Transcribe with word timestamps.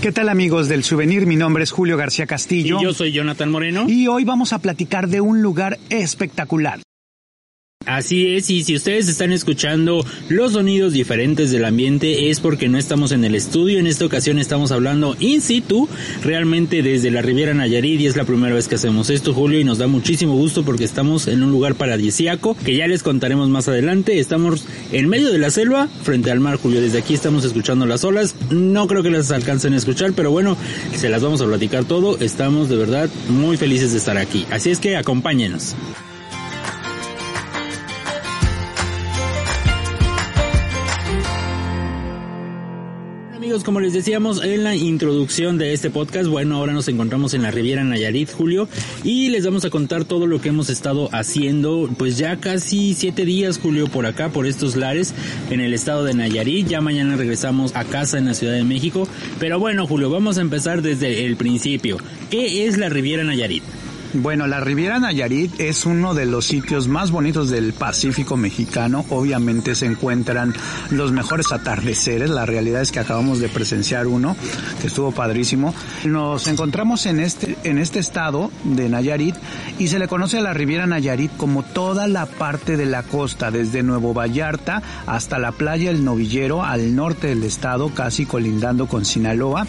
¿Qué 0.00 0.12
tal 0.12 0.28
amigos 0.28 0.68
del 0.68 0.84
souvenir? 0.84 1.26
Mi 1.26 1.34
nombre 1.34 1.64
es 1.64 1.72
Julio 1.72 1.96
García 1.96 2.24
Castillo. 2.24 2.78
Y 2.78 2.84
yo 2.84 2.94
soy 2.94 3.10
Jonathan 3.10 3.50
Moreno. 3.50 3.86
Y 3.88 4.06
hoy 4.06 4.22
vamos 4.22 4.52
a 4.52 4.60
platicar 4.60 5.08
de 5.08 5.20
un 5.20 5.42
lugar 5.42 5.80
espectacular. 5.90 6.78
Así 7.88 8.34
es, 8.34 8.50
y 8.50 8.64
si 8.64 8.74
ustedes 8.74 9.08
están 9.08 9.32
escuchando 9.32 10.04
los 10.28 10.52
sonidos 10.52 10.92
diferentes 10.92 11.50
del 11.50 11.64
ambiente 11.64 12.28
es 12.28 12.38
porque 12.38 12.68
no 12.68 12.76
estamos 12.76 13.12
en 13.12 13.24
el 13.24 13.34
estudio, 13.34 13.78
en 13.78 13.86
esta 13.86 14.04
ocasión 14.04 14.38
estamos 14.38 14.72
hablando 14.72 15.16
in 15.20 15.40
situ, 15.40 15.88
realmente 16.22 16.82
desde 16.82 17.10
la 17.10 17.22
Riviera 17.22 17.54
Nayarit 17.54 17.98
y 18.00 18.06
es 18.06 18.14
la 18.14 18.24
primera 18.24 18.54
vez 18.54 18.68
que 18.68 18.74
hacemos 18.74 19.08
esto, 19.08 19.32
Julio, 19.32 19.58
y 19.58 19.64
nos 19.64 19.78
da 19.78 19.86
muchísimo 19.86 20.34
gusto 20.34 20.66
porque 20.66 20.84
estamos 20.84 21.28
en 21.28 21.42
un 21.42 21.50
lugar 21.50 21.76
paradisíaco 21.76 22.54
que 22.62 22.76
ya 22.76 22.86
les 22.86 23.02
contaremos 23.02 23.48
más 23.48 23.68
adelante. 23.68 24.18
Estamos 24.18 24.66
en 24.92 25.08
medio 25.08 25.32
de 25.32 25.38
la 25.38 25.50
selva, 25.50 25.88
frente 26.02 26.30
al 26.30 26.40
mar, 26.40 26.56
Julio. 26.56 26.82
Desde 26.82 26.98
aquí 26.98 27.14
estamos 27.14 27.44
escuchando 27.44 27.86
las 27.86 28.04
olas. 28.04 28.34
No 28.50 28.86
creo 28.86 29.02
que 29.02 29.10
las 29.10 29.30
alcancen 29.30 29.72
a 29.72 29.78
escuchar, 29.78 30.12
pero 30.14 30.30
bueno, 30.30 30.58
se 30.94 31.08
las 31.08 31.22
vamos 31.22 31.40
a 31.40 31.46
platicar 31.46 31.86
todo. 31.86 32.18
Estamos 32.18 32.68
de 32.68 32.76
verdad 32.76 33.08
muy 33.30 33.56
felices 33.56 33.92
de 33.92 33.98
estar 33.98 34.18
aquí. 34.18 34.44
Así 34.50 34.68
es 34.68 34.78
que 34.78 34.96
acompáñenos. 34.96 35.74
Amigos, 43.48 43.64
como 43.64 43.80
les 43.80 43.94
decíamos 43.94 44.44
en 44.44 44.62
la 44.62 44.76
introducción 44.76 45.56
de 45.56 45.72
este 45.72 45.88
podcast, 45.88 46.28
bueno, 46.28 46.56
ahora 46.56 46.74
nos 46.74 46.86
encontramos 46.88 47.32
en 47.32 47.40
la 47.40 47.50
Riviera 47.50 47.82
Nayarit, 47.82 48.30
Julio, 48.30 48.68
y 49.04 49.30
les 49.30 49.46
vamos 49.46 49.64
a 49.64 49.70
contar 49.70 50.04
todo 50.04 50.26
lo 50.26 50.38
que 50.38 50.50
hemos 50.50 50.68
estado 50.68 51.08
haciendo, 51.12 51.88
pues 51.96 52.18
ya 52.18 52.36
casi 52.36 52.92
siete 52.92 53.24
días, 53.24 53.58
Julio, 53.58 53.86
por 53.86 54.04
acá, 54.04 54.28
por 54.28 54.46
estos 54.46 54.76
lares, 54.76 55.14
en 55.48 55.60
el 55.60 55.72
estado 55.72 56.04
de 56.04 56.12
Nayarit. 56.12 56.68
Ya 56.68 56.82
mañana 56.82 57.16
regresamos 57.16 57.74
a 57.74 57.84
casa 57.84 58.18
en 58.18 58.26
la 58.26 58.34
Ciudad 58.34 58.52
de 58.52 58.64
México. 58.64 59.08
Pero 59.40 59.58
bueno, 59.58 59.86
Julio, 59.86 60.10
vamos 60.10 60.36
a 60.36 60.42
empezar 60.42 60.82
desde 60.82 61.24
el 61.24 61.36
principio. 61.36 61.96
¿Qué 62.28 62.66
es 62.66 62.76
la 62.76 62.90
Riviera 62.90 63.24
Nayarit? 63.24 63.62
Bueno, 64.14 64.46
la 64.46 64.58
Riviera 64.58 64.98
Nayarit 64.98 65.60
es 65.60 65.84
uno 65.84 66.14
de 66.14 66.24
los 66.24 66.46
sitios 66.46 66.88
más 66.88 67.10
bonitos 67.10 67.50
del 67.50 67.74
Pacífico 67.74 68.38
mexicano. 68.38 69.04
Obviamente 69.10 69.74
se 69.74 69.84
encuentran 69.84 70.54
los 70.90 71.12
mejores 71.12 71.52
atardeceres. 71.52 72.30
La 72.30 72.46
realidad 72.46 72.80
es 72.80 72.90
que 72.90 73.00
acabamos 73.00 73.38
de 73.38 73.50
presenciar 73.50 74.06
uno 74.06 74.34
que 74.80 74.86
estuvo 74.86 75.12
padrísimo. 75.12 75.74
Nos 76.04 76.46
encontramos 76.46 77.04
en 77.04 77.20
este, 77.20 77.58
en 77.64 77.76
este 77.76 77.98
estado 77.98 78.50
de 78.64 78.88
Nayarit 78.88 79.36
y 79.78 79.88
se 79.88 79.98
le 79.98 80.08
conoce 80.08 80.38
a 80.38 80.42
la 80.42 80.54
Riviera 80.54 80.86
Nayarit 80.86 81.36
como 81.36 81.62
toda 81.62 82.08
la 82.08 82.24
parte 82.24 82.78
de 82.78 82.86
la 82.86 83.02
costa, 83.02 83.50
desde 83.50 83.82
Nuevo 83.82 84.14
Vallarta 84.14 84.82
hasta 85.06 85.38
la 85.38 85.52
playa 85.52 85.90
El 85.90 86.04
Novillero 86.04 86.64
al 86.64 86.96
norte 86.96 87.26
del 87.26 87.44
estado, 87.44 87.90
casi 87.90 88.24
colindando 88.24 88.86
con 88.86 89.04
Sinaloa. 89.04 89.66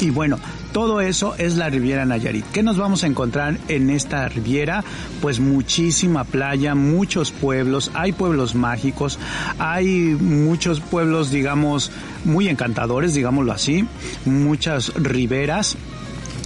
Y 0.00 0.10
bueno, 0.10 0.38
todo 0.72 1.00
eso 1.00 1.34
es 1.38 1.56
la 1.56 1.68
Riviera 1.68 2.04
Nayarit. 2.04 2.44
¿Qué 2.52 2.62
nos 2.62 2.78
vamos 2.78 3.04
a 3.04 3.06
encontrar 3.06 3.58
en 3.68 3.90
esta 3.90 4.28
Riviera? 4.28 4.84
Pues 5.20 5.38
muchísima 5.38 6.24
playa, 6.24 6.74
muchos 6.74 7.30
pueblos, 7.30 7.90
hay 7.94 8.12
pueblos 8.12 8.54
mágicos, 8.54 9.18
hay 9.58 10.16
muchos 10.18 10.80
pueblos, 10.80 11.30
digamos, 11.30 11.90
muy 12.24 12.48
encantadores, 12.48 13.14
digámoslo 13.14 13.52
así, 13.52 13.86
muchas 14.24 14.94
riberas 14.94 15.76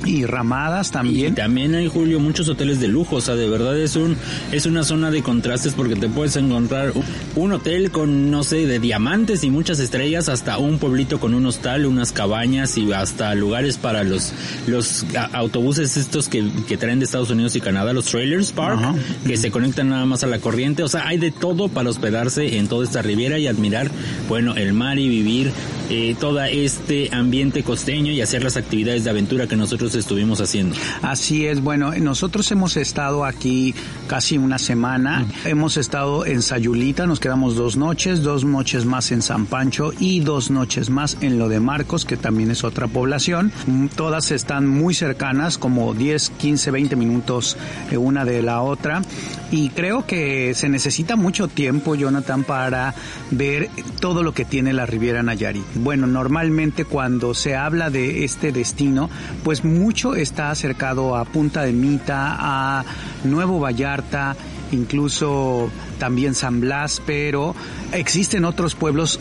y 0.06 0.24
ramadas 0.24 0.90
también. 0.90 1.32
Y 1.32 1.36
también 1.36 1.74
hay 1.74 1.88
Julio 1.88 2.20
muchos 2.20 2.48
hoteles 2.48 2.80
de 2.80 2.88
lujo, 2.88 3.16
o 3.16 3.20
sea, 3.20 3.34
de 3.34 3.48
verdad 3.48 3.78
es 3.78 3.96
un 3.96 4.16
es 4.52 4.66
una 4.66 4.84
zona 4.84 5.10
de 5.10 5.22
contrastes 5.22 5.74
porque 5.74 5.96
te 5.96 6.08
puedes 6.08 6.36
encontrar 6.36 6.92
un 7.34 7.52
hotel 7.52 7.90
con 7.90 8.30
no 8.30 8.44
sé, 8.44 8.66
de 8.66 8.78
diamantes 8.78 9.44
y 9.44 9.50
muchas 9.50 9.78
estrellas 9.80 10.28
hasta 10.28 10.58
un 10.58 10.78
pueblito 10.78 11.20
con 11.20 11.34
un 11.34 11.46
hostal, 11.46 11.86
unas 11.86 12.12
cabañas 12.12 12.76
y 12.78 12.92
hasta 12.92 13.34
lugares 13.34 13.76
para 13.76 14.04
los 14.04 14.32
los 14.66 15.04
autobuses 15.32 15.96
estos 15.96 16.28
que, 16.28 16.48
que 16.66 16.76
traen 16.76 16.98
de 16.98 17.04
Estados 17.04 17.30
Unidos 17.30 17.56
y 17.56 17.60
Canadá, 17.60 17.92
los 17.92 18.06
trailers 18.06 18.52
park, 18.52 18.80
que 19.26 19.36
se 19.36 19.50
conectan 19.50 19.88
nada 19.88 20.06
más 20.06 20.24
a 20.24 20.26
la 20.26 20.38
corriente, 20.38 20.82
o 20.82 20.88
sea, 20.88 21.06
hay 21.06 21.18
de 21.18 21.30
todo 21.30 21.68
para 21.68 21.90
hospedarse 21.90 22.58
en 22.58 22.68
toda 22.68 22.84
esta 22.84 23.02
riviera 23.02 23.38
y 23.38 23.46
admirar, 23.46 23.90
bueno, 24.28 24.54
el 24.56 24.72
mar 24.72 24.98
y 24.98 25.08
vivir 25.08 25.52
eh, 25.90 26.16
todo 26.18 26.42
este 26.42 27.14
ambiente 27.14 27.62
costeño 27.62 28.12
y 28.12 28.20
hacer 28.20 28.42
las 28.42 28.56
actividades 28.56 29.04
de 29.04 29.10
aventura 29.10 29.46
que 29.46 29.56
nosotros 29.56 29.94
estuvimos 29.94 30.40
haciendo. 30.40 30.76
Así 31.02 31.46
es, 31.46 31.60
bueno, 31.60 31.92
nosotros 31.96 32.50
hemos 32.52 32.76
estado 32.76 33.24
aquí 33.24 33.74
casi 34.06 34.38
una 34.38 34.58
semana, 34.58 35.26
hemos 35.44 35.76
estado 35.76 36.26
en 36.26 36.42
Sayulita, 36.42 37.06
nos 37.06 37.20
quedamos 37.20 37.56
dos 37.56 37.76
noches, 37.76 38.22
dos 38.22 38.44
noches 38.44 38.84
más 38.84 39.12
en 39.12 39.22
San 39.22 39.46
Pancho 39.46 39.92
y 39.98 40.20
dos 40.20 40.50
noches 40.50 40.90
más 40.90 41.16
en 41.20 41.38
lo 41.38 41.48
de 41.48 41.60
Marcos, 41.60 42.04
que 42.04 42.16
también 42.16 42.50
es 42.50 42.64
otra 42.64 42.86
población. 42.88 43.52
Todas 43.96 44.30
están 44.30 44.66
muy 44.66 44.94
cercanas, 44.94 45.58
como 45.58 45.94
10, 45.94 46.30
15, 46.30 46.70
20 46.70 46.96
minutos 46.96 47.56
una 47.96 48.24
de 48.24 48.42
la 48.42 48.62
otra. 48.62 49.02
Y 49.50 49.70
creo 49.70 50.06
que 50.06 50.54
se 50.54 50.68
necesita 50.68 51.16
mucho 51.16 51.48
tiempo, 51.48 51.94
Jonathan, 51.94 52.44
para 52.44 52.94
ver 53.30 53.70
todo 54.00 54.22
lo 54.22 54.32
que 54.34 54.44
tiene 54.44 54.72
la 54.72 54.86
Riviera 54.86 55.22
Nayarit. 55.22 55.75
Bueno, 55.78 56.06
normalmente 56.06 56.84
cuando 56.84 57.34
se 57.34 57.56
habla 57.56 57.90
de 57.90 58.24
este 58.24 58.52
destino, 58.52 59.10
pues 59.44 59.64
mucho 59.64 60.14
está 60.14 60.50
acercado 60.50 61.16
a 61.16 61.24
Punta 61.24 61.62
de 61.62 61.72
Mita, 61.72 62.36
a 62.38 62.84
Nuevo 63.24 63.60
Vallarta, 63.60 64.36
incluso 64.72 65.70
también 65.98 66.34
San 66.34 66.60
Blas, 66.60 67.02
pero 67.06 67.54
existen 67.92 68.44
otros 68.44 68.74
pueblos 68.74 69.20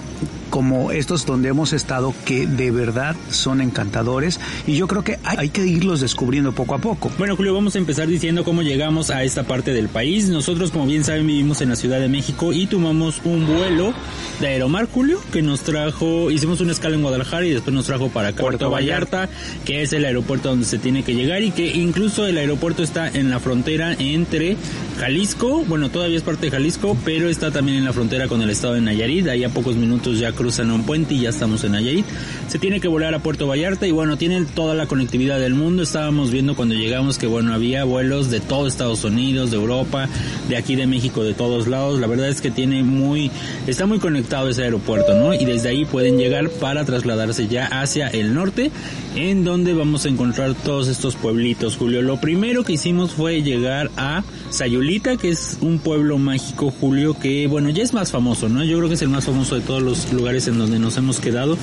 como 0.50 0.92
estos 0.92 1.26
donde 1.26 1.50
hemos 1.50 1.74
estado 1.74 2.14
que 2.24 2.48
de 2.48 2.72
verdad 2.72 3.16
son 3.30 3.60
encantadores 3.60 4.40
y 4.66 4.76
yo 4.78 4.88
creo 4.88 5.04
que 5.04 5.20
hay 5.24 5.50
que 5.50 5.66
irlos 5.66 6.00
descubriendo 6.00 6.54
poco 6.54 6.76
a 6.76 6.78
poco. 6.78 7.12
Bueno 7.18 7.36
Julio, 7.36 7.54
vamos 7.54 7.76
a 7.76 7.78
empezar 7.78 8.08
diciendo 8.08 8.44
cómo 8.44 8.62
llegamos 8.62 9.10
a 9.10 9.24
esta 9.24 9.44
parte 9.44 9.74
del 9.74 9.90
país. 9.90 10.30
Nosotros 10.30 10.72
como 10.72 10.86
bien 10.86 11.04
saben 11.04 11.28
vivimos 11.28 11.60
en 11.60 11.70
la 11.70 11.76
Ciudad 11.76 12.00
de 12.00 12.08
México 12.08 12.54
y 12.54 12.68
tomamos 12.68 13.22
un 13.26 13.46
vuelo 13.46 13.94
de 14.40 14.48
Aeromar 14.48 14.88
Julio 14.88 15.20
que 15.34 15.42
nos 15.42 15.62
trajo, 15.62 16.32
hicimos 16.32 16.62
una 16.62 16.72
escala 16.72 16.96
en 16.96 17.02
Guadalajara 17.02 17.46
y 17.46 17.52
después 17.52 17.74
nos 17.74 17.86
trajo 17.86 18.10
para 18.10 18.32
Puerto 18.32 18.70
Vallarta, 18.70 19.30
que 19.66 19.82
es 19.82 19.94
el 19.94 20.06
aeropuerto 20.06 20.50
donde 20.50 20.66
se 20.66 20.78
tiene 20.78 21.04
que 21.04 21.16
llegar 21.16 21.44
y 21.44 21.52
que 21.52 21.68
incluso 21.68 22.26
el 22.28 22.38
aeropuerto 22.38 22.84
está 22.84 23.10
en 23.10 23.30
la 23.30 23.40
frontera 23.40 23.94
entre 24.00 24.56
Jalisco, 25.00 25.64
bueno 25.68 25.90
todavía 25.90 26.18
es 26.18 26.24
parte 26.24 26.46
de 26.46 26.52
Jalisco, 26.52 26.98
pero 27.04 27.28
está 27.28 27.52
también 27.52 27.78
en 27.80 27.86
la 27.86 27.94
frontera 27.94 28.28
con 28.28 28.42
el 28.42 28.55
estado 28.56 28.74
de 28.74 28.82
Nayarit, 28.82 29.28
ahí 29.28 29.44
a 29.44 29.50
pocos 29.50 29.76
minutos 29.76 30.20
ya 30.20 30.32
cruzan 30.32 30.72
un 30.72 30.84
puente 30.84 31.14
y 31.14 31.22
ya 31.22 31.30
estamos 31.30 31.64
en 31.64 31.74
Nayarit. 31.74 32.06
Se 32.48 32.58
tiene 32.58 32.80
que 32.80 32.88
volar 32.88 33.14
a 33.14 33.20
Puerto 33.20 33.48
Vallarta 33.48 33.86
y 33.86 33.92
bueno, 33.92 34.18
tienen 34.18 34.46
toda 34.46 34.76
la 34.76 34.88
conectividad 34.88 35.40
del 35.40 35.54
mundo. 35.54 35.84
Estábamos 35.84 36.32
viendo 36.32 36.56
cuando 36.56 36.76
llegamos 36.76 37.18
que 37.18 37.28
bueno, 37.28 37.54
había 37.54 37.84
vuelos 37.84 38.32
de 38.32 38.40
todo 38.40 38.68
Estados 38.68 39.04
Unidos, 39.04 39.52
de 39.52 39.58
Europa, 39.58 40.08
de 40.50 40.58
aquí 40.58 40.76
de 40.76 40.88
México, 40.88 41.24
de 41.24 41.34
todos 41.34 41.68
lados. 41.68 42.00
La 42.00 42.08
verdad 42.08 42.30
es 42.30 42.42
que 42.42 42.52
tiene 42.52 42.84
muy, 42.84 43.30
está 43.68 43.86
muy 43.86 44.00
conectado 44.00 44.50
ese 44.50 44.64
aeropuerto, 44.64 45.14
¿no? 45.16 45.34
Y 45.34 45.46
desde 45.46 45.70
ahí 45.70 45.86
pueden 45.86 46.18
llegar 46.18 46.50
para 46.50 46.86
trasladarse 46.86 47.48
ya 47.48 47.66
hacia 47.66 48.08
el 48.08 48.34
norte, 48.34 48.72
en 49.16 49.44
donde 49.44 49.74
vamos 49.74 50.06
a 50.06 50.10
encontrar 50.10 50.54
todos 50.56 50.88
estos 50.88 51.16
pueblitos, 51.16 51.78
Julio. 51.78 52.02
Lo 52.02 52.20
primero 52.22 52.64
que 52.64 52.74
hicimos 52.74 53.12
fue 53.12 53.44
llegar 53.44 53.92
a 53.98 54.24
Sayulita, 54.50 55.18
que 55.18 55.30
es 55.30 55.58
un 55.62 55.80
pueblo 55.80 56.18
mágico, 56.18 56.72
Julio, 56.72 57.18
que 57.20 57.48
bueno, 57.48 57.70
ya 57.70 57.84
es 57.84 57.94
más 57.94 58.12
famoso, 58.12 58.45
¿no? 58.50 58.64
Yo 58.64 58.78
creo 58.78 58.90
que 58.90 58.96
es 58.96 59.02
el 59.02 59.10
más 59.10 59.26
famoso 59.26 59.56
de 59.56 59.62
todos 59.62 59.82
los 59.82 60.12
lugares 60.14 60.48
en 60.48 60.58
donde 60.58 60.80
nos 60.80 60.98
hemos 60.98 61.20
quedado. 61.20 61.58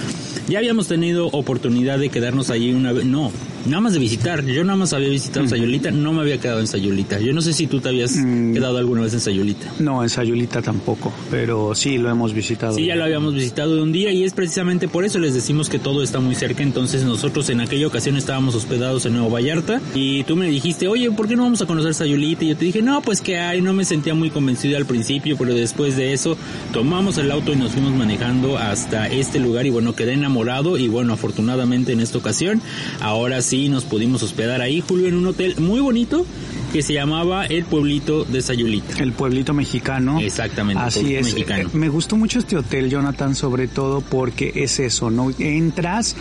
Ya 0.48 0.58
habíamos 0.58 0.88
tenido 0.88 1.26
oportunidad 1.28 1.98
de 1.98 2.08
quedarnos 2.08 2.50
allí 2.50 2.72
una 2.72 2.92
vez, 2.92 3.04
no, 3.04 3.32
nada 3.66 3.80
más 3.80 3.92
de 3.92 3.98
visitar. 3.98 4.44
Yo 4.44 4.64
nada 4.64 4.76
más 4.76 4.92
había 4.92 5.08
visitado 5.08 5.46
Sayulita, 5.46 5.90
no 5.90 6.12
me 6.12 6.20
había 6.20 6.38
quedado 6.38 6.60
en 6.60 6.66
Sayulita. 6.66 7.20
Yo 7.20 7.32
no 7.32 7.40
sé 7.40 7.52
si 7.52 7.66
tú 7.66 7.80
te 7.80 7.88
habías 7.88 8.16
quedado 8.16 8.78
alguna 8.78 9.02
vez 9.02 9.14
en 9.14 9.20
Sayulita. 9.20 9.72
No, 9.78 10.02
en 10.02 10.08
Sayulita 10.08 10.62
tampoco, 10.62 11.12
pero 11.30 11.74
sí 11.74 11.98
lo 11.98 12.10
hemos 12.10 12.32
visitado. 12.32 12.74
Sí, 12.74 12.86
ya 12.86 12.96
lo 12.96 13.04
habíamos 13.04 13.34
visitado 13.34 13.76
de 13.76 13.82
un 13.82 13.92
día 13.92 14.12
y 14.12 14.24
es 14.24 14.32
precisamente 14.32 14.88
por 14.88 15.04
eso 15.04 15.18
les 15.18 15.34
decimos 15.34 15.68
que 15.68 15.78
todo 15.78 16.02
está 16.02 16.20
muy 16.20 16.34
cerca. 16.34 16.62
Entonces 16.62 17.04
nosotros 17.04 17.48
en 17.50 17.60
aquella 17.60 17.86
ocasión 17.86 18.16
estábamos 18.16 18.54
hospedados 18.54 19.06
en 19.06 19.14
Nuevo 19.14 19.30
Vallarta 19.30 19.80
y 19.94 20.24
tú 20.24 20.36
me 20.36 20.48
dijiste, 20.48 20.88
oye, 20.88 21.10
¿por 21.10 21.28
qué 21.28 21.36
no 21.36 21.42
vamos 21.42 21.62
a 21.62 21.66
conocer 21.66 21.94
Sayulita? 21.94 22.44
Y 22.44 22.48
yo 22.48 22.56
te 22.56 22.64
dije, 22.64 22.82
no, 22.82 23.00
pues 23.02 23.20
que 23.20 23.38
hay, 23.38 23.60
no 23.60 23.72
me 23.72 23.84
sentía 23.84 24.14
muy 24.14 24.30
convencido 24.30 24.76
al 24.76 24.86
principio, 24.86 25.36
pero 25.36 25.54
después 25.54 25.96
de 25.96 26.12
eso 26.12 26.36
tomamos 26.72 27.18
el 27.18 27.30
auto 27.30 27.52
y 27.52 27.56
nos 27.56 27.72
fuimos 27.72 27.92
manejando 27.92 28.58
hasta 28.58 29.08
este 29.08 29.38
lugar 29.38 29.66
y 29.66 29.70
bueno, 29.70 29.94
quedé 29.94 30.14
enamorado 30.14 30.78
y 30.78 30.88
bueno, 30.88 31.12
afortunadamente 31.12 31.92
en 31.92 32.00
esta 32.00 32.18
ocasión, 32.18 32.60
ahora 33.00 33.42
sí 33.42 33.51
nos 33.52 33.84
pudimos 33.84 34.22
hospedar 34.22 34.62
ahí, 34.62 34.80
Julio, 34.80 35.08
en 35.08 35.14
un 35.14 35.26
hotel 35.26 35.56
muy 35.58 35.80
bonito 35.80 36.24
que 36.72 36.82
se 36.82 36.94
llamaba 36.94 37.44
el 37.44 37.64
pueblito 37.64 38.24
de 38.24 38.40
Sayulita. 38.40 39.02
El 39.02 39.12
pueblito 39.12 39.52
mexicano. 39.52 40.20
Exactamente. 40.20 40.82
Así 40.82 41.14
es. 41.14 41.26
Mexicano. 41.26 41.70
Me 41.74 41.88
gustó 41.88 42.16
mucho 42.16 42.38
este 42.38 42.56
hotel, 42.56 42.88
Jonathan, 42.88 43.34
sobre 43.34 43.68
todo 43.68 44.00
porque 44.00 44.52
es 44.54 44.80
eso, 44.80 45.10
¿no? 45.10 45.30
Entras 45.38 46.16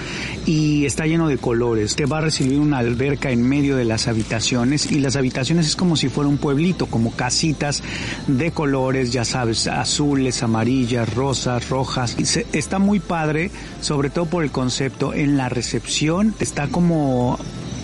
y 0.45 0.86
está 0.86 1.06
lleno 1.06 1.27
de 1.30 1.38
colores. 1.38 1.95
Te 1.95 2.06
va 2.06 2.18
a 2.18 2.21
recibir 2.21 2.59
una 2.59 2.80
alberca 2.80 3.31
en 3.31 3.48
medio 3.48 3.77
de 3.77 3.86
las 3.86 4.07
habitaciones 4.07 4.92
y 4.92 5.00
las 5.00 5.15
habitaciones 5.15 5.68
es 5.68 5.75
como 5.75 5.95
si 5.95 6.09
fuera 6.09 6.30
un 6.30 6.38
pueblito, 6.38 6.88
como 6.88 7.12
casitas 7.12 7.81
de 8.27 8.51
colores, 8.51 9.13
ya 9.13 9.24
sabes, 9.24 9.68
azules, 9.68 10.44
amarillas, 10.44 11.13
rosas, 11.13 11.69
rojas. 11.69 12.15
Y 12.19 12.25
se, 12.25 12.45
está 12.51 12.77
muy 12.77 13.00
padre, 13.00 13.51
sobre 13.80 14.09
todo 14.09 14.25
por 14.25 14.44
el 14.44 14.51
concepto. 14.51 15.13
En 15.13 15.38
la 15.38 15.47
recepción 15.47 16.36
está 16.39 16.68
como 16.68 17.39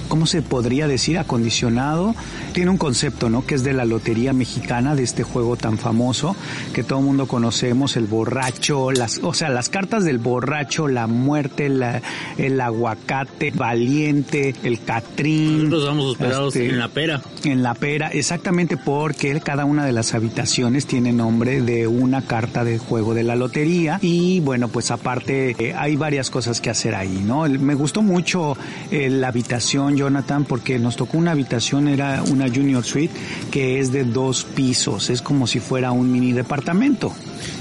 ¿cómo 0.07 0.25
se 0.25 0.41
podría 0.41 0.87
decir? 0.87 1.17
Acondicionado. 1.17 2.15
Tiene 2.53 2.71
un 2.71 2.77
concepto, 2.77 3.29
¿no? 3.29 3.45
Que 3.45 3.55
es 3.55 3.63
de 3.63 3.73
la 3.73 3.85
lotería 3.85 4.33
mexicana, 4.33 4.95
de 4.95 5.03
este 5.03 5.23
juego 5.23 5.55
tan 5.55 5.77
famoso 5.77 6.35
que 6.73 6.83
todo 6.83 6.99
el 6.99 7.05
mundo 7.05 7.27
conocemos, 7.27 7.97
el 7.97 8.05
borracho, 8.05 8.91
las, 8.91 9.19
o 9.23 9.33
sea, 9.33 9.49
las 9.49 9.69
cartas 9.69 10.03
del 10.03 10.17
borracho, 10.17 10.87
la 10.87 11.07
muerte, 11.07 11.69
la, 11.69 12.01
el 12.37 12.59
aguacate, 12.61 13.51
valiente, 13.51 14.55
el 14.63 14.81
catrín. 14.83 15.69
Nosotros 15.69 15.85
vamos 15.85 16.05
hospedados 16.05 16.55
este, 16.55 16.69
en 16.69 16.79
la 16.79 16.87
pera. 16.87 17.21
En 17.43 17.63
la 17.63 17.73
pera, 17.73 18.07
exactamente 18.09 18.77
porque 18.77 19.39
cada 19.41 19.65
una 19.65 19.85
de 19.85 19.91
las 19.91 20.13
habitaciones 20.13 20.85
tiene 20.85 21.13
nombre 21.13 21.61
de 21.61 21.87
una 21.87 22.21
carta 22.21 22.63
de 22.63 22.77
juego 22.77 23.13
de 23.13 23.23
la 23.23 23.35
lotería 23.35 23.99
y 24.01 24.39
bueno, 24.39 24.67
pues 24.67 24.91
aparte 24.91 25.55
eh, 25.59 25.73
hay 25.77 25.95
varias 25.95 26.29
cosas 26.29 26.61
que 26.61 26.69
hacer 26.69 26.95
ahí, 26.95 27.23
¿no? 27.25 27.43
Me 27.47 27.75
gustó 27.75 28.01
mucho 28.01 28.57
eh, 28.91 29.09
la 29.09 29.29
habitación 29.29 29.96
Jonathan, 29.97 30.45
porque 30.45 30.79
nos 30.79 30.95
tocó 30.95 31.17
una 31.17 31.31
habitación, 31.31 31.87
era 31.87 32.23
una 32.23 32.47
Junior 32.47 32.83
Suite, 32.83 33.13
que 33.51 33.79
es 33.79 33.91
de 33.91 34.03
dos 34.03 34.43
pisos, 34.43 35.09
es 35.09 35.21
como 35.21 35.47
si 35.47 35.59
fuera 35.59 35.91
un 35.91 36.11
mini 36.11 36.31
departamento. 36.31 37.13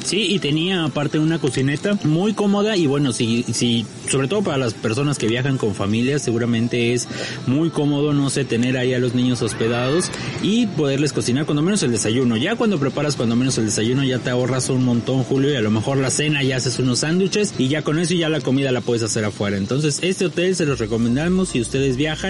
Sí, 0.05 0.29
y 0.31 0.39
tenía 0.39 0.85
aparte 0.85 1.19
una 1.19 1.41
cocineta 1.41 1.99
muy 2.05 2.33
cómoda 2.33 2.77
y 2.77 2.87
bueno, 2.87 3.13
si, 3.13 3.43
si, 3.43 3.85
sobre 4.09 4.29
todo 4.29 4.43
para 4.43 4.57
las 4.57 4.73
personas 4.73 5.19
que 5.19 5.27
viajan 5.27 5.59
con 5.59 5.75
familias, 5.75 6.23
seguramente 6.23 6.95
es 6.95 7.09
muy 7.47 7.71
cómodo, 7.71 8.13
no 8.13 8.31
sé, 8.31 8.45
tener 8.45 8.77
ahí 8.77 8.95
a 8.95 9.01
los 9.01 9.15
niños 9.15 9.43
hospedados 9.43 10.11
y 10.43 10.67
poderles 10.69 11.13
cocinar 11.13 11.45
cuando 11.45 11.63
menos 11.63 11.83
el 11.83 11.91
desayuno. 11.91 12.37
Ya 12.37 12.55
cuando 12.55 12.79
preparas 12.79 13.17
cuando 13.17 13.35
menos 13.35 13.59
el 13.59 13.67
desayuno 13.67 14.05
ya 14.05 14.21
te 14.21 14.31
ahorras 14.31 14.69
un 14.71 14.85
montón, 14.85 15.25
Julio, 15.25 15.53
y 15.53 15.57
a 15.57 15.61
lo 15.61 15.73
mejor 15.73 15.97
la 15.97 16.11
cena 16.11 16.43
ya 16.43 16.57
haces 16.57 16.79
unos 16.79 17.01
sándwiches 17.01 17.55
y 17.59 17.69
ya 17.69 17.83
con 17.83 17.99
eso 17.99 18.15
ya 18.15 18.29
la 18.29 18.41
comida 18.41 18.71
la 18.71 18.83
puedes 18.83 19.03
hacer 19.03 19.25
afuera. 19.25 19.57
Entonces, 19.57 19.99
este 20.03 20.27
hotel 20.27 20.55
se 20.55 20.67
los 20.67 20.79
recomendamos 20.79 21.49
si 21.51 21.61
ustedes 21.61 21.97
viajan 21.97 22.26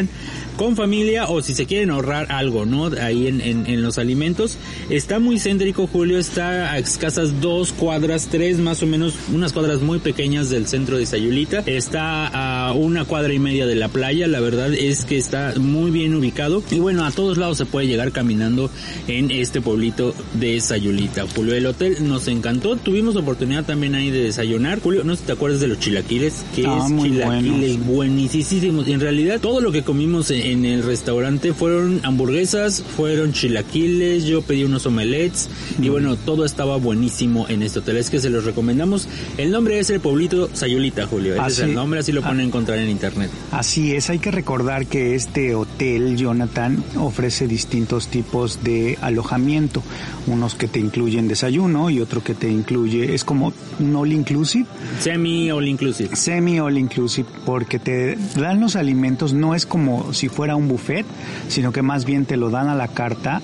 con 0.56 0.74
familia 0.74 1.26
o 1.28 1.42
si 1.42 1.54
se 1.54 1.66
quieren 1.66 1.90
ahorrar 1.90 2.32
algo, 2.32 2.64
¿no? 2.64 2.86
Ahí 3.00 3.26
en, 3.26 3.40
en, 3.40 3.66
en 3.66 3.82
los 3.82 3.98
alimentos. 3.98 4.56
Está 4.90 5.18
muy 5.18 5.38
céntrico, 5.38 5.86
Julio, 5.86 6.18
está 6.18 6.72
a 6.72 6.78
escasas 6.78 7.40
dos 7.40 7.72
cuadras, 7.72 8.28
tres 8.30 8.58
más 8.58 8.82
o 8.82 8.86
menos, 8.86 9.14
unas 9.32 9.52
cuadras 9.52 9.80
muy 9.80 9.98
pequeñas 9.98 10.48
del 10.48 10.66
centro 10.66 10.96
de 10.96 11.06
Sayulita. 11.06 11.62
Está 11.66 12.26
a 12.68 12.72
una 12.72 13.04
cuadra 13.04 13.32
y 13.34 13.38
media 13.38 13.66
de 13.66 13.74
la 13.74 13.88
playa, 13.88 14.26
la 14.28 14.40
verdad 14.40 14.72
es 14.72 15.04
que 15.04 15.18
está 15.18 15.54
muy 15.58 15.90
bien 15.90 16.14
ubicado. 16.14 16.62
Y 16.70 16.78
bueno, 16.78 17.04
a 17.04 17.10
todos 17.10 17.36
lados 17.38 17.58
se 17.58 17.66
puede 17.66 17.86
llegar 17.86 18.12
caminando 18.12 18.70
en 19.08 19.30
este 19.30 19.60
pueblito 19.60 20.14
de 20.34 20.60
Sayulita. 20.60 21.26
Julio, 21.34 21.54
el 21.54 21.66
hotel 21.66 21.96
nos 22.00 22.28
encantó. 22.28 22.76
Tuvimos 22.76 23.16
oportunidad 23.16 23.64
también 23.64 23.94
ahí 23.94 24.10
de 24.10 24.22
desayunar. 24.22 24.80
Julio, 24.80 25.04
no 25.04 25.14
sé 25.14 25.20
si 25.20 25.26
te 25.26 25.32
acuerdas 25.32 25.60
de 25.60 25.68
los 25.68 25.78
chilaquiles, 25.80 26.44
que 26.54 26.66
Ah, 26.66 26.82
es 26.84 26.90
muy 26.90 27.10
chilaquiles 27.10 27.84
buenísimos. 27.84 28.88
En 28.88 29.00
realidad, 29.00 29.40
todo 29.40 29.60
lo 29.60 29.72
que 29.72 29.82
comimos 29.86 30.30
en, 30.30 30.66
el 30.66 30.82
restaurante 30.82 31.54
fueron 31.54 32.00
hamburguesas, 32.02 32.82
fueron 32.82 33.32
chilaquiles, 33.32 34.24
yo 34.24 34.42
pedí 34.42 34.64
unos 34.64 34.84
omelets 34.84 35.48
y 35.80 35.88
bueno, 35.88 36.16
todo 36.16 36.44
estaba 36.44 36.76
buenísimo 36.76 37.46
en 37.48 37.62
este 37.62 37.78
hotel. 37.78 37.96
Es 37.96 38.10
que 38.10 38.18
se 38.20 38.28
los 38.28 38.44
recomendamos. 38.44 39.08
El 39.38 39.50
nombre 39.52 39.78
es 39.78 39.88
el 39.88 40.00
pueblito 40.00 40.50
Sayulita, 40.52 41.06
Julio. 41.06 41.34
Ese 41.34 41.40
es 41.46 41.52
Así- 41.60 41.62
el 41.62 41.74
nombre, 41.74 42.00
así 42.00 42.12
lo 42.12 42.20
pueden 42.20 42.40
encontrar 42.40 42.78
en 42.78 42.90
internet. 42.90 43.30
Así 43.52 43.94
es, 43.94 44.10
hay 44.10 44.18
que 44.18 44.30
recordar 44.32 44.86
que 44.86 45.14
este 45.14 45.54
hotel, 45.54 46.16
Jonathan, 46.16 46.82
ofrece 46.98 47.46
distintos 47.46 48.08
tipos 48.08 48.64
de 48.64 48.98
alojamiento. 49.00 49.82
Unos 50.26 50.56
que 50.56 50.66
te 50.66 50.80
incluyen 50.80 51.28
desayuno 51.28 51.88
y 51.88 52.00
otro 52.00 52.24
que 52.24 52.34
te 52.34 52.50
incluye, 52.50 53.14
es 53.14 53.22
como 53.22 53.52
un 53.78 53.94
all 53.94 54.12
inclusive, 54.12 54.66
Semi 55.00 55.50
all 55.52 55.68
inclusive. 55.68 56.16
semi 56.16 56.58
all 56.58 56.76
inclusive, 56.76 57.28
porque 57.44 57.78
te 57.78 58.18
dan 58.36 58.58
los 58.60 58.74
alimentos, 58.74 59.32
no 59.32 59.54
es 59.54 59.66
como 59.66 59.75
si 60.12 60.28
fuera 60.28 60.56
un 60.56 60.68
buffet, 60.68 61.04
sino 61.48 61.72
que 61.72 61.82
más 61.82 62.04
bien 62.04 62.26
te 62.26 62.36
lo 62.36 62.50
dan 62.50 62.68
a 62.68 62.74
la 62.74 62.88
carta 62.88 63.40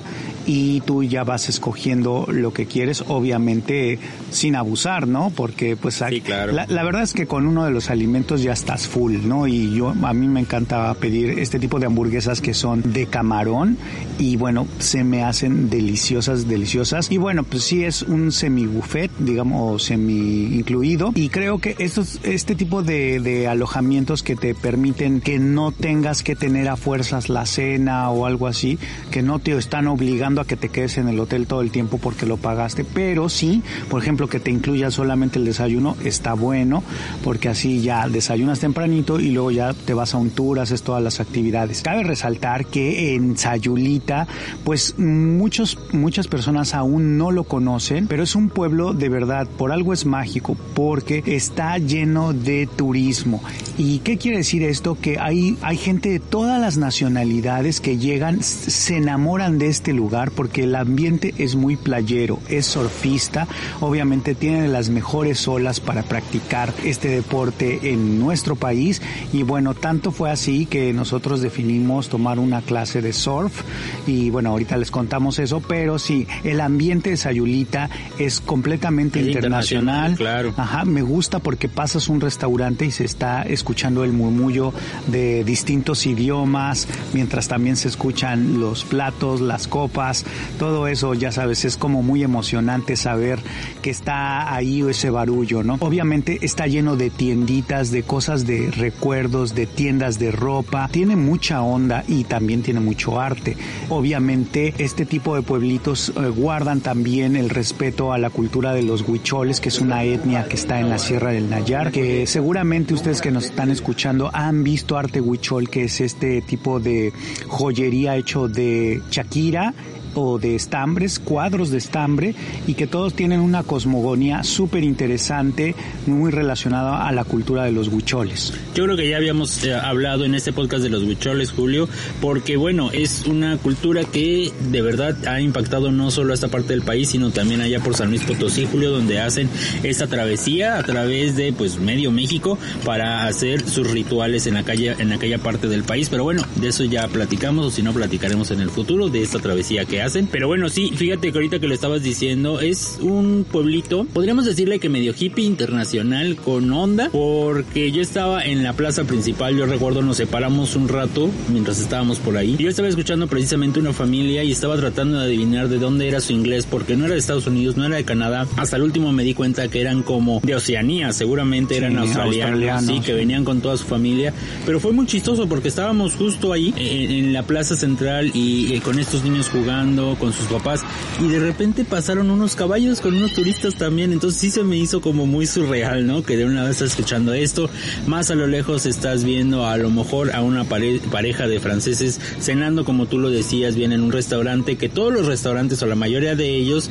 y 0.47 0.81
tú 0.83 1.03
ya 1.03 1.25
vas 1.25 1.49
escogiendo 1.49 2.27
lo 2.31 2.53
que 2.53 2.67
quieres, 2.67 3.05
obviamente 3.09 3.99
sin 4.31 4.57
abusar, 4.57 5.07
¿no? 5.07 5.31
Porque 5.35 5.77
pues 5.77 6.03
Sí, 6.09 6.21
claro. 6.21 6.53
la, 6.53 6.67
la 6.67 6.83
verdad 6.85 7.03
es 7.03 7.13
que 7.13 7.27
con 7.27 7.47
uno 7.47 7.65
de 7.65 7.71
los 7.71 7.91
alimentos 7.91 8.43
ya 8.43 8.53
estás 8.53 8.89
full, 8.89 9.19
¿no? 9.25 9.47
Y 9.47 9.75
yo 9.75 9.91
a 10.03 10.13
mí 10.13 10.27
me 10.27 10.41
encanta 10.41 10.93
pedir 10.95 11.39
este 11.39 11.59
tipo 11.59 11.79
de 11.79 11.87
hamburguesas 11.87 12.41
que 12.41 12.55
son 12.55 12.93
de 12.93 13.07
camarón 13.07 13.77
y 14.19 14.37
bueno, 14.37 14.67
se 14.79 15.05
me 15.05 15.23
hacen 15.23 15.71
deliciosas, 15.71 16.49
deliciosas. 16.49 17.11
Y 17.11 17.19
bueno, 17.19 17.45
pues 17.45 17.65
sí 17.65 17.85
es 17.85 18.03
un 18.03 18.33
semi 18.33 18.67
buffet, 18.67 19.11
digamos, 19.19 19.85
semi 19.85 20.57
incluido. 20.57 21.13
Y 21.15 21.29
creo 21.29 21.59
que 21.59 21.77
estos, 21.79 22.21
este 22.23 22.55
tipo 22.55 22.83
de, 22.83 23.21
de 23.21 23.49
alojamientos 23.49 24.23
que 24.23 24.37
te 24.37 24.55
permiten 24.55 25.21
que 25.21 25.39
no 25.39 25.73
tengas 25.73 26.23
que 26.23 26.35
tener 26.37 26.69
a 26.69 26.77
fuerzas 26.77 27.29
la 27.29 27.47
cena 27.47 28.11
o 28.11 28.27
algo 28.27 28.47
así, 28.47 28.79
que 29.11 29.23
no 29.23 29.39
te 29.39 29.53
están 29.57 29.87
obligando 29.87 30.32
a 30.41 30.47
que 30.47 30.57
te 30.57 30.69
quedes 30.69 30.99
en 30.99 31.09
el 31.09 31.21
hotel 31.21 31.47
todo 31.47 31.61
el 31.61 31.71
tiempo 31.71 31.99
porque 31.99 32.27
lo 32.27 32.37
pagaste, 32.37 32.85
pero 32.85 33.29
sí, 33.29 33.63
por 33.89 34.03
ejemplo, 34.03 34.29
que 34.29 34.41
te 34.41 34.51
incluya 34.51 34.91
solamente 34.91 35.39
el 35.39 35.45
desayuno, 35.45 35.97
está 36.05 36.35
bueno, 36.35 36.83
porque 37.23 37.49
así 37.49 37.81
ya 37.81 38.09
desayunas 38.09 38.61
tempranito 38.61 39.21
y 39.21 39.31
luego 39.31 39.51
ya 39.51 39.73
te 39.73 39.95
vas 39.95 40.15
a 40.15 40.19
un 40.19 40.31
tour, 40.31 40.61
haces 40.61 40.83
todas 40.83 41.03
las 41.03 41.21
actividades. 41.21 41.83
Cabe 41.83 42.03
resaltar 42.03 42.67
que 42.67 43.15
en 43.15 43.37
Sayulita, 43.37 44.27
pues 44.65 44.99
muchos, 44.99 45.79
muchas 45.93 46.29
personas 46.29 46.75
aún 46.75 47.19
no 47.19 47.31
lo 47.31 47.45
conocen, 47.45 48.07
pero 48.07 48.23
es 48.23 48.35
un 48.35 48.49
pueblo 48.49 48.93
de 48.93 49.09
verdad, 49.09 49.47
por 49.59 49.73
algo 49.73 49.93
es 49.93 50.07
mágico, 50.07 50.57
porque 50.75 51.23
está 51.27 51.79
lleno 51.79 52.33
de 52.33 52.67
turismo. 52.67 53.43
¿Y 53.77 53.99
qué 54.01 54.19
quiere 54.19 54.39
decir 54.39 54.63
esto? 54.63 54.97
Que 55.01 55.19
hay, 55.19 55.57
hay 55.63 55.77
gente 55.77 56.11
de 56.11 56.21
todas 56.21 56.61
las 56.61 56.77
nacionalidades 56.77 57.81
que 57.81 57.99
llegan, 57.99 58.43
se 58.43 58.97
enamoran 58.97 59.59
de 59.59 59.69
este 59.69 59.93
lugar 59.93 60.22
porque 60.31 60.65
el 60.65 60.75
ambiente 60.77 61.35
es 61.39 61.57
muy 61.57 61.77
playero, 61.77 62.39
es 62.49 62.67
surfista, 62.67 63.49
obviamente 63.81 64.35
tiene 64.35 64.69
las 64.69 64.89
mejores 64.89 65.47
olas 65.49 65.81
para 65.81 66.03
practicar 66.03 66.73
este 66.85 67.09
deporte 67.09 67.91
en 67.93 68.19
nuestro 68.21 68.57
país 68.57 69.03
y 69.33 69.43
bueno, 69.43 69.75
tanto 69.75 70.13
fue 70.13 70.31
así 70.31 70.67
que 70.67 70.93
nosotros 70.93 71.41
definimos 71.41 72.09
tomar 72.09 72.39
una 72.39 72.63
clase 72.63 73.03
de 73.03 73.13
surf 73.13 73.63
y 74.07 74.31
bueno, 74.31 74.51
ahorita 74.51 74.77
les 74.77 74.91
contamos 74.91 75.39
eso, 75.39 75.61
pero 75.61 75.99
sí, 75.99 76.27
el 76.45 76.61
ambiente 76.61 77.11
de 77.11 77.17
Sayulita 77.17 77.91
es 78.19 78.41
completamente 78.41 79.21
Es 79.21 79.27
internacional. 79.27 80.13
internacional, 80.13 80.17
claro. 80.17 80.55
Ajá, 80.57 80.85
me 80.85 81.03
gusta 81.03 81.39
porque 81.39 81.69
pasas 81.69 82.09
un 82.09 82.21
restaurante 82.21 82.85
y 82.87 82.91
se 82.91 83.05
está 83.05 83.43
escuchando 83.43 84.05
el 84.05 84.13
murmullo 84.13 84.73
de 85.09 85.45
distintos 85.45 86.07
idiomas, 86.07 86.87
mientras 87.13 87.49
también 87.49 87.77
se 87.77 87.89
escuchan 87.89 88.61
los 88.61 88.85
platos, 88.85 89.41
las 89.41 89.67
copas, 89.67 90.12
todo 90.59 90.89
eso, 90.89 91.15
ya 91.15 91.33
sabes, 91.33 91.65
es 91.65 91.77
como 91.77 92.03
muy 92.03 92.23
emocionante 92.23 92.97
saber 92.97 93.39
que 93.81 93.91
está 93.91 94.55
ahí 94.55 94.83
ese 94.83 95.11
barullo, 95.11 95.63
¿no? 95.63 95.77
Obviamente 95.81 96.39
está 96.43 96.67
lleno 96.67 96.97
de 96.97 97.11
tienditas, 97.11 97.91
de 97.91 98.03
cosas 98.03 98.47
de 98.47 98.71
recuerdos, 98.71 99.55
de 99.55 99.67
tiendas 99.67 100.19
de 100.19 100.31
ropa, 100.31 100.89
tiene 100.91 101.17
mucha 101.17 101.63
onda 101.63 102.05
y 102.09 102.25
también 102.25 102.63
tiene 102.63 102.81
mucho 102.81 103.21
arte. 103.21 103.57
Obviamente 103.89 104.75
este 104.79 105.07
tipo 105.07 105.35
de 105.35 105.43
pueblitos 105.43 106.13
eh, 106.17 106.29
guardan 106.29 106.81
también 106.81 107.37
el 107.37 107.51
respeto 107.51 108.13
a 108.13 108.19
la 108.19 108.31
cultura 108.31 108.73
de 108.73 108.83
los 108.83 109.07
huicholes, 109.07 109.61
que 109.61 109.69
es 109.69 109.81
una 109.81 110.05
etnia 110.05 110.47
que 110.49 110.57
está 110.57 110.81
en 110.81 110.89
la 110.89 110.99
Sierra 110.99 111.31
del 111.31 111.51
Nayar, 111.51 111.93
que 111.93 112.27
seguramente 112.27 112.95
ustedes 112.95 113.21
que 113.21 113.31
nos 113.31 113.47
están 113.47 113.71
escuchando 113.71 114.31
han 114.33 114.65
visto 114.65 114.97
arte 114.97 115.21
huichol, 115.21 115.69
que 115.69 115.85
es 115.85 116.01
este 116.01 116.43
tipo 116.43 116.81
de 116.81 117.13
joyería 117.49 118.17
hecho 118.17 118.49
de 118.49 119.03
Shakira 119.11 119.75
o 120.15 120.39
de 120.39 120.55
estambres, 120.55 121.19
cuadros 121.19 121.71
de 121.71 121.79
estambre 121.79 122.35
y 122.67 122.75
que 122.75 122.87
todos 122.87 123.15
tienen 123.15 123.41
una 123.41 123.63
cosmogonía 123.63 124.43
súper 124.45 124.85
interesante, 124.85 125.75
muy 126.07 126.31
relacionada 126.31 127.07
a 127.07 127.13
la 127.13 127.25
cultura 127.25 127.65
de 127.65 127.73
los 127.73 127.89
huicholes. 127.89 128.53
Yo 128.75 128.85
creo 128.85 128.97
que 128.97 129.09
ya 129.09 129.17
habíamos 129.17 129.65
eh, 129.65 129.75
hablado 129.75 130.25
en 130.25 130.35
este 130.35 130.53
podcast 130.53 130.83
de 130.83 130.91
los 130.91 131.03
huicholes, 131.03 131.51
Julio, 131.51 131.89
porque 132.21 132.57
bueno, 132.57 132.91
es 132.93 133.27
una 133.27 133.57
cultura 133.59 134.05
que 134.05 134.53
de 134.71 134.83
verdad 134.83 135.17
ha 135.27 135.41
impactado 135.41 135.91
no 135.91 136.11
solo 136.11 136.33
a 136.33 136.35
esta 136.35 136.49
parte 136.49 136.73
del 136.73 136.83
país, 136.83 137.11
sino 137.11 137.31
también 137.31 137.61
allá 137.61 137.81
por 137.81 137.95
San 137.95 138.11
Luis 138.11 138.23
Potosí, 138.23 138.67
Julio, 138.71 138.91
donde 138.91 139.21
hacen 139.21 139.49
esta 139.83 140.07
travesía 140.07 140.79
a 140.79 140.83
través 140.83 141.37
de 141.37 141.53
pues 141.53 141.79
medio 141.79 142.11
México 142.11 142.59
para 142.85 143.27
hacer 143.27 143.69
sus 143.69 143.91
rituales 143.91 144.47
en 144.47 144.57
aquella, 144.57 144.95
en 144.99 145.13
aquella 145.13 145.39
parte 145.39 145.69
del 145.69 145.83
país. 145.83 146.09
Pero 146.09 146.25
bueno, 146.25 146.43
de 146.57 146.69
eso 146.69 146.85
ya 146.85 147.09
platicamos, 147.09 147.67
o 147.67 147.71
si 147.71 147.83
no 147.83 147.93
platicaremos 147.93 148.51
en 148.51 148.61
el 148.61 148.71
futuro 148.71 149.09
de 149.09 149.23
esta 149.23 149.39
travesía 149.39 149.85
que 149.85 150.02
hacen. 150.03 150.29
Pero 150.31 150.49
bueno, 150.49 150.69
sí, 150.69 150.93
fíjate 150.95 151.33
que 151.33 151.39
ahorita 151.39 151.59
que 151.59 151.67
lo 151.67 151.75
estabas 151.75 152.03
diciendo, 152.03 152.61
es 152.61 152.99
un 153.01 153.47
pueblito, 153.51 154.05
podríamos 154.13 154.45
decirle 154.45 154.79
que 154.79 154.89
medio 154.89 155.15
hippie 155.19 155.45
internacional 155.45 156.37
con 156.37 156.71
onda, 156.73 157.09
porque 157.11 157.91
yo 157.93 158.03
estaba 158.03 158.45
en 158.45 158.63
la 158.63 158.75
plaza 158.75 159.05
principal, 159.05 159.57
yo 159.57 159.67
recuerdo 159.67 160.03
nos 160.03 160.17
separamos 160.17 160.77
un 160.77 160.89
rato 160.89 161.31
mientras 161.51 161.81
estábamos 161.81 162.19
por 162.19 162.37
ahí. 162.37 162.57
Y 162.59 162.65
yo 162.65 162.71
estaba 162.71 162.89
escuchando 162.89 163.27
precisamente 163.27 163.81
una 163.81 163.93
familia 163.93 164.45
y 164.45 164.53
estaba 164.53 164.77
tratando 164.77 165.19
de 165.19 165.25
adivinar 165.25 165.69
de 165.69 165.79
dónde 165.79 166.09
era 166.09 166.21
su 166.21 166.33
inglés, 166.33 166.67
porque 166.69 166.97
no 166.97 167.05
era 167.05 167.15
de 167.15 167.21
Estados 167.21 167.47
Unidos, 167.47 167.77
no 167.77 167.85
era 167.85 167.97
de 167.97 168.05
Canadá. 168.05 168.47
Hasta 168.57 168.77
el 168.77 168.83
último 168.83 169.13
me 169.13 169.25
di 169.25 169.35
cuenta 169.35 169.69
que 169.69 169.81
eran 169.81 170.03
como 170.03 170.41
de 170.43 170.55
Oceanía, 170.55 171.13
seguramente 171.13 171.77
eran 171.77 171.99
australianos, 171.99 172.85
sí, 172.85 173.01
que 173.01 173.13
venían 173.13 173.45
con 173.45 173.61
toda 173.61 173.77
su 173.77 173.85
familia. 173.85 174.33
Pero 174.67 174.81
fue 174.81 174.93
muy 174.93 175.07
chistoso 175.07 175.49
porque 175.49 175.69
estábamos 175.69 176.15
justo 176.15 176.53
ahí 176.53 176.73
en, 176.77 177.33
la 177.33 177.45
plaza 177.45 177.77
central 177.77 178.31
y, 178.35 178.79
con 178.81 178.99
estos 178.99 179.23
niños 179.25 179.49
jugando 179.49 179.92
con 180.19 180.33
sus 180.33 180.47
papás 180.47 180.83
y 181.21 181.29
de 181.29 181.39
repente 181.39 181.85
pasaron 181.85 182.31
unos 182.31 182.57
caballos 182.57 183.01
con 183.01 183.15
unos 183.15 183.35
turistas 183.35 183.75
también. 183.75 184.13
Entonces 184.13 184.41
sí 184.41 184.51
se 184.51 184.63
me 184.63 184.77
hizo 184.77 185.01
como 185.01 185.27
muy 185.27 185.47
surreal, 185.47 186.07
¿no? 186.07 186.23
Que 186.23 186.37
de 186.37 186.45
una 186.45 186.63
vez 186.63 186.73
estás 186.73 186.91
escuchando 186.91 187.35
esto, 187.35 187.69
más 188.07 188.31
a 188.31 188.35
lo 188.35 188.47
lejos 188.47 188.87
estás 188.87 189.25
viendo 189.25 189.67
a 189.67 189.77
lo 189.77 189.91
mejor 189.91 190.35
a 190.35 190.41
una 190.41 190.65
pareja 190.65 191.47
de 191.47 191.61
franceses 191.61 192.19
cenando 192.41 192.85
como 192.85 193.07
tú 193.07 193.19
lo 193.19 193.31
decías 193.31 193.75
bien 193.75 193.93
en 193.93 194.03
un 194.03 194.13
restaurante 194.13 194.77
que 194.77 194.89
todos 194.89 195.13
los 195.13 195.27
restaurantes 195.27 195.83
o 195.83 195.87
la 195.87 195.95
mayoría 195.95 196.35
de 196.35 196.57
ellos 196.57 196.91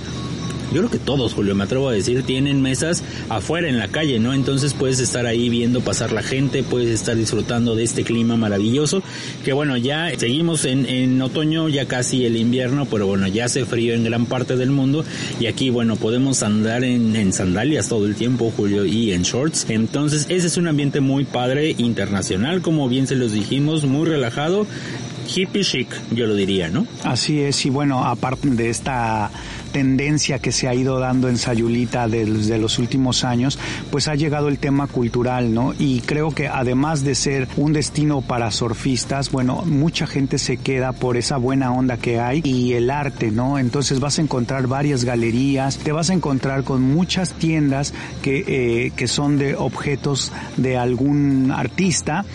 yo 0.71 0.79
creo 0.79 0.89
que 0.89 0.99
todos, 0.99 1.33
Julio, 1.33 1.55
me 1.55 1.63
atrevo 1.63 1.89
a 1.89 1.93
decir, 1.93 2.23
tienen 2.23 2.61
mesas 2.61 3.03
afuera 3.29 3.67
en 3.67 3.77
la 3.77 3.87
calle, 3.89 4.19
¿no? 4.19 4.33
Entonces 4.33 4.73
puedes 4.73 4.99
estar 4.99 5.25
ahí 5.25 5.49
viendo 5.49 5.81
pasar 5.81 6.11
la 6.11 6.23
gente, 6.23 6.63
puedes 6.63 6.89
estar 6.89 7.15
disfrutando 7.15 7.75
de 7.75 7.83
este 7.83 8.03
clima 8.03 8.37
maravilloso, 8.37 9.03
que 9.43 9.53
bueno, 9.53 9.77
ya 9.77 10.11
seguimos 10.17 10.65
en, 10.65 10.85
en 10.85 11.21
otoño, 11.21 11.67
ya 11.69 11.87
casi 11.87 12.25
el 12.25 12.37
invierno, 12.37 12.85
pero 12.85 13.07
bueno, 13.07 13.27
ya 13.27 13.45
hace 13.45 13.65
frío 13.65 13.93
en 13.93 14.03
gran 14.03 14.25
parte 14.25 14.55
del 14.55 14.71
mundo 14.71 15.03
y 15.39 15.47
aquí, 15.47 15.69
bueno, 15.69 15.95
podemos 15.95 16.43
andar 16.43 16.83
en, 16.83 17.15
en 17.15 17.33
sandalias 17.33 17.89
todo 17.89 18.05
el 18.05 18.15
tiempo, 18.15 18.51
Julio, 18.55 18.85
y 18.85 19.11
en 19.11 19.23
shorts. 19.23 19.65
Entonces, 19.69 20.25
ese 20.29 20.47
es 20.47 20.57
un 20.57 20.67
ambiente 20.67 21.01
muy 21.01 21.25
padre, 21.25 21.75
internacional, 21.77 22.61
como 22.61 22.87
bien 22.87 23.07
se 23.07 23.15
los 23.15 23.33
dijimos, 23.33 23.85
muy 23.85 24.07
relajado 24.07 24.65
hippie 25.35 25.63
chic, 25.63 25.87
yo 26.11 26.27
lo 26.27 26.35
diría, 26.35 26.69
¿no? 26.69 26.87
Así 27.03 27.41
es, 27.41 27.65
y 27.65 27.69
bueno, 27.69 28.03
aparte 28.03 28.49
de 28.49 28.69
esta 28.69 29.31
tendencia 29.71 30.39
que 30.39 30.51
se 30.51 30.67
ha 30.67 30.75
ido 30.75 30.99
dando 30.99 31.29
en 31.29 31.37
Sayulita 31.37 32.07
desde 32.07 32.57
los 32.57 32.79
últimos 32.79 33.23
años, 33.23 33.57
pues 33.89 34.07
ha 34.07 34.15
llegado 34.15 34.47
el 34.47 34.57
tema 34.57 34.87
cultural, 34.87 35.53
¿no? 35.53 35.73
Y 35.77 36.01
creo 36.01 36.31
que 36.31 36.47
además 36.47 37.03
de 37.03 37.15
ser 37.15 37.47
un 37.57 37.73
destino 37.73 38.21
para 38.21 38.51
surfistas, 38.51 39.31
bueno, 39.31 39.63
mucha 39.65 40.07
gente 40.07 40.37
se 40.37 40.57
queda 40.57 40.91
por 40.91 41.17
esa 41.17 41.37
buena 41.37 41.71
onda 41.71 41.97
que 41.97 42.19
hay 42.19 42.41
y 42.43 42.73
el 42.73 42.89
arte, 42.89 43.31
¿no? 43.31 43.57
Entonces 43.57 43.99
vas 43.99 44.19
a 44.19 44.21
encontrar 44.21 44.67
varias 44.67 45.03
galerías, 45.03 45.77
te 45.77 45.91
vas 45.91 46.09
a 46.09 46.13
encontrar 46.13 46.63
con 46.63 46.81
muchas 46.81 47.33
tiendas 47.33 47.93
que, 48.21 48.43
eh, 48.47 48.91
que 48.95 49.07
son 49.07 49.37
de 49.37 49.55
objetos 49.55 50.31
de 50.57 50.77
algún 50.77 51.51
artista 51.51 52.25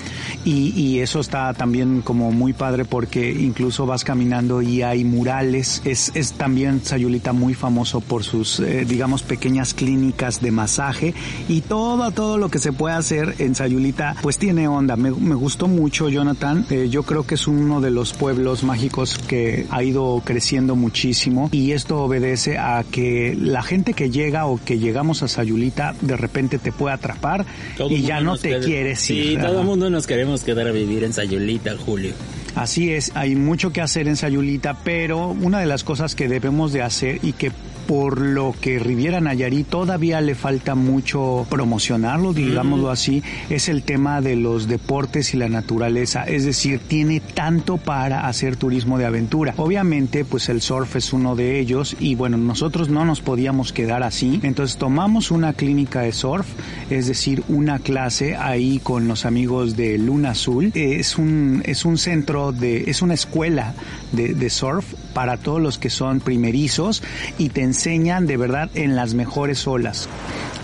y, 0.45 0.73
y 0.81 1.01
eso 1.01 1.21
está 1.21 1.53
también 1.55 2.01
como 2.03 2.33
muy 2.33 2.53
padre 2.53 2.85
porque 2.85 3.31
incluso 3.31 3.87
vas 3.87 4.05
caminando 4.05 4.63
y 4.63 4.83
hay 4.83 5.05
murales. 5.05 5.83
Es, 5.85 6.13
es 6.15 6.33
también 6.33 6.83
Sayulita 6.85 7.26
muy 7.33 7.55
famoso 7.55 8.01
por 8.01 8.25
sus, 8.25 8.61
eh, 8.61 8.85
digamos, 8.87 9.23
pequeñas 9.23 9.75
clínicas 9.75 10.41
de 10.41 10.51
masaje 10.51 11.15
y 11.49 11.61
todo, 11.61 12.11
todo 12.11 12.39
lo 12.39 12.49
que 12.49 12.59
se 12.59 12.73
puede 12.73 12.95
hacer 12.95 13.35
en 13.39 13.55
Sayulita, 13.55 14.17
pues 14.23 14.39
tiene 14.39 14.69
onda. 14.69 14.97
Me, 14.97 15.11
gustó 15.11 15.69
mucho, 15.69 16.09
Jonathan. 16.09 16.67
Eh, 16.71 16.89
yo 16.91 17.03
creo 17.03 17.27
que 17.27 17.35
es 17.35 17.47
uno 17.47 17.81
de 17.81 17.91
los 17.91 18.13
pueblos 18.13 18.65
mágicos 18.65 19.19
que 19.19 19.67
ha 19.71 19.83
ido 19.83 20.23
creciendo 20.25 20.77
muchísimo 20.77 21.49
y 21.53 21.73
esto 21.73 21.99
obedece 21.99 22.59
a 22.59 22.85
que 22.91 23.37
la 23.39 23.63
gente 23.63 23.93
que 23.93 24.11
llega 24.11 24.47
o 24.47 24.61
que 24.63 24.79
llegamos 24.79 25.23
a 25.23 25.29
Sayulita 25.29 25.95
de 26.01 26.17
repente 26.17 26.59
te 26.59 26.73
puede 26.73 26.95
atrapar 26.95 27.47
y 27.89 28.03
ya 28.03 28.21
no 28.21 28.37
te 28.37 28.59
quieres 28.61 29.09
ir. 29.11 29.25
Sí, 29.25 29.37
todo 29.41 29.61
el 29.61 29.67
mundo 29.67 29.91
nos 29.91 30.07
queremos 30.07 30.45
quedar 30.45 30.69
a 30.69 30.73
vivir 30.73 31.05
en 31.05 31.13
Sayulita, 31.13 31.77
Julio. 31.77 32.15
Así 32.57 32.91
es, 32.91 33.13
hay 33.15 33.37
mucho 33.37 33.71
que 33.71 33.83
hacer 33.83 34.09
en 34.09 34.17
Sayulita, 34.17 34.79
pero 34.83 35.29
una 35.29 35.61
de 35.61 35.67
las 35.67 35.85
cosas 35.85 36.15
que 36.15 36.27
debemos 36.27 36.73
de 36.73 36.81
hacer 36.81 37.21
y 37.23 37.35
que 37.35 37.53
por 37.87 38.21
lo 38.21 38.55
que 38.61 38.79
Riviera 38.79 39.21
Nayarit 39.21 39.69
todavía 39.69 40.21
le 40.21 40.35
falta 40.35 40.75
mucho 40.75 41.47
promocionarlo, 41.49 42.33
digámoslo 42.33 42.91
así, 42.91 43.23
es 43.51 43.69
el 43.69 43.83
tema 43.83 44.21
de 44.21 44.37
los 44.37 44.67
deportes 44.67 45.35
y 45.35 45.37
la 45.37 45.49
naturaleza. 45.49 46.25
Es 46.25 46.45
decir, 46.45 46.81
tiene 46.81 47.21
tanto 47.21 47.77
para 47.77 48.27
hacer 48.27 48.57
turismo 48.57 48.99
de 48.99 49.07
aventura. 49.07 49.55
Obviamente, 49.57 50.25
pues 50.25 50.49
el 50.49 50.61
surf 50.61 50.97
es 50.97 51.13
uno 51.13 51.37
de 51.37 51.61
ellos 51.61 51.97
y 52.01 52.15
bueno, 52.15 52.37
nosotros 52.37 52.89
no 52.89 53.05
nos 53.05 53.21
podíamos 53.21 53.73
quedar 53.73 54.03
así. 54.03 54.41
Entonces 54.43 54.77
tomamos 54.77 55.31
una 55.31 55.53
clínica 55.53 56.01
de 56.01 56.13
surf, 56.13 56.47
es 56.91 57.07
decir, 57.07 57.43
una 57.49 57.79
clase 57.79 58.37
ahí 58.37 58.81
con 58.83 59.09
los 59.09 59.25
amigos 59.25 59.77
de 59.77 59.99
Luna 59.99 60.31
Azul. 60.31 60.73
Es 60.75 61.19
un, 61.19 61.63
es 61.65 61.85
un 61.85 61.99
centro 61.99 62.53
de, 62.53 62.91
es 62.91 63.03
una 63.03 63.15
escuela 63.15 63.75
de, 64.13 64.35
de 64.35 64.51
surf 64.51 64.95
para 65.15 65.37
todos 65.37 65.61
los 65.61 65.79
que 65.79 65.91
son 65.91 66.21
primerizos 66.21 67.03
y 67.39 67.51
te 67.51 67.63
enseñan 67.77 68.27
de 68.27 68.39
verdad 68.39 68.71
en 68.75 68.97
las 68.97 69.13
mejores 69.13 69.67
olas. 69.67 70.09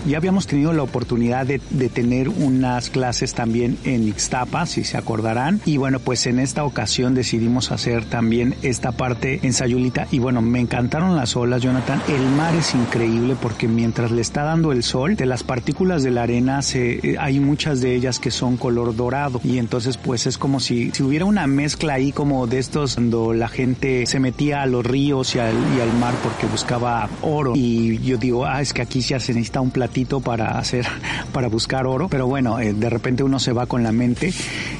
Ya 0.05 0.17
habíamos 0.17 0.47
tenido 0.47 0.73
la 0.73 0.83
oportunidad 0.83 1.45
de, 1.45 1.59
tener 1.89 2.27
unas 2.27 2.89
clases 2.89 3.33
también 3.33 3.77
en 3.85 4.05
Ixtapa, 4.05 4.65
si 4.65 4.83
se 4.83 4.97
acordarán. 4.97 5.61
Y 5.65 5.77
bueno, 5.77 5.99
pues 5.99 6.25
en 6.25 6.39
esta 6.39 6.65
ocasión 6.65 7.13
decidimos 7.13 7.71
hacer 7.71 8.03
también 8.03 8.55
esta 8.63 8.91
parte 8.91 9.39
en 9.43 9.53
Sayulita. 9.53 10.07
Y 10.11 10.19
bueno, 10.19 10.41
me 10.41 10.59
encantaron 10.59 11.15
las 11.15 11.37
olas, 11.37 11.61
Jonathan. 11.61 12.01
El 12.09 12.27
mar 12.31 12.53
es 12.53 12.75
increíble 12.75 13.37
porque 13.41 13.69
mientras 13.69 14.11
le 14.11 14.21
está 14.21 14.43
dando 14.43 14.73
el 14.73 14.83
sol, 14.83 15.15
de 15.15 15.25
las 15.25 15.43
partículas 15.43 16.03
de 16.03 16.11
la 16.11 16.23
arena 16.23 16.61
se, 16.61 16.95
eh, 16.95 17.15
hay 17.17 17.39
muchas 17.39 17.79
de 17.79 17.95
ellas 17.95 18.19
que 18.19 18.31
son 18.31 18.57
color 18.57 18.93
dorado. 18.93 19.39
Y 19.41 19.57
entonces 19.57 19.95
pues 19.95 20.25
es 20.25 20.37
como 20.37 20.59
si, 20.59 20.91
si 20.91 21.01
hubiera 21.01 21.23
una 21.23 21.47
mezcla 21.47 21.93
ahí 21.93 22.11
como 22.11 22.45
de 22.45 22.59
estos 22.59 22.95
cuando 22.95 23.31
la 23.31 23.47
gente 23.47 24.05
se 24.05 24.19
metía 24.19 24.63
a 24.63 24.65
los 24.65 24.85
ríos 24.85 25.33
y 25.35 25.39
al, 25.39 25.55
y 25.77 25.79
al 25.79 25.93
mar 25.97 26.13
porque 26.21 26.45
buscaba 26.45 27.02
oro. 27.21 27.53
Y 27.55 27.99
yo 27.99 28.17
digo, 28.17 28.45
ah, 28.45 28.61
es 28.61 28.73
que 28.73 28.81
aquí 28.81 29.01
ya 29.01 29.19
se 29.19 29.33
necesita 29.33 29.61
un 29.61 29.71
platillo 29.71 30.19
para 30.19 30.57
hacer, 30.57 30.85
para 31.33 31.47
buscar 31.47 31.87
oro, 31.87 32.07
pero 32.09 32.27
bueno, 32.27 32.59
eh, 32.59 32.73
de 32.73 32.89
repente 32.89 33.23
uno 33.23 33.39
se 33.39 33.53
va 33.53 33.65
con 33.65 33.83
la 33.83 33.91
mente 33.91 34.33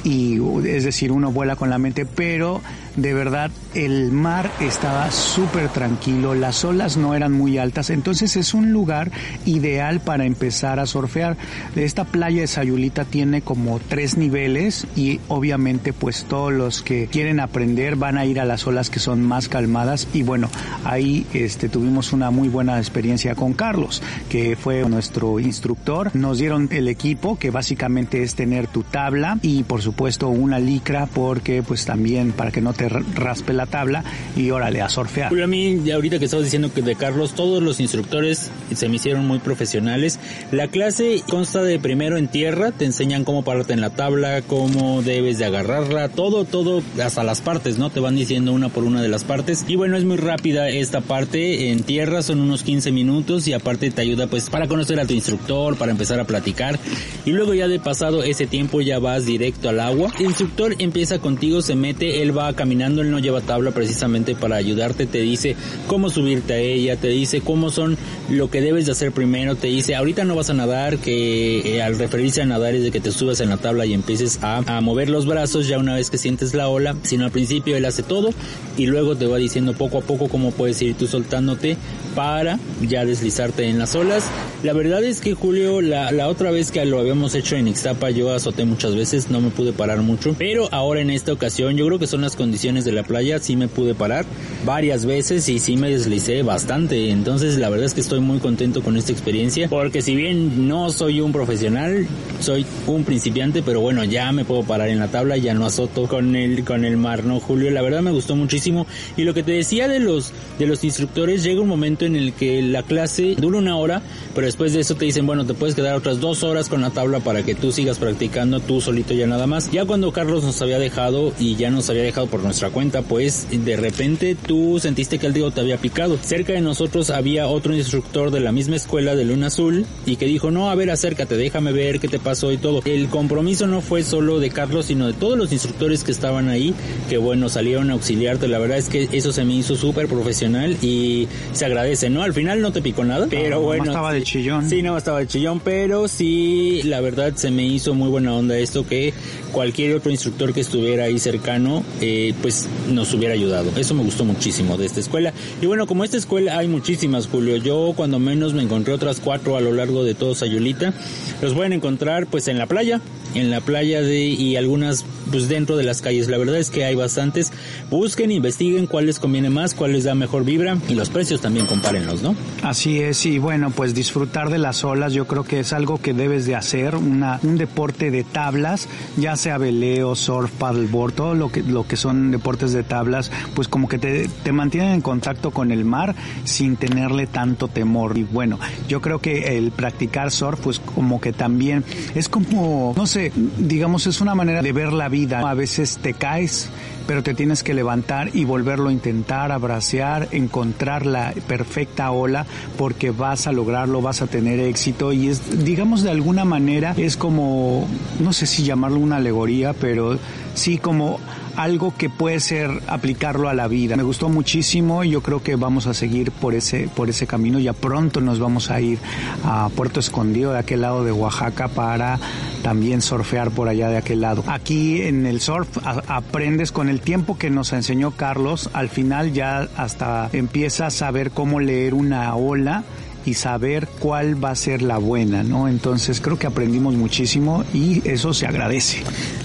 y 0.04 0.38
es 0.66 0.84
decir, 0.84 1.12
uno 1.12 1.32
vuela 1.32 1.56
con 1.56 1.70
la 1.70 1.78
mente, 1.78 2.06
pero 2.06 2.60
de 2.96 3.14
verdad 3.14 3.50
el 3.74 4.12
mar 4.12 4.50
estaba 4.60 5.10
súper 5.10 5.68
tranquilo, 5.68 6.34
las 6.34 6.64
olas 6.64 6.96
no 6.96 7.14
eran 7.14 7.32
muy 7.32 7.58
altas, 7.58 7.90
entonces 7.90 8.36
es 8.36 8.54
un 8.54 8.72
lugar 8.72 9.10
ideal 9.46 10.00
para 10.00 10.24
empezar 10.24 10.78
a 10.78 10.86
surfear. 10.86 11.36
Esta 11.74 12.04
playa 12.04 12.42
de 12.42 12.46
Sayulita 12.46 13.04
tiene 13.04 13.42
como 13.42 13.80
tres 13.80 14.16
niveles 14.16 14.86
y 14.96 15.20
obviamente 15.28 15.92
pues 15.92 16.24
todos 16.24 16.52
los 16.52 16.82
que 16.82 17.08
quieren 17.08 17.40
aprender 17.40 17.96
van 17.96 18.16
a 18.18 18.26
ir 18.26 18.38
a 18.38 18.44
las 18.44 18.66
olas 18.66 18.90
que 18.90 19.00
son 19.00 19.22
más 19.22 19.48
calmadas 19.48 20.06
y 20.12 20.22
bueno, 20.22 20.48
ahí 20.84 21.26
este 21.34 21.68
tuvimos 21.68 22.12
una 22.12 22.30
muy 22.30 22.48
buena 22.48 22.78
experiencia 22.78 23.34
con 23.34 23.54
Carlos, 23.54 24.02
que 24.28 24.56
fue 24.56 24.88
nuestro 24.88 25.40
instructor. 25.40 26.14
Nos 26.14 26.38
dieron 26.38 26.68
el 26.70 26.88
equipo 26.88 27.38
que 27.38 27.50
básicamente 27.50 28.22
es 28.22 28.34
tener 28.34 28.68
tu 28.68 28.82
tabla 28.82 29.38
y 29.42 29.64
por 29.64 29.82
supuesto 29.82 30.28
una 30.28 30.58
licra 30.58 31.06
porque 31.06 31.62
pues 31.62 31.84
también 31.84 32.32
para 32.32 32.52
que 32.52 32.60
no 32.60 32.72
te 32.72 32.83
raspe 32.88 33.52
la 33.52 33.66
tabla 33.66 34.04
y 34.36 34.50
órale 34.50 34.82
a 34.82 34.88
surfear. 34.88 35.30
Pero 35.30 35.44
a 35.44 35.46
mí, 35.46 35.90
ahorita 35.90 36.18
que 36.18 36.26
estabas 36.26 36.44
diciendo 36.44 36.72
que 36.72 36.82
de 36.82 36.96
Carlos, 36.96 37.34
todos 37.34 37.62
los 37.62 37.80
instructores 37.80 38.50
se 38.74 38.88
me 38.88 38.96
hicieron 38.96 39.26
muy 39.26 39.38
profesionales. 39.38 40.18
La 40.50 40.68
clase 40.68 41.22
consta 41.28 41.62
de 41.62 41.78
primero 41.78 42.16
en 42.16 42.28
tierra, 42.28 42.72
te 42.72 42.84
enseñan 42.84 43.24
cómo 43.24 43.44
pararte 43.44 43.72
en 43.72 43.80
la 43.80 43.90
tabla, 43.90 44.42
cómo 44.42 45.02
debes 45.02 45.38
de 45.38 45.44
agarrarla, 45.44 46.08
todo, 46.08 46.44
todo, 46.44 46.82
hasta 47.02 47.24
las 47.24 47.40
partes, 47.40 47.78
¿no? 47.78 47.90
Te 47.90 48.00
van 48.00 48.16
diciendo 48.16 48.52
una 48.52 48.68
por 48.68 48.84
una 48.84 49.02
de 49.02 49.08
las 49.08 49.24
partes. 49.24 49.64
Y 49.68 49.76
bueno, 49.76 49.96
es 49.96 50.04
muy 50.04 50.16
rápida 50.16 50.68
esta 50.68 51.00
parte 51.00 51.70
en 51.70 51.82
tierra, 51.82 52.22
son 52.22 52.40
unos 52.40 52.62
15 52.62 52.92
minutos 52.92 53.46
y 53.48 53.52
aparte 53.52 53.90
te 53.90 54.00
ayuda 54.00 54.26
pues 54.26 54.50
para 54.50 54.68
conocer 54.68 55.00
a 55.00 55.06
tu 55.06 55.14
instructor, 55.14 55.76
para 55.76 55.92
empezar 55.92 56.20
a 56.20 56.24
platicar. 56.24 56.78
Y 57.24 57.30
luego 57.30 57.54
ya 57.54 57.68
de 57.68 57.78
pasado 57.78 58.22
ese 58.22 58.46
tiempo 58.46 58.80
ya 58.80 58.98
vas 58.98 59.26
directo 59.26 59.68
al 59.68 59.80
agua. 59.80 60.12
El 60.18 60.26
instructor 60.26 60.74
empieza 60.78 61.18
contigo, 61.18 61.62
se 61.62 61.74
mete, 61.74 62.22
él 62.22 62.36
va 62.36 62.48
a 62.48 62.54
caminar 62.54 62.73
caminando, 62.74 63.02
él 63.02 63.10
no 63.12 63.20
lleva 63.20 63.40
tabla 63.40 63.70
precisamente 63.70 64.34
para 64.34 64.56
ayudarte, 64.56 65.06
te 65.06 65.20
dice 65.20 65.54
cómo 65.86 66.10
subirte 66.10 66.54
a 66.54 66.58
ella, 66.58 66.96
te 66.96 67.06
dice 67.08 67.40
cómo 67.40 67.70
son 67.70 67.96
lo 68.28 68.50
que 68.50 68.60
debes 68.60 68.86
de 68.86 68.92
hacer 68.92 69.12
primero, 69.12 69.54
te 69.54 69.68
dice 69.68 69.94
ahorita 69.94 70.24
no 70.24 70.34
vas 70.34 70.50
a 70.50 70.54
nadar, 70.54 70.98
que 70.98 71.76
eh, 71.76 71.82
al 71.82 71.96
referirse 71.96 72.42
a 72.42 72.46
nadar 72.46 72.74
es 72.74 72.82
de 72.82 72.90
que 72.90 72.98
te 72.98 73.12
subas 73.12 73.40
en 73.40 73.50
la 73.50 73.58
tabla 73.58 73.86
y 73.86 73.94
empieces 73.94 74.40
a, 74.42 74.56
a 74.66 74.80
mover 74.80 75.08
los 75.08 75.24
brazos 75.24 75.68
ya 75.68 75.78
una 75.78 75.94
vez 75.94 76.10
que 76.10 76.18
sientes 76.18 76.52
la 76.52 76.68
ola, 76.68 76.96
sino 77.02 77.24
al 77.24 77.30
principio 77.30 77.76
él 77.76 77.84
hace 77.84 78.02
todo 78.02 78.30
y 78.76 78.86
luego 78.86 79.14
te 79.16 79.26
va 79.26 79.36
diciendo 79.36 79.72
poco 79.72 79.98
a 79.98 80.00
poco 80.00 80.28
cómo 80.28 80.50
puedes 80.50 80.82
ir 80.82 80.96
tú 80.96 81.06
soltándote 81.06 81.76
para 82.16 82.58
ya 82.82 83.04
deslizarte 83.04 83.68
en 83.68 83.78
las 83.78 83.94
olas. 83.94 84.24
La 84.64 84.72
verdad 84.72 85.04
es 85.04 85.20
que 85.20 85.34
Julio, 85.34 85.80
la, 85.80 86.10
la 86.10 86.28
otra 86.28 86.50
vez 86.50 86.72
que 86.72 86.84
lo 86.84 86.98
habíamos 86.98 87.34
hecho 87.34 87.54
en 87.54 87.68
Ixtapa, 87.68 88.10
yo 88.10 88.32
azoté 88.32 88.64
muchas 88.64 88.96
veces, 88.96 89.30
no 89.30 89.40
me 89.40 89.50
pude 89.50 89.72
parar 89.72 90.02
mucho, 90.02 90.34
pero 90.36 90.68
ahora 90.72 91.00
en 91.02 91.10
esta 91.10 91.32
ocasión 91.32 91.76
yo 91.76 91.86
creo 91.86 91.98
que 91.98 92.06
son 92.06 92.22
las 92.22 92.34
condiciones 92.34 92.63
de 92.64 92.92
la 92.92 93.02
playa, 93.02 93.38
sí 93.40 93.56
me 93.56 93.68
pude 93.68 93.94
parar 93.94 94.24
varias 94.64 95.04
veces 95.04 95.46
y 95.50 95.58
sí 95.58 95.76
me 95.76 95.90
deslicé 95.90 96.42
bastante, 96.42 97.10
entonces 97.10 97.58
la 97.58 97.68
verdad 97.68 97.84
es 97.84 97.92
que 97.92 98.00
estoy 98.00 98.20
muy 98.20 98.38
contento 98.38 98.82
con 98.82 98.96
esta 98.96 99.12
experiencia, 99.12 99.68
porque 99.68 100.00
si 100.00 100.16
bien 100.16 100.66
no 100.66 100.88
soy 100.88 101.20
un 101.20 101.30
profesional, 101.30 102.06
soy 102.40 102.64
un 102.86 103.04
principiante, 103.04 103.62
pero 103.62 103.82
bueno, 103.82 104.02
ya 104.04 104.32
me 104.32 104.46
puedo 104.46 104.62
parar 104.62 104.88
en 104.88 104.98
la 104.98 105.08
tabla, 105.08 105.36
ya 105.36 105.52
no 105.52 105.66
azoto 105.66 106.08
con 106.08 106.36
el, 106.36 106.64
con 106.64 106.86
el 106.86 106.96
mar, 106.96 107.24
¿no, 107.24 107.38
Julio? 107.38 107.70
La 107.70 107.82
verdad 107.82 108.00
me 108.00 108.12
gustó 108.12 108.34
muchísimo 108.34 108.86
y 109.18 109.24
lo 109.24 109.34
que 109.34 109.42
te 109.42 109.52
decía 109.52 109.86
de 109.86 110.00
los, 110.00 110.32
de 110.58 110.66
los 110.66 110.82
instructores, 110.84 111.44
llega 111.44 111.60
un 111.60 111.68
momento 111.68 112.06
en 112.06 112.16
el 112.16 112.32
que 112.32 112.62
la 112.62 112.82
clase 112.82 113.34
dura 113.36 113.58
una 113.58 113.76
hora, 113.76 114.00
pero 114.34 114.46
después 114.46 114.72
de 114.72 114.80
eso 114.80 114.94
te 114.94 115.04
dicen, 115.04 115.26
bueno, 115.26 115.44
te 115.44 115.52
puedes 115.52 115.74
quedar 115.74 115.96
otras 115.96 116.18
dos 116.18 116.42
horas 116.42 116.70
con 116.70 116.80
la 116.80 116.88
tabla 116.88 117.20
para 117.20 117.42
que 117.42 117.54
tú 117.54 117.72
sigas 117.72 117.98
practicando 117.98 118.60
tú 118.60 118.80
solito 118.80 119.12
ya 119.12 119.26
nada 119.26 119.46
más. 119.46 119.70
Ya 119.70 119.84
cuando 119.84 120.12
Carlos 120.12 120.44
nos 120.44 120.62
había 120.62 120.78
dejado 120.78 121.32
y 121.38 121.56
ya 121.56 121.70
nos 121.70 121.90
había 121.90 122.02
dejado 122.02 122.26
por 122.26 122.42
nuestra 122.42 122.53
cuenta, 122.70 123.02
pues 123.02 123.46
de 123.50 123.76
repente 123.76 124.34
tú 124.34 124.78
sentiste 124.80 125.18
que 125.18 125.26
el 125.26 125.32
dedo 125.32 125.50
te 125.50 125.60
había 125.60 125.76
picado. 125.76 126.18
Cerca 126.22 126.52
de 126.52 126.60
nosotros 126.60 127.10
había 127.10 127.46
otro 127.46 127.74
instructor 127.74 128.30
de 128.30 128.40
la 128.40 128.52
misma 128.52 128.76
escuela 128.76 129.14
de 129.14 129.24
Luna 129.24 129.48
Azul 129.48 129.86
y 130.06 130.16
que 130.16 130.26
dijo, 130.26 130.50
no, 130.50 130.70
a 130.70 130.74
ver, 130.74 130.90
acércate, 130.90 131.36
déjame 131.36 131.72
ver 131.72 132.00
qué 132.00 132.08
te 132.08 132.18
pasó 132.18 132.52
y 132.52 132.58
todo. 132.58 132.82
El 132.84 133.08
compromiso 133.08 133.66
no 133.66 133.80
fue 133.80 134.02
solo 134.02 134.40
de 134.40 134.50
Carlos, 134.50 134.86
sino 134.86 135.06
de 135.06 135.12
todos 135.12 135.36
los 135.36 135.52
instructores 135.52 136.04
que 136.04 136.12
estaban 136.12 136.48
ahí, 136.48 136.74
que 137.08 137.18
bueno, 137.18 137.48
salieron 137.48 137.90
a 137.90 137.94
auxiliarte. 137.94 138.48
La 138.48 138.58
verdad 138.58 138.78
es 138.78 138.88
que 138.88 139.08
eso 139.12 139.32
se 139.32 139.44
me 139.44 139.54
hizo 139.54 139.76
súper 139.76 140.08
profesional 140.08 140.76
y 140.82 141.28
se 141.52 141.64
agradece, 141.64 142.10
¿no? 142.10 142.22
Al 142.22 142.34
final 142.34 142.60
no 142.60 142.72
te 142.72 142.82
picó 142.82 143.04
nada, 143.04 143.26
pero 143.28 143.60
bueno. 143.60 143.84
No 143.84 143.90
estaba 143.90 144.12
de 144.12 144.22
chillón. 144.22 144.68
Sí, 144.68 144.82
no 144.82 144.96
estaba 144.96 145.20
de 145.20 145.26
chillón, 145.26 145.60
pero 145.60 146.08
sí, 146.08 146.82
la 146.84 147.00
verdad 147.00 147.34
se 147.36 147.50
me 147.50 147.64
hizo 147.64 147.94
muy 147.94 148.08
buena 148.08 148.34
onda 148.34 148.58
esto 148.58 148.86
que 148.86 149.12
cualquier 149.52 149.94
otro 149.96 150.10
instructor 150.10 150.52
que 150.52 150.60
estuviera 150.60 151.04
ahí 151.04 151.18
cercano, 151.18 151.82
eh, 152.00 152.33
pues 152.42 152.68
nos 152.90 153.12
hubiera 153.14 153.34
ayudado. 153.34 153.70
Eso 153.76 153.94
me 153.94 154.02
gustó 154.02 154.24
muchísimo 154.24 154.76
de 154.76 154.86
esta 154.86 155.00
escuela. 155.00 155.32
Y 155.60 155.66
bueno, 155.66 155.86
como 155.86 156.04
esta 156.04 156.16
escuela 156.16 156.58
hay 156.58 156.68
muchísimas, 156.68 157.26
Julio. 157.26 157.56
Yo 157.56 157.92
cuando 157.96 158.18
menos 158.18 158.54
me 158.54 158.62
encontré 158.62 158.92
otras 158.92 159.20
cuatro 159.20 159.56
a 159.56 159.60
lo 159.60 159.72
largo 159.72 160.04
de 160.04 160.14
todo 160.14 160.34
Sayulita. 160.34 160.92
Los 161.40 161.54
pueden 161.54 161.72
encontrar 161.72 162.26
pues 162.26 162.48
en 162.48 162.58
la 162.58 162.66
playa, 162.66 163.00
en 163.34 163.50
la 163.50 163.60
playa 163.60 164.00
de 164.00 164.24
y 164.24 164.56
algunas 164.56 165.04
pues 165.30 165.48
dentro 165.48 165.76
de 165.76 165.84
las 165.84 166.00
calles. 166.00 166.28
La 166.28 166.38
verdad 166.38 166.58
es 166.58 166.70
que 166.70 166.84
hay 166.84 166.94
bastantes. 166.94 167.52
Busquen, 167.90 168.30
investiguen 168.30 168.86
cuál 168.86 169.06
les 169.06 169.18
conviene 169.18 169.50
más, 169.50 169.74
cuál 169.74 169.92
les 169.92 170.04
da 170.04 170.14
mejor 170.14 170.44
vibra 170.44 170.78
y 170.88 170.94
los 170.94 171.10
precios 171.10 171.40
también 171.40 171.66
compárenlos, 171.66 172.22
¿no? 172.22 172.34
Así 172.62 173.00
es 173.00 173.26
y 173.26 173.38
bueno, 173.38 173.70
pues 173.70 173.94
disfrutar 173.94 174.50
de 174.50 174.58
las 174.58 174.84
olas 174.84 175.12
yo 175.12 175.26
creo 175.26 175.44
que 175.44 175.60
es 175.60 175.72
algo 175.72 176.00
que 176.00 176.14
debes 176.14 176.46
de 176.46 176.54
hacer, 176.54 176.96
una 176.96 177.40
un 177.42 177.58
deporte 177.58 178.10
de 178.10 178.24
tablas, 178.24 178.88
ya 179.16 179.36
sea 179.36 179.58
veleo, 179.58 180.14
surf, 180.14 180.50
paddleboard, 180.52 181.12
todo 181.14 181.34
lo 181.34 181.50
que 181.50 181.62
lo 181.62 181.86
que 181.86 181.96
son 181.96 182.30
deportes 182.30 182.72
de 182.72 182.82
tablas, 182.82 183.30
pues 183.54 183.68
como 183.68 183.88
que 183.88 183.98
te, 183.98 184.28
te 184.42 184.52
mantienen 184.52 184.92
en 184.92 185.00
contacto 185.00 185.50
con 185.50 185.72
el 185.72 185.84
mar 185.84 186.14
sin 186.44 186.76
tenerle 186.76 187.26
tanto 187.26 187.68
temor. 187.68 188.16
Y 188.18 188.24
bueno, 188.24 188.58
yo 188.88 189.00
creo 189.00 189.20
que 189.20 189.56
el 189.56 189.70
practicar 189.70 190.30
surf 190.30 190.60
pues 190.60 190.78
como 190.78 191.20
que 191.20 191.32
también 191.32 191.84
es 192.14 192.28
como 192.28 192.94
no 192.96 193.06
sé, 193.06 193.23
digamos 193.58 194.06
es 194.06 194.20
una 194.20 194.34
manera 194.34 194.62
de 194.62 194.72
ver 194.72 194.92
la 194.92 195.08
vida. 195.08 195.40
A 195.40 195.54
veces 195.54 195.98
te 195.98 196.14
caes, 196.14 196.70
pero 197.06 197.22
te 197.22 197.34
tienes 197.34 197.62
que 197.62 197.74
levantar 197.74 198.30
y 198.34 198.44
volverlo 198.44 198.88
a 198.88 198.92
intentar, 198.92 199.52
abracear, 199.52 200.28
encontrar 200.32 201.06
la 201.06 201.32
perfecta 201.46 202.10
ola, 202.10 202.46
porque 202.76 203.10
vas 203.10 203.46
a 203.46 203.52
lograrlo, 203.52 204.02
vas 204.02 204.22
a 204.22 204.26
tener 204.26 204.60
éxito 204.60 205.12
y 205.12 205.28
es, 205.28 205.64
digamos 205.64 206.02
de 206.02 206.10
alguna 206.10 206.44
manera, 206.44 206.94
es 206.96 207.16
como, 207.16 207.86
no 208.20 208.32
sé 208.32 208.46
si 208.46 208.64
llamarlo 208.64 208.98
una 208.98 209.16
alegoría, 209.16 209.72
pero 209.72 210.18
sí 210.54 210.78
como 210.78 211.20
algo 211.56 211.94
que 211.96 212.10
puede 212.10 212.40
ser 212.40 212.70
aplicarlo 212.86 213.48
a 213.48 213.54
la 213.54 213.68
vida. 213.68 213.96
Me 213.96 214.02
gustó 214.02 214.28
muchísimo 214.28 215.04
y 215.04 215.10
yo 215.10 215.22
creo 215.22 215.42
que 215.42 215.56
vamos 215.56 215.86
a 215.86 215.94
seguir 215.94 216.30
por 216.30 216.54
ese, 216.54 216.88
por 216.94 217.08
ese 217.08 217.26
camino. 217.26 217.58
Ya 217.58 217.72
pronto 217.72 218.20
nos 218.20 218.38
vamos 218.38 218.70
a 218.70 218.80
ir 218.80 218.98
a 219.44 219.68
Puerto 219.74 220.00
Escondido, 220.00 220.52
de 220.52 220.58
aquel 220.58 220.80
lado 220.82 221.04
de 221.04 221.12
Oaxaca, 221.12 221.68
para 221.68 222.18
también 222.62 223.02
surfear 223.02 223.50
por 223.50 223.68
allá 223.68 223.88
de 223.88 223.96
aquel 223.96 224.20
lado. 224.20 224.44
Aquí 224.46 225.02
en 225.02 225.26
el 225.26 225.40
surf 225.40 225.68
aprendes 226.08 226.72
con 226.72 226.88
el 226.88 227.00
tiempo 227.00 227.38
que 227.38 227.50
nos 227.50 227.72
enseñó 227.72 228.12
Carlos, 228.12 228.70
al 228.72 228.88
final 228.88 229.32
ya 229.32 229.68
hasta 229.76 230.28
empiezas 230.32 231.02
a 231.02 231.10
ver 231.10 231.30
cómo 231.30 231.60
leer 231.60 231.94
una 231.94 232.34
ola 232.34 232.84
y 233.26 233.34
saber 233.34 233.88
cuál 233.98 234.42
va 234.42 234.50
a 234.50 234.54
ser 234.54 234.82
la 234.82 234.98
buena, 234.98 235.42
¿no? 235.42 235.68
Entonces 235.68 236.20
creo 236.20 236.38
que 236.38 236.46
aprendimos 236.46 236.94
muchísimo 236.94 237.64
y 237.72 238.06
eso 238.08 238.34
se 238.34 238.46
agradece. 238.46 239.02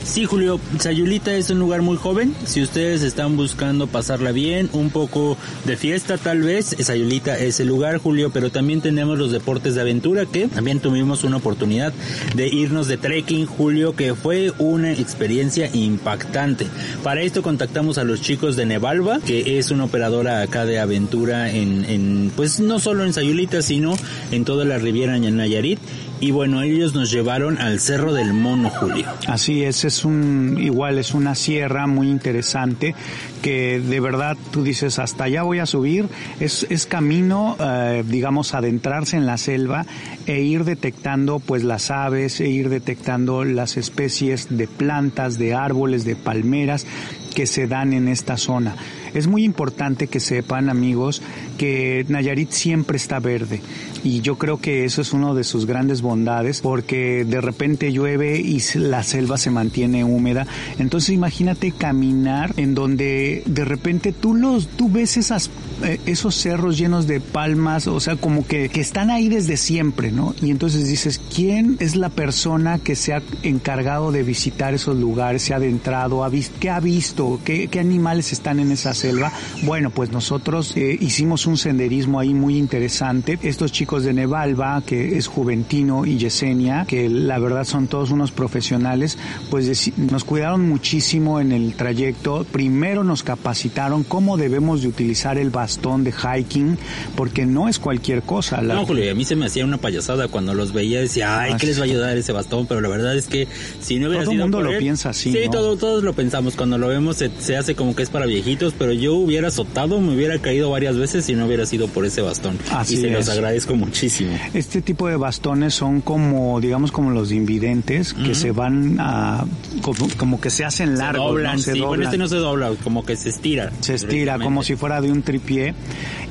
Sí, 0.09 0.25
Julio, 0.25 0.59
Sayulita 0.79 1.35
es 1.35 1.51
un 1.51 1.59
lugar 1.59 1.83
muy 1.83 1.95
joven. 1.95 2.33
Si 2.43 2.63
ustedes 2.63 3.03
están 3.03 3.37
buscando 3.37 3.85
pasarla 3.85 4.31
bien, 4.31 4.67
un 4.73 4.89
poco 4.89 5.37
de 5.65 5.77
fiesta 5.77 6.17
tal 6.17 6.41
vez, 6.41 6.75
Sayulita 6.79 7.37
es 7.37 7.59
el 7.59 7.67
lugar, 7.67 7.99
Julio, 7.99 8.31
pero 8.31 8.49
también 8.49 8.81
tenemos 8.81 9.19
los 9.19 9.31
deportes 9.31 9.75
de 9.75 9.81
aventura 9.81 10.25
que 10.25 10.47
también 10.47 10.79
tuvimos 10.79 11.23
una 11.23 11.37
oportunidad 11.37 11.93
de 12.35 12.47
irnos 12.47 12.87
de 12.87 12.97
trekking, 12.97 13.45
Julio, 13.45 13.95
que 13.95 14.15
fue 14.15 14.51
una 14.57 14.93
experiencia 14.93 15.69
impactante. 15.75 16.65
Para 17.03 17.21
esto 17.21 17.43
contactamos 17.43 17.99
a 17.99 18.03
los 18.03 18.19
chicos 18.19 18.55
de 18.55 18.65
Nevalva, 18.65 19.19
que 19.19 19.59
es 19.59 19.69
una 19.69 19.83
operadora 19.83 20.41
acá 20.41 20.65
de 20.65 20.79
aventura 20.79 21.51
en, 21.51 21.85
en 21.85 22.31
pues 22.35 22.59
no 22.59 22.79
solo 22.79 23.05
en 23.05 23.13
Sayulita, 23.13 23.61
sino 23.61 23.95
en 24.31 24.43
toda 24.43 24.65
la 24.65 24.79
Riviera 24.79 25.19
Nayarit 25.19 25.79
y 26.19 26.31
bueno, 26.31 26.61
ellos 26.61 26.93
nos 26.93 27.11
llevaron 27.11 27.59
al 27.59 27.79
Cerro 27.79 28.13
del 28.13 28.33
Mono, 28.33 28.69
Julio. 28.69 29.05
Así 29.27 29.63
es, 29.63 29.85
es 29.85 30.05
un, 30.05 30.57
igual 30.59 30.97
es 30.97 31.13
una 31.13 31.35
sierra 31.35 31.87
muy 31.87 32.09
interesante 32.09 32.95
que 33.41 33.79
de 33.79 33.99
verdad 33.99 34.37
tú 34.51 34.63
dices 34.63 34.99
hasta 34.99 35.25
allá 35.25 35.43
voy 35.43 35.59
a 35.59 35.65
subir, 35.65 36.07
es, 36.39 36.67
es 36.69 36.85
camino, 36.85 37.55
eh, 37.59 38.03
digamos, 38.05 38.53
adentrarse 38.53 39.17
en 39.17 39.25
la 39.25 39.37
selva 39.37 39.85
e 40.25 40.41
ir 40.41 40.65
detectando 40.65 41.39
pues 41.39 41.63
las 41.63 41.89
aves, 41.91 42.41
e 42.41 42.49
ir 42.49 42.69
detectando 42.69 43.45
las 43.45 43.77
especies 43.77 44.47
de 44.49 44.67
plantas, 44.67 45.37
de 45.37 45.53
árboles, 45.53 46.03
de 46.03 46.15
palmeras 46.15 46.85
que 47.33 47.47
se 47.47 47.67
dan 47.67 47.93
en 47.93 48.07
esta 48.07 48.37
zona. 48.37 48.75
Es 49.13 49.27
muy 49.27 49.43
importante 49.43 50.07
que 50.07 50.19
sepan, 50.19 50.69
amigos, 50.69 51.21
que 51.59 52.05
Nayarit 52.07 52.51
siempre 52.51 52.95
está 52.95 53.19
verde. 53.19 53.61
Y 54.01 54.21
yo 54.21 54.37
creo 54.37 54.61
que 54.61 54.85
eso 54.85 55.01
es 55.01 55.11
uno 55.11 55.35
de 55.35 55.43
sus 55.43 55.65
grandes 55.65 56.01
bondades, 56.01 56.61
porque 56.61 57.25
de 57.25 57.41
repente 57.41 57.91
llueve 57.91 58.39
y 58.39 58.61
la 58.75 59.03
selva 59.03 59.37
se 59.37 59.51
mantiene 59.51 60.05
húmeda. 60.05 60.47
Entonces 60.79 61.09
imagínate 61.09 61.73
caminar 61.73 62.53
en 62.55 62.75
donde 62.75 63.43
de 63.45 63.65
repente 63.65 64.13
tú 64.13 64.33
los, 64.33 64.67
tú 64.69 64.89
ves 64.89 65.17
esas, 65.17 65.51
eh, 65.83 65.99
esos 66.05 66.35
cerros 66.35 66.77
llenos 66.77 67.07
de 67.07 67.19
palmas, 67.19 67.87
o 67.87 67.99
sea, 67.99 68.15
como 68.15 68.47
que, 68.47 68.69
que 68.69 68.79
están 68.79 69.09
ahí 69.09 69.27
desde 69.27 69.57
siempre, 69.57 70.11
¿no? 70.13 70.33
Y 70.41 70.51
entonces 70.51 70.87
dices, 70.87 71.19
¿quién 71.35 71.75
es 71.81 71.97
la 71.97 72.07
persona 72.07 72.79
que 72.79 72.95
se 72.95 73.13
ha 73.13 73.21
encargado 73.43 74.13
de 74.13 74.23
visitar 74.23 74.73
esos 74.73 74.95
lugares, 74.95 75.41
se 75.41 75.53
ha 75.53 75.57
adentrado, 75.57 76.23
ha 76.23 76.29
visto, 76.29 76.55
qué 76.61 76.69
ha 76.69 76.79
visto, 76.79 77.41
qué, 77.43 77.67
qué 77.67 77.81
animales 77.81 78.31
están 78.31 78.61
en 78.61 78.71
esa 78.71 78.93
selva? 78.93 79.33
Bueno, 79.63 79.89
pues 79.89 80.09
nosotros 80.11 80.77
eh, 80.77 80.97
hicimos 81.01 81.48
un 81.49 81.57
senderismo 81.57 82.19
ahí 82.19 82.33
muy 82.33 82.57
interesante. 82.57 83.37
Estos 83.43 83.71
chicos 83.71 84.03
de 84.03 84.13
Nevalva, 84.13 84.81
que 84.85 85.17
es 85.17 85.27
Juventino 85.27 86.05
y 86.05 86.17
Yesenia, 86.17 86.85
que 86.87 87.09
la 87.09 87.39
verdad 87.39 87.65
son 87.65 87.87
todos 87.87 88.11
unos 88.11 88.31
profesionales, 88.31 89.17
pues 89.49 89.91
nos 89.97 90.23
cuidaron 90.23 90.67
muchísimo 90.67 91.39
en 91.39 91.51
el 91.51 91.73
trayecto. 91.73 92.45
Primero 92.51 93.03
nos 93.03 93.23
capacitaron 93.23 94.03
cómo 94.03 94.37
debemos 94.37 94.81
de 94.81 94.87
utilizar 94.87 95.37
el 95.37 95.49
bastón 95.49 96.03
de 96.03 96.11
hiking, 96.13 96.77
porque 97.15 97.45
no 97.45 97.67
es 97.67 97.79
cualquier 97.79 98.21
cosa. 98.21 98.61
La... 98.61 98.75
No, 98.75 98.85
Julio, 98.85 99.11
a 99.11 99.15
mí 99.15 99.25
se 99.25 99.35
me 99.35 99.45
hacía 99.45 99.65
una 99.65 99.77
payasada 99.77 100.27
cuando 100.27 100.53
los 100.53 100.71
veía, 100.73 101.01
decía, 101.01 101.39
ay, 101.41 101.53
¿qué 101.59 101.67
les 101.67 101.77
va 101.79 101.81
a 101.81 101.85
ayudar 101.85 102.17
ese 102.17 102.31
bastón? 102.31 102.67
Pero 102.67 102.81
la 102.81 102.89
verdad 102.89 103.15
es 103.17 103.27
que 103.27 103.47
si 103.81 103.99
no 103.99 104.07
hubiera 104.07 104.23
todo 104.23 104.31
sido 104.31 104.43
el 104.45 104.49
mundo 104.51 104.57
por 104.59 104.65
lo 104.65 104.71
él- 104.73 104.79
piensa 104.79 105.09
así. 105.09 105.31
Sí, 105.31 105.39
¿no? 105.45 105.51
todo, 105.51 105.77
todos 105.77 106.03
lo 106.03 106.13
pensamos. 106.13 106.55
Cuando 106.55 106.77
lo 106.77 106.87
vemos 106.87 107.17
se, 107.17 107.31
se 107.39 107.57
hace 107.57 107.75
como 107.75 107.95
que 107.95 108.03
es 108.03 108.09
para 108.09 108.25
viejitos, 108.25 108.73
pero 108.77 108.93
yo 108.93 109.15
hubiera 109.15 109.47
azotado, 109.47 109.99
me 109.99 110.13
hubiera 110.15 110.37
caído 110.39 110.69
varias 110.69 110.97
veces 110.97 111.25
si 111.25 111.33
no 111.39 111.47
hubiera 111.47 111.65
sido 111.65 111.87
por 111.87 112.05
ese 112.05 112.21
bastón. 112.21 112.57
Así 112.71 112.95
y 112.95 112.97
se 112.97 113.09
los 113.09 113.27
es. 113.27 113.29
agradezco 113.29 113.75
muchísimo. 113.75 114.37
Este 114.53 114.81
tipo 114.81 115.07
de 115.07 115.15
bastones 115.17 115.73
son 115.73 116.01
como, 116.01 116.59
digamos, 116.61 116.91
como 116.91 117.11
los 117.11 117.29
de 117.29 117.35
invidentes, 117.35 118.13
que 118.13 118.35
se 118.35 118.51
van 118.51 118.97
a, 118.99 119.45
como, 119.81 120.07
como 120.17 120.41
que 120.41 120.49
se 120.49 120.65
hacen 120.65 120.89
Se 120.91 120.97
largos, 120.97 121.31
doblan, 121.31 121.55
¿no? 121.55 121.61
Se 121.61 121.73
sí. 121.73 121.79
Bueno, 121.79 121.91
doblan. 121.91 122.03
este 122.03 122.17
no 122.17 122.27
se 122.27 122.35
dobla, 122.35 122.71
como 122.83 123.05
que 123.05 123.15
se 123.15 123.29
estira. 123.29 123.71
se 123.79 123.95
estira 123.95 124.39
como 124.39 124.63
si 124.63 124.75
fuera 124.75 125.01
de 125.01 125.11
un 125.11 125.23
tripié 125.23 125.73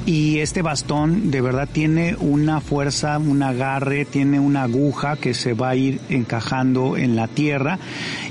y 0.06 0.38
este 0.38 0.62
bastón 0.62 1.30
de 1.30 1.40
verdad 1.40 1.68
tiene 1.70 2.16
una 2.18 2.60
fuerza, 2.60 3.18
un 3.18 3.42
agarre, 3.42 4.04
tiene 4.04 4.40
una 4.40 4.62
aguja 4.62 5.16
que 5.16 5.34
se 5.34 5.52
va 5.54 5.70
a 5.70 5.76
ir 5.76 6.00
encajando 6.08 6.96
en 6.96 7.16
la 7.16 7.28
tierra 7.28 7.78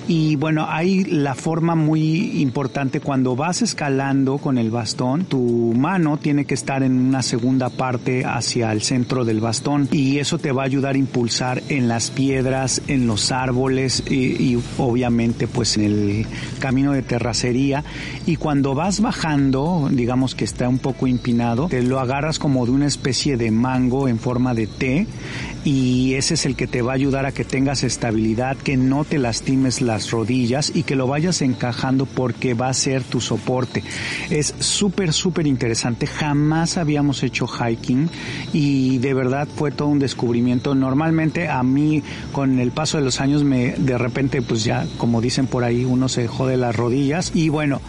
y 0.07 0.35
bueno, 0.37 0.65
hay 0.69 1.03
la 1.03 1.35
forma 1.35 1.75
muy 1.75 2.41
importante 2.41 2.99
cuando 2.99 3.35
vas 3.35 3.61
escalando 3.61 4.37
con 4.37 4.57
el 4.57 4.71
bastón, 4.71 5.25
tu 5.25 5.73
mano 5.75 6.17
tiene 6.17 6.45
que 6.45 6.53
estar 6.53 6.66
en 6.75 6.99
una 6.99 7.21
segunda 7.21 7.69
parte 7.69 8.25
hacia 8.25 8.71
el 8.73 8.81
centro 8.81 9.23
del 9.23 9.39
bastón 9.39 9.87
y 9.91 10.17
eso 10.17 10.37
te 10.37 10.51
va 10.51 10.63
a 10.63 10.65
ayudar 10.65 10.95
a 10.95 10.97
impulsar 10.97 11.63
en 11.69 11.87
las 11.87 12.11
piedras, 12.11 12.81
en 12.87 13.07
los 13.07 13.31
árboles 13.31 14.03
y, 14.09 14.53
y 14.53 14.61
obviamente 14.77 15.47
pues 15.47 15.77
en 15.77 15.83
el 15.85 16.25
camino 16.59 16.91
de 16.91 17.01
terracería. 17.01 17.83
Y 18.25 18.35
cuando 18.35 18.75
vas 18.75 18.99
bajando, 18.99 19.89
digamos 19.91 20.35
que 20.35 20.43
está 20.43 20.67
un 20.67 20.79
poco 20.79 21.07
empinado, 21.07 21.67
te 21.69 21.81
lo 21.81 21.99
agarras 21.99 22.37
como 22.37 22.65
de 22.65 22.71
una 22.73 22.87
especie 22.87 23.37
de 23.37 23.49
mango 23.49 24.07
en 24.07 24.19
forma 24.19 24.53
de 24.53 24.67
T 24.67 25.07
y 25.67 26.13
ese 26.13 26.35
es 26.35 26.45
el 26.45 26.55
que 26.55 26.65
te 26.65 26.81
va 26.81 26.93
a 26.93 26.95
ayudar 26.95 27.25
a 27.25 27.33
que 27.33 27.43
tengas 27.43 27.83
estabilidad, 27.83 28.55
que 28.55 28.77
no 28.77 29.03
te 29.03 29.17
lastimes 29.17 29.81
las 29.81 30.11
rodillas 30.11 30.71
y 30.73 30.83
que 30.83 30.95
lo 30.95 31.07
vayas 31.07 31.41
encajando 31.41 32.05
porque 32.05 32.53
va 32.53 32.69
a 32.69 32.73
ser 32.73 33.03
tu 33.03 33.19
soporte. 33.19 33.83
Es 34.29 34.55
súper, 34.59 35.11
súper 35.11 35.45
interesante. 35.45 36.07
Jamás 36.07 36.77
habíamos 36.77 37.21
hecho 37.21 37.47
hiking 37.47 38.09
y 38.53 38.99
de 38.99 39.13
verdad 39.13 39.45
fue 39.57 39.71
todo 39.71 39.89
un 39.89 39.99
descubrimiento. 39.99 40.73
Normalmente 40.73 41.49
a 41.49 41.61
mí 41.63 42.01
con 42.31 42.59
el 42.61 42.71
paso 42.71 42.97
de 42.97 43.03
los 43.03 43.19
años 43.19 43.43
me 43.43 43.73
de 43.73 43.97
repente 43.97 44.41
pues 44.41 44.63
ya 44.63 44.87
como 44.97 45.19
dicen 45.19 45.47
por 45.47 45.65
ahí 45.65 45.83
uno 45.83 46.07
se 46.07 46.29
jode 46.29 46.55
las 46.55 46.77
rodillas 46.77 47.33
y 47.35 47.49
bueno, 47.49 47.81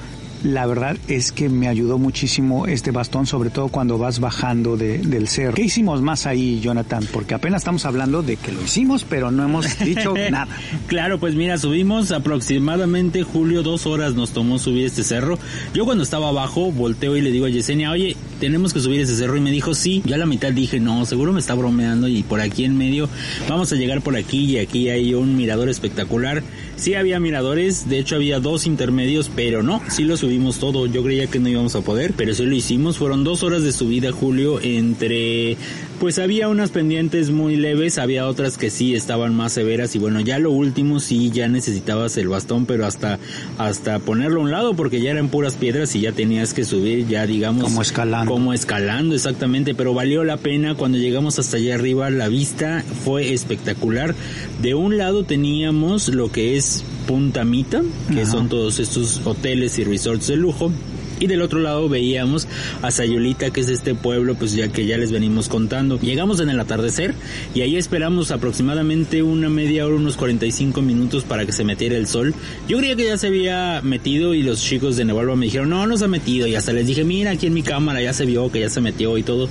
la 0.45 0.67
verdad 0.67 0.97
es 1.09 1.33
que 1.33 1.49
me 1.49 1.69
ayudó 1.69 1.99
muchísimo 1.99 2.67
este 2.67 2.91
bastón, 2.91 3.27
sobre 3.27 3.51
todo 3.51 3.69
cuando 3.69 3.99
vas 3.99 4.21
bajando 4.21 4.77
de- 4.77 4.99
del 4.99 5.29
cerro. 5.29 5.55
¿Qué 5.55 5.63
hicimos 5.63 6.01
más 6.03 6.27
ahí, 6.27 6.61
Jonathan? 6.61 7.05
Porque 7.13 7.35
apenas 7.35 7.63
estamos 7.63 7.85
hablando 7.85 8.23
de 8.23 8.37
que 8.37 8.53
lo 8.53 8.63
hicimos, 8.63 9.05
pero 9.09 9.31
no 9.31 9.45
hemos 9.45 9.79
dicho 9.85 10.15
nada. 10.31 10.49
Claro, 10.87 11.19
pues 11.19 11.35
mira, 11.35 11.59
subimos 11.59 12.13
aproximadamente, 12.13 13.23
Julio, 13.23 13.63
dos 13.63 13.87
horas 13.87 14.15
nos 14.15 14.31
tomó 14.31 14.59
subir 14.59 14.85
este 14.87 15.05
cerro. 15.05 15.39
Yo 15.75 15.85
cuando 15.85 16.03
estaba 16.05 16.29
abajo, 16.29 16.71
volteo 16.73 17.17
y 17.17 17.21
le 17.21 17.31
digo 17.31 17.47
a 17.47 17.51
Yesenia, 17.51 17.91
oye, 17.91 18.17
tenemos 18.41 18.73
que 18.73 18.81
subir 18.81 19.01
ese 19.01 19.17
cerro. 19.17 19.37
Y 19.37 19.41
me 19.41 19.51
dijo, 19.51 19.75
sí. 19.75 20.03
Yo 20.05 20.15
a 20.15 20.19
la 20.19 20.27
mitad 20.27 20.53
dije, 20.53 20.81
no, 20.81 21.05
seguro 21.05 21.33
me 21.33 21.41
está 21.41 21.55
bromeando. 21.55 22.09
Y 22.09 22.23
por 22.23 22.41
aquí 22.41 22.65
en 22.65 22.77
medio, 22.79 23.09
vamos 23.49 23.73
a 23.73 23.77
llegar 23.77 24.01
por 24.03 24.17
aquí 24.17 24.45
y 24.45 24.59
aquí 24.59 24.89
hay 24.89 25.15
un 25.15 25.37
mirador 25.37 25.69
espectacular. 25.69 26.43
Sí 26.79 26.95
había 26.95 27.19
miradores, 27.19 27.89
de 27.89 27.99
hecho 27.99 28.15
había 28.15 28.39
dos 28.39 28.65
intermedios, 28.67 29.31
pero 29.35 29.65
no, 29.65 29.83
sí 29.89 30.05
lo 30.05 30.17
subimos 30.17 30.59
todo. 30.59 30.87
Yo 30.87 31.03
creía 31.03 31.27
que 31.27 31.41
no 31.41 31.49
íbamos 31.49 31.75
a 31.75 31.81
poder, 31.81 32.13
pero 32.17 32.35
sí 32.35 32.47
lo 32.47 32.55
hicimos. 32.55 32.99
Fueron 32.99 33.25
dos 33.25 33.43
horas 33.43 33.63
de 33.65 33.73
subida, 33.73 34.13
Julio, 34.13 34.61
entre... 34.63 35.57
Pues 35.99 36.21
había 36.21 36.49
unas 36.49 36.71
pendientes 36.71 37.31
muy 37.33 37.57
leves, 37.57 37.99
había 37.99 38.29
otras 38.29 38.57
que 38.57 38.71
sí 38.71 38.95
estaban 38.95 39.35
más 39.35 39.53
severas 39.55 39.97
y 39.97 39.99
bueno, 39.99 40.21
ya 40.21 40.39
lo 40.39 40.53
último 40.53 41.01
sí 41.01 41.33
ya 41.33 41.49
necesitabas 41.49 42.17
el 42.19 42.29
bastón, 42.29 42.67
pero 42.67 42.87
hasta 42.87 43.19
hasta 43.59 43.99
ponerlo 43.99 44.39
a 44.39 44.45
un 44.45 44.53
lado 44.53 44.75
porque 44.77 45.01
ya 45.01 45.11
eran 45.11 45.29
puras 45.29 45.57
piedras 45.57 45.97
y 45.97 46.03
ya 46.03 46.13
tenías 46.13 46.55
que 46.55 46.65
subir 46.65 47.09
ya 47.09 47.27
digamos 47.27 47.65
Como 47.65 47.83
escalando. 47.83 48.33
como 48.33 48.53
escalando 48.53 49.17
exactamente, 49.17 49.75
pero 49.75 49.93
valió 49.93 50.23
la 50.23 50.37
pena 50.37 50.77
cuando 50.77 50.99
llegamos 50.99 51.41
hasta 51.41 51.57
allá 51.57 51.75
arriba, 51.75 52.11
la 52.11 52.29
vista 52.29 52.85
fue 53.05 53.33
espectacular. 53.33 54.15
De 54.63 54.75
un 54.77 54.99
lado 54.99 55.25
teníamos 55.25 56.11
lo 56.11 56.31
que 56.31 56.57
es 56.57 56.68
Punta 57.07 57.45
Mita, 57.45 57.83
que 58.13 58.23
Ajá. 58.23 58.31
son 58.31 58.49
todos 58.49 58.79
estos 58.79 59.21
hoteles 59.25 59.79
y 59.79 59.85
resorts 59.85 60.27
de 60.29 60.37
lujo. 60.37 60.73
Y 61.21 61.27
del 61.27 61.43
otro 61.43 61.59
lado 61.59 61.89
veíamos 61.89 62.47
a 62.81 62.93
Sayulita, 62.93 63.51
que 63.51 63.61
es 63.63 63.69
este 63.69 63.97
pueblo, 63.97 64.37
pues 64.37 64.53
ya 64.55 64.69
que 64.69 64.87
ya 64.87 64.97
les 64.99 65.11
venimos 65.11 65.49
contando. 65.49 65.99
Llegamos 65.99 66.39
en 66.39 66.49
el 66.49 66.61
atardecer 66.61 67.13
y 67.57 67.63
ahí 67.63 67.77
esperamos 67.77 68.31
aproximadamente 68.31 69.25
una 69.25 69.49
media 69.49 69.85
hora, 69.85 69.97
unos 69.97 70.17
45 70.17 70.81
minutos 70.81 71.25
para 71.25 71.45
que 71.45 71.51
se 71.51 71.65
metiera 71.65 71.97
el 71.97 72.07
sol. 72.07 72.37
Yo 72.69 72.79
creía 72.79 72.95
que 72.95 73.07
ya 73.07 73.17
se 73.17 73.27
había 73.27 73.81
metido 73.83 74.33
y 74.33 74.45
los 74.45 74.63
chicos 74.63 74.97
de 74.97 75.05
Nevalva 75.07 75.35
me 75.35 75.47
dijeron, 75.47 75.71
no, 75.71 75.89
no 75.89 75.97
se 75.97 76.05
ha 76.05 76.09
metido. 76.09 76.47
Y 76.47 76.55
hasta 76.55 76.73
les 76.73 76.87
dije, 76.87 77.03
mira, 77.03 77.33
aquí 77.33 77.49
en 77.49 77.55
mi 77.55 77.63
cámara 77.63 78.01
ya 78.01 78.13
se 78.13 78.25
vio 78.25 78.53
que 78.53 78.61
ya 78.61 78.71
se 78.71 78.81
metió 78.81 79.19
y 79.19 79.25
todo. 79.25 79.49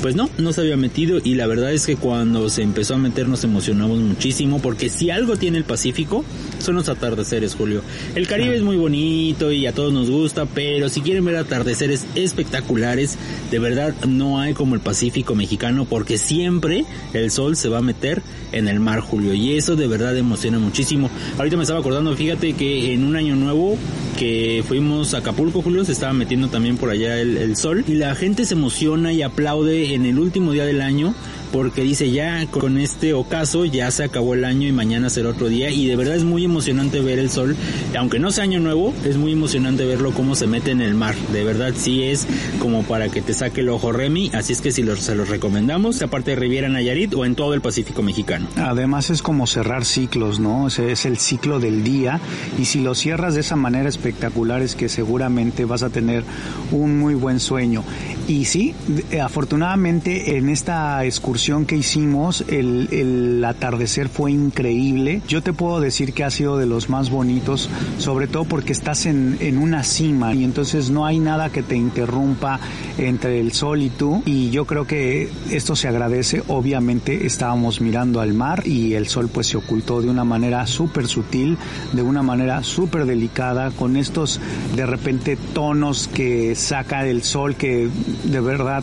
Pues 0.00 0.14
no, 0.14 0.30
no 0.38 0.52
se 0.52 0.60
había 0.60 0.76
metido 0.76 1.18
y 1.22 1.34
la 1.34 1.48
verdad 1.48 1.72
es 1.72 1.84
que 1.84 1.96
cuando 1.96 2.48
se 2.50 2.62
empezó 2.62 2.94
a 2.94 2.98
meter 2.98 3.28
nos 3.28 3.42
emocionamos 3.42 3.98
muchísimo 3.98 4.60
porque 4.60 4.88
si 4.90 5.10
algo 5.10 5.36
tiene 5.36 5.58
el 5.58 5.64
Pacífico 5.64 6.24
son 6.60 6.76
los 6.76 6.88
atardeceres, 6.88 7.56
Julio. 7.56 7.82
El 8.14 8.28
Caribe 8.28 8.56
es 8.56 8.62
muy 8.62 8.76
bonito 8.76 9.50
y 9.50 9.66
a 9.66 9.72
todos 9.72 9.92
nos 9.92 10.08
gusta, 10.08 10.46
pero 10.46 10.88
si 10.88 11.00
quieren 11.00 11.24
ver 11.24 11.36
atardeceres 11.36 12.06
espectaculares, 12.14 13.18
de 13.50 13.58
verdad 13.58 13.92
no 14.06 14.40
hay 14.40 14.54
como 14.54 14.76
el 14.76 14.80
Pacífico 14.80 15.34
mexicano 15.34 15.84
porque 15.84 16.16
siempre 16.16 16.84
el 17.12 17.32
sol 17.32 17.56
se 17.56 17.68
va 17.68 17.78
a 17.78 17.82
meter 17.82 18.22
en 18.52 18.68
el 18.68 18.78
mar, 18.78 19.00
Julio, 19.00 19.34
y 19.34 19.56
eso 19.56 19.74
de 19.74 19.88
verdad 19.88 20.16
emociona 20.16 20.60
muchísimo. 20.60 21.10
Ahorita 21.38 21.56
me 21.56 21.62
estaba 21.62 21.80
acordando, 21.80 22.14
fíjate 22.16 22.52
que 22.52 22.92
en 22.92 23.04
un 23.04 23.16
año 23.16 23.34
nuevo 23.34 23.76
que 24.16 24.64
fuimos 24.66 25.14
a 25.14 25.18
Acapulco, 25.18 25.60
Julio, 25.60 25.84
se 25.84 25.92
estaba 25.92 26.12
metiendo 26.12 26.48
también 26.48 26.76
por 26.76 26.90
allá 26.90 27.20
el, 27.20 27.36
el 27.36 27.56
sol 27.56 27.84
y 27.86 27.94
la 27.94 28.14
gente 28.14 28.44
se 28.44 28.54
emociona 28.54 29.12
y 29.12 29.22
aplaude 29.22 29.87
en 29.94 30.06
el 30.06 30.18
último 30.18 30.52
día 30.52 30.64
del 30.64 30.80
año 30.80 31.14
porque 31.52 31.82
dice 31.82 32.10
ya 32.10 32.46
con 32.46 32.78
este 32.78 33.14
ocaso 33.14 33.64
ya 33.64 33.90
se 33.90 34.04
acabó 34.04 34.34
el 34.34 34.44
año 34.44 34.68
y 34.68 34.72
mañana 34.72 35.10
será 35.10 35.30
otro 35.30 35.48
día 35.48 35.70
y 35.70 35.86
de 35.86 35.96
verdad 35.96 36.16
es 36.16 36.24
muy 36.24 36.44
emocionante 36.44 37.00
ver 37.00 37.18
el 37.18 37.30
sol, 37.30 37.56
aunque 37.98 38.18
no 38.18 38.30
sea 38.30 38.44
año 38.44 38.60
nuevo, 38.60 38.94
es 39.04 39.16
muy 39.16 39.32
emocionante 39.32 39.84
verlo 39.84 40.12
cómo 40.12 40.34
se 40.34 40.46
mete 40.46 40.70
en 40.70 40.80
el 40.80 40.94
mar, 40.94 41.14
de 41.32 41.44
verdad 41.44 41.72
sí 41.76 42.04
es 42.04 42.26
como 42.58 42.82
para 42.82 43.08
que 43.08 43.22
te 43.22 43.34
saque 43.34 43.60
el 43.60 43.68
ojo 43.68 43.92
Remy, 43.92 44.30
así 44.34 44.52
es 44.52 44.60
que 44.60 44.72
si 44.72 44.82
los, 44.82 45.00
se 45.00 45.14
los 45.14 45.28
recomendamos, 45.28 46.02
aparte 46.02 46.32
de 46.32 46.36
Riviera 46.36 46.68
Nayarit 46.68 47.14
o 47.14 47.24
en 47.24 47.34
todo 47.34 47.54
el 47.54 47.60
Pacífico 47.60 48.02
mexicano. 48.02 48.48
Además 48.56 49.10
es 49.10 49.22
como 49.22 49.46
cerrar 49.46 49.84
ciclos, 49.84 50.40
¿no? 50.40 50.68
Es 50.68 51.04
el 51.04 51.18
ciclo 51.18 51.60
del 51.60 51.84
día 51.84 52.20
y 52.58 52.66
si 52.66 52.80
lo 52.80 52.94
cierras 52.94 53.34
de 53.34 53.40
esa 53.40 53.56
manera 53.56 53.88
espectacular 53.88 54.62
es 54.62 54.74
que 54.74 54.88
seguramente 54.88 55.64
vas 55.64 55.82
a 55.82 55.90
tener 55.90 56.24
un 56.72 56.98
muy 56.98 57.14
buen 57.14 57.40
sueño. 57.40 57.84
Y 58.26 58.44
sí, 58.44 58.74
afortunadamente 59.22 60.36
en 60.36 60.50
esta 60.50 61.04
excursión 61.04 61.37
que 61.66 61.76
hicimos 61.76 62.44
el, 62.48 63.44
atardecer 63.46 64.08
fue 64.08 64.32
increíble. 64.32 65.22
Yo 65.28 65.40
te 65.40 65.52
puedo 65.52 65.80
decir 65.80 66.12
que 66.12 66.24
ha 66.24 66.30
sido 66.30 66.58
de 66.58 66.66
los 66.66 66.90
más 66.90 67.10
bonitos, 67.10 67.70
sobre 67.98 68.26
todo 68.26 68.44
porque 68.44 68.72
estás 68.72 69.06
en, 69.06 69.36
en 69.40 69.56
una 69.56 69.84
cima 69.84 70.34
y 70.34 70.42
entonces 70.42 70.90
no 70.90 71.06
hay 71.06 71.20
nada 71.20 71.50
que 71.50 71.62
te 71.62 71.76
interrumpa 71.76 72.58
entre 72.98 73.38
el 73.40 73.52
sol 73.52 73.82
y 73.82 73.88
tú 73.88 74.22
y 74.26 74.50
yo 74.50 74.64
creo 74.64 74.86
que 74.86 75.30
esto 75.50 75.76
se 75.76 75.86
agradece. 75.86 76.42
Obviamente 76.48 77.24
estábamos 77.24 77.80
mirando 77.80 78.20
al 78.20 78.34
mar 78.34 78.66
y 78.66 78.94
el 78.94 79.06
sol 79.06 79.30
pues 79.32 79.46
se 79.46 79.56
ocultó 79.56 80.02
de 80.02 80.10
una 80.10 80.24
manera 80.24 80.66
súper 80.66 81.06
sutil, 81.06 81.56
de 81.92 82.02
una 82.02 82.22
manera 82.22 82.64
súper 82.64 83.06
delicada, 83.06 83.70
con 83.70 83.96
estos 83.96 84.40
de 84.74 84.86
repente 84.86 85.38
tonos 85.54 86.08
que 86.08 86.56
saca 86.56 87.06
el 87.06 87.22
sol 87.22 87.54
que 87.54 87.88
de 88.24 88.40
verdad 88.40 88.82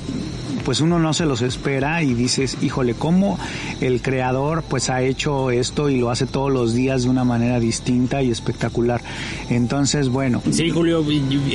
pues 0.65 0.81
uno 0.81 0.99
no 0.99 1.13
se 1.13 1.25
los 1.25 1.41
espera 1.41 2.03
y 2.03 2.13
dices, 2.15 2.57
híjole, 2.61 2.95
cómo 2.95 3.39
el 3.79 4.01
creador 4.01 4.63
pues 4.63 4.89
ha 4.89 5.03
hecho 5.03 5.51
esto 5.51 5.89
y 5.89 5.99
lo 5.99 6.09
hace 6.09 6.25
todos 6.25 6.51
los 6.51 6.73
días 6.73 7.03
de 7.03 7.09
una 7.09 7.23
manera 7.23 7.59
distinta 7.59 8.23
y 8.23 8.31
espectacular. 8.31 9.01
Entonces, 9.49 10.09
bueno, 10.09 10.41
Sí, 10.51 10.69
Julio, 10.69 11.05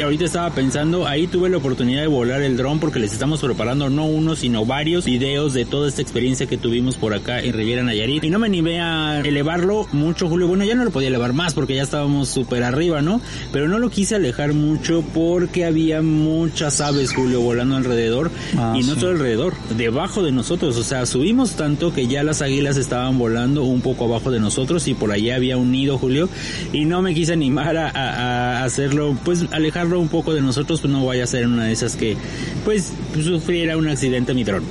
ahorita 0.02 0.24
estaba 0.24 0.50
pensando, 0.50 1.06
ahí 1.06 1.26
tuve 1.26 1.48
la 1.48 1.56
oportunidad 1.56 2.02
de 2.02 2.06
volar 2.06 2.42
el 2.42 2.56
dron 2.56 2.78
porque 2.78 2.98
les 3.00 3.12
estamos 3.12 3.40
preparando 3.40 3.90
no 3.90 4.06
uno, 4.06 4.36
sino 4.36 4.64
varios 4.64 5.04
videos 5.04 5.54
de 5.54 5.64
toda 5.64 5.88
esta 5.88 6.02
experiencia 6.02 6.46
que 6.46 6.56
tuvimos 6.56 6.96
por 6.96 7.14
acá 7.14 7.40
en 7.40 7.52
Riviera 7.52 7.82
Nayarit. 7.82 8.22
Y 8.24 8.30
no 8.30 8.38
me 8.38 8.46
animé 8.46 8.80
a 8.80 9.20
elevarlo 9.20 9.86
mucho, 9.92 10.28
Julio. 10.28 10.46
Bueno, 10.46 10.64
ya 10.64 10.74
no 10.74 10.84
lo 10.84 10.90
podía 10.90 11.08
elevar 11.08 11.32
más 11.32 11.54
porque 11.54 11.74
ya 11.74 11.82
estábamos 11.82 12.28
súper 12.28 12.62
arriba, 12.62 13.02
¿no? 13.02 13.20
Pero 13.52 13.68
no 13.68 13.78
lo 13.78 13.90
quise 13.90 14.14
alejar 14.14 14.52
mucho 14.52 15.02
porque 15.12 15.64
había 15.64 16.02
muchas 16.02 16.80
aves, 16.80 17.12
Julio, 17.12 17.40
volando 17.40 17.76
alrededor. 17.76 18.30
Ah, 18.56 18.74
y 18.76 18.82
no 18.82 18.94
sí. 18.94 18.99
Nuestro 19.00 19.10
alrededor, 19.10 19.54
debajo 19.76 20.22
de 20.22 20.32
nosotros. 20.32 20.76
O 20.76 20.82
sea, 20.82 21.06
subimos 21.06 21.52
tanto 21.52 21.92
que 21.92 22.06
ya 22.06 22.22
las 22.22 22.42
águilas 22.42 22.76
estaban 22.76 23.18
volando 23.18 23.64
un 23.64 23.80
poco 23.80 24.04
abajo 24.04 24.30
de 24.30 24.40
nosotros 24.40 24.86
y 24.88 24.94
por 24.94 25.10
allá 25.12 25.36
había 25.36 25.56
un 25.56 25.72
nido, 25.72 25.96
Julio. 25.96 26.28
Y 26.72 26.84
no 26.84 27.00
me 27.00 27.14
quise 27.14 27.32
animar 27.32 27.76
a, 27.76 28.62
hacerlo, 28.64 29.16
pues 29.24 29.46
alejarlo 29.52 30.00
un 30.00 30.08
poco 30.08 30.34
de 30.34 30.42
nosotros, 30.42 30.80
pues 30.80 30.92
no 30.92 31.04
vaya 31.04 31.24
a 31.24 31.26
ser 31.26 31.46
una 31.46 31.64
de 31.64 31.72
esas 31.72 31.96
que, 31.96 32.16
pues, 32.64 32.92
sufriera 33.22 33.76
un 33.76 33.88
accidente 33.88 34.34
mi 34.34 34.44
dron. 34.44 34.64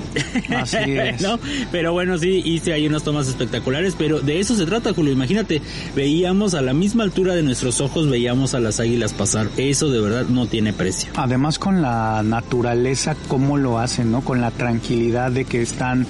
Así 0.55 0.77
es. 0.87 1.21
¿No? 1.21 1.39
Pero 1.71 1.93
bueno, 1.93 2.17
sí, 2.17 2.41
hice 2.45 2.73
ahí 2.73 2.85
unas 2.85 3.03
tomas 3.03 3.27
espectaculares, 3.27 3.95
pero 3.97 4.19
de 4.19 4.39
eso 4.39 4.55
se 4.55 4.65
trata, 4.65 4.93
Julio. 4.93 5.11
Imagínate, 5.11 5.61
veíamos 5.95 6.53
a 6.53 6.61
la 6.61 6.73
misma 6.73 7.03
altura 7.03 7.33
de 7.33 7.43
nuestros 7.43 7.81
ojos, 7.81 8.09
veíamos 8.09 8.53
a 8.53 8.59
las 8.59 8.79
águilas 8.79 9.13
pasar. 9.13 9.49
Eso 9.57 9.89
de 9.89 9.99
verdad 9.99 10.25
no 10.27 10.45
tiene 10.45 10.71
precio. 10.73 11.09
Además 11.15 11.57
con 11.57 11.81
la 11.81 12.21
naturaleza, 12.23 13.15
cómo 13.27 13.57
lo 13.57 13.79
hacen, 13.79 14.11
¿no? 14.11 14.18
Con 14.21 14.41
la 14.41 14.51
tranquilidad 14.51 15.31
de 15.31 15.45
que 15.45 15.61
están 15.61 16.05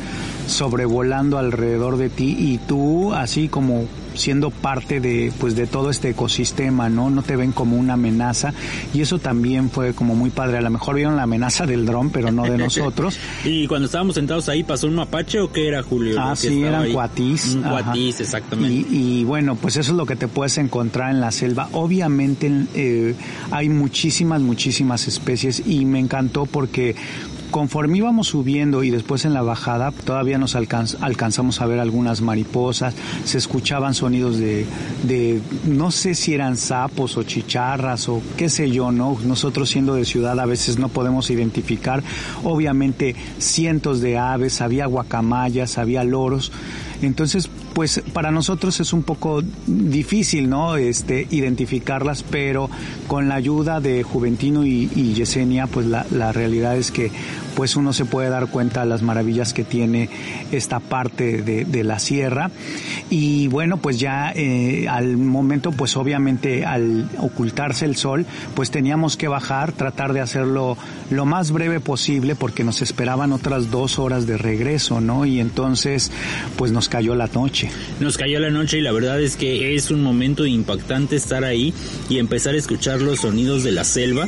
sobrevolando 0.48 1.38
alrededor 1.38 1.98
de 1.98 2.10
ti 2.10 2.36
y 2.38 2.58
tú 2.58 3.14
así 3.14 3.48
como 3.48 3.88
siendo 4.16 4.50
parte 4.52 5.00
de 5.00 5.32
pues 5.40 5.56
de 5.56 5.68
todo 5.68 5.90
este 5.90 6.10
ecosistema, 6.10 6.90
¿no? 6.90 7.10
No 7.10 7.24
te 7.24 7.36
ven 7.36 7.52
como 7.52 7.78
una 7.78 7.94
amenaza 7.94 8.54
y 8.94 9.02
eso 9.02 9.20
también 9.20 9.70
fue 9.70 9.94
como 9.94 10.16
muy 10.16 10.30
padre. 10.30 10.58
A 10.58 10.62
lo 10.62 10.70
mejor 10.70 10.96
vieron 10.96 11.16
la 11.16 11.24
amenaza 11.24 11.66
del 11.66 11.86
dron, 11.86 12.10
pero 12.10 12.32
no 12.32 12.44
de 12.44 12.58
nosotros. 12.58 13.18
y 13.44 13.68
cuando 13.68 13.86
estábamos 13.86 14.16
sentados 14.16 14.50
ahí 14.50 14.64
pasó 14.64 14.88
un 14.88 14.96
mapache 14.96 15.40
o 15.40 15.52
qué 15.52 15.68
era 15.68 15.82
Julio? 15.84 16.20
Ah, 16.20 16.36
sí, 16.36 16.64
eran 16.64 16.92
cuatís. 16.92 17.56
Un 17.56 17.64
cuatís, 17.64 18.20
exactamente. 18.20 18.88
Y, 18.92 19.24
bueno, 19.24 19.56
pues 19.56 19.78
eso 19.78 19.92
es 19.92 19.98
lo 19.98 20.06
que 20.06 20.16
te 20.16 20.28
puedes 20.28 20.58
encontrar 20.58 21.12
en 21.12 21.22
la 21.22 21.32
selva. 21.32 21.70
Obviamente 21.72 22.52
eh, 22.74 23.16
hay 23.52 23.70
muchísimas, 23.70 24.42
muchísimas 24.42 25.08
especies 25.08 25.64
y 25.66 25.86
me 25.86 26.00
encantó 26.00 26.46
porque 26.46 26.96
Conforme 27.52 27.98
íbamos 27.98 28.28
subiendo 28.28 28.84
y 28.84 28.92
después 28.92 29.26
en 29.26 29.34
la 29.34 29.42
bajada, 29.42 29.92
todavía 29.92 30.38
nos 30.38 30.56
alcanzamos 30.56 31.62
a 31.62 31.66
ver 31.66 31.80
algunas 31.80 32.22
mariposas, 32.22 32.94
se 33.26 33.38
escuchaban 33.38 33.94
sonidos 33.94 34.38
de, 34.38 34.66
de, 35.04 35.42
no 35.66 35.90
sé 35.90 36.14
si 36.14 36.34
eran 36.34 36.58
sapos 36.58 37.18
o 37.18 37.24
chicharras 37.24 38.08
o 38.08 38.22
qué 38.38 38.50
sé 38.50 38.70
yo, 38.70 38.92
¿no? 38.92 39.18
Nosotros 39.26 39.70
siendo 39.70 39.96
de 39.96 40.06
ciudad 40.06 40.40
a 40.40 40.46
veces 40.46 40.78
no 40.78 40.90
podemos 40.90 41.30
identificar, 41.30 42.04
obviamente 42.44 43.16
cientos 43.40 44.02
de 44.02 44.18
aves, 44.18 44.62
había 44.62 44.86
guacamayas, 44.86 45.78
había 45.78 46.04
loros, 46.04 46.52
entonces 47.02 47.50
pues 47.74 48.02
para 48.14 48.32
nosotros 48.32 48.80
es 48.80 48.94
un 48.94 49.04
poco 49.04 49.42
difícil, 49.68 50.50
¿no? 50.50 50.76
Este, 50.76 51.28
identificarlas, 51.30 52.24
pero 52.24 52.70
con 53.08 53.30
la 53.30 53.36
ayuda 53.36 53.80
de 53.80 54.04
Juventino 54.04 54.66
y, 54.66 54.88
Yesenia, 55.14 55.68
pues 55.68 55.86
la, 55.86 56.06
la, 56.12 56.32
realidad 56.32 56.78
es 56.78 56.92
que 56.92 57.12
pues 57.56 57.76
uno 57.76 57.92
se 57.92 58.06
puede 58.06 58.30
dar 58.30 58.48
cuenta 58.48 58.82
de 58.82 58.86
las 58.86 59.02
maravillas 59.02 59.54
que 59.54 59.64
tiene 59.64 60.10
esta 60.52 60.80
parte 60.80 61.42
de, 61.42 61.66
de 61.66 61.84
la 61.84 62.00
sierra. 62.00 62.52
Y 63.10 63.48
bueno, 63.48 63.78
pues 63.78 64.00
ya 64.00 64.32
eh, 64.36 64.88
al 64.88 65.18
momento, 65.18 65.72
pues 65.72 65.98
obviamente 65.98 66.66
al 66.66 67.10
ocultarse 67.18 67.86
el 67.86 67.96
sol, 67.96 68.26
pues 68.56 68.72
teníamos 68.72 69.18
que 69.18 69.28
bajar, 69.28 69.74
tratar 69.74 70.14
de 70.14 70.22
hacerlo 70.22 70.78
lo 71.10 71.26
más 71.26 71.52
breve 71.52 71.80
posible 71.80 72.36
porque 72.36 72.64
nos 72.64 72.82
esperaban 72.82 73.34
otras 73.34 73.72
dos 73.72 74.00
horas 74.00 74.26
de 74.26 74.38
regreso, 74.38 75.02
¿no? 75.02 75.26
Y 75.26 75.40
entonces, 75.40 76.12
pues 76.56 76.72
nos 76.72 76.88
cayó 76.88 77.16
la 77.16 77.28
noche. 77.28 77.59
Nos 78.00 78.18
cayó 78.18 78.40
la 78.40 78.50
noche 78.50 78.78
y 78.78 78.82
la 78.82 78.92
verdad 78.92 79.22
es 79.22 79.36
que 79.36 79.76
es 79.76 79.92
un 79.92 80.02
momento 80.02 80.46
impactante 80.46 81.16
estar 81.16 81.44
ahí 81.44 81.74
y 82.10 82.18
empezar 82.18 82.56
a 82.56 82.58
escuchar 82.58 83.02
los 83.02 83.22
sonidos 83.22 83.64
de 83.64 83.72
la 83.72 83.84
selva 83.84 84.28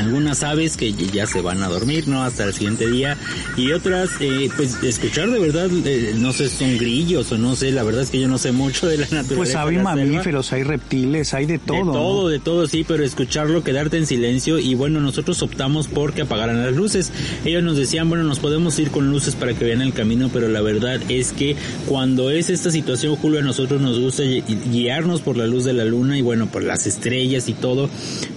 algunas 0.00 0.42
aves 0.42 0.76
que 0.76 0.92
ya 0.92 1.26
se 1.26 1.40
van 1.40 1.62
a 1.62 1.68
dormir, 1.68 2.08
¿no? 2.08 2.22
Hasta 2.22 2.44
el 2.44 2.54
siguiente 2.54 2.88
día 2.90 3.16
y 3.56 3.72
otras, 3.72 4.10
eh, 4.20 4.48
pues 4.56 4.82
escuchar 4.82 5.30
de 5.30 5.38
verdad, 5.38 5.68
eh, 5.84 6.14
no 6.18 6.32
sé, 6.32 6.48
son 6.48 6.78
grillos 6.78 7.30
o 7.32 7.38
no 7.38 7.54
sé, 7.54 7.72
la 7.72 7.82
verdad 7.82 8.02
es 8.02 8.10
que 8.10 8.20
yo 8.20 8.28
no 8.28 8.38
sé 8.38 8.52
mucho 8.52 8.86
de 8.86 8.98
la 8.98 9.06
naturaleza. 9.06 9.36
Pues 9.36 9.54
hay 9.54 9.78
mamíferos, 9.78 10.52
hay 10.52 10.62
reptiles, 10.62 11.34
hay 11.34 11.46
de 11.46 11.58
todo. 11.58 11.78
De 11.78 11.92
todo, 11.92 12.28
de 12.28 12.38
todo, 12.38 12.66
sí, 12.66 12.84
pero 12.86 13.04
escucharlo, 13.04 13.62
quedarte 13.62 13.96
en 13.96 14.06
silencio 14.06 14.58
y 14.58 14.74
bueno, 14.74 15.00
nosotros 15.00 15.42
optamos 15.42 15.88
por 15.88 16.12
que 16.12 16.22
apagaran 16.22 16.64
las 16.64 16.74
luces. 16.74 17.12
Ellos 17.44 17.62
nos 17.62 17.76
decían, 17.76 18.08
bueno, 18.08 18.24
nos 18.24 18.38
podemos 18.38 18.78
ir 18.78 18.90
con 18.90 19.10
luces 19.10 19.34
para 19.34 19.54
que 19.54 19.64
vean 19.64 19.82
el 19.82 19.92
camino, 19.92 20.30
pero 20.32 20.48
la 20.48 20.60
verdad 20.60 21.00
es 21.08 21.32
que 21.32 21.56
cuando 21.86 22.30
es 22.30 22.50
esta 22.50 22.70
situación, 22.70 23.16
Julio, 23.16 23.40
a 23.40 23.42
nosotros 23.42 23.80
nos 23.80 23.98
gusta 23.98 24.22
guiarnos 24.70 25.20
por 25.20 25.36
la 25.36 25.46
luz 25.46 25.64
de 25.64 25.72
la 25.72 25.84
luna 25.84 26.18
y 26.18 26.22
bueno, 26.22 26.46
por 26.46 26.62
las 26.62 26.86
estrellas 26.86 27.48
y 27.48 27.52
todo, 27.54 27.88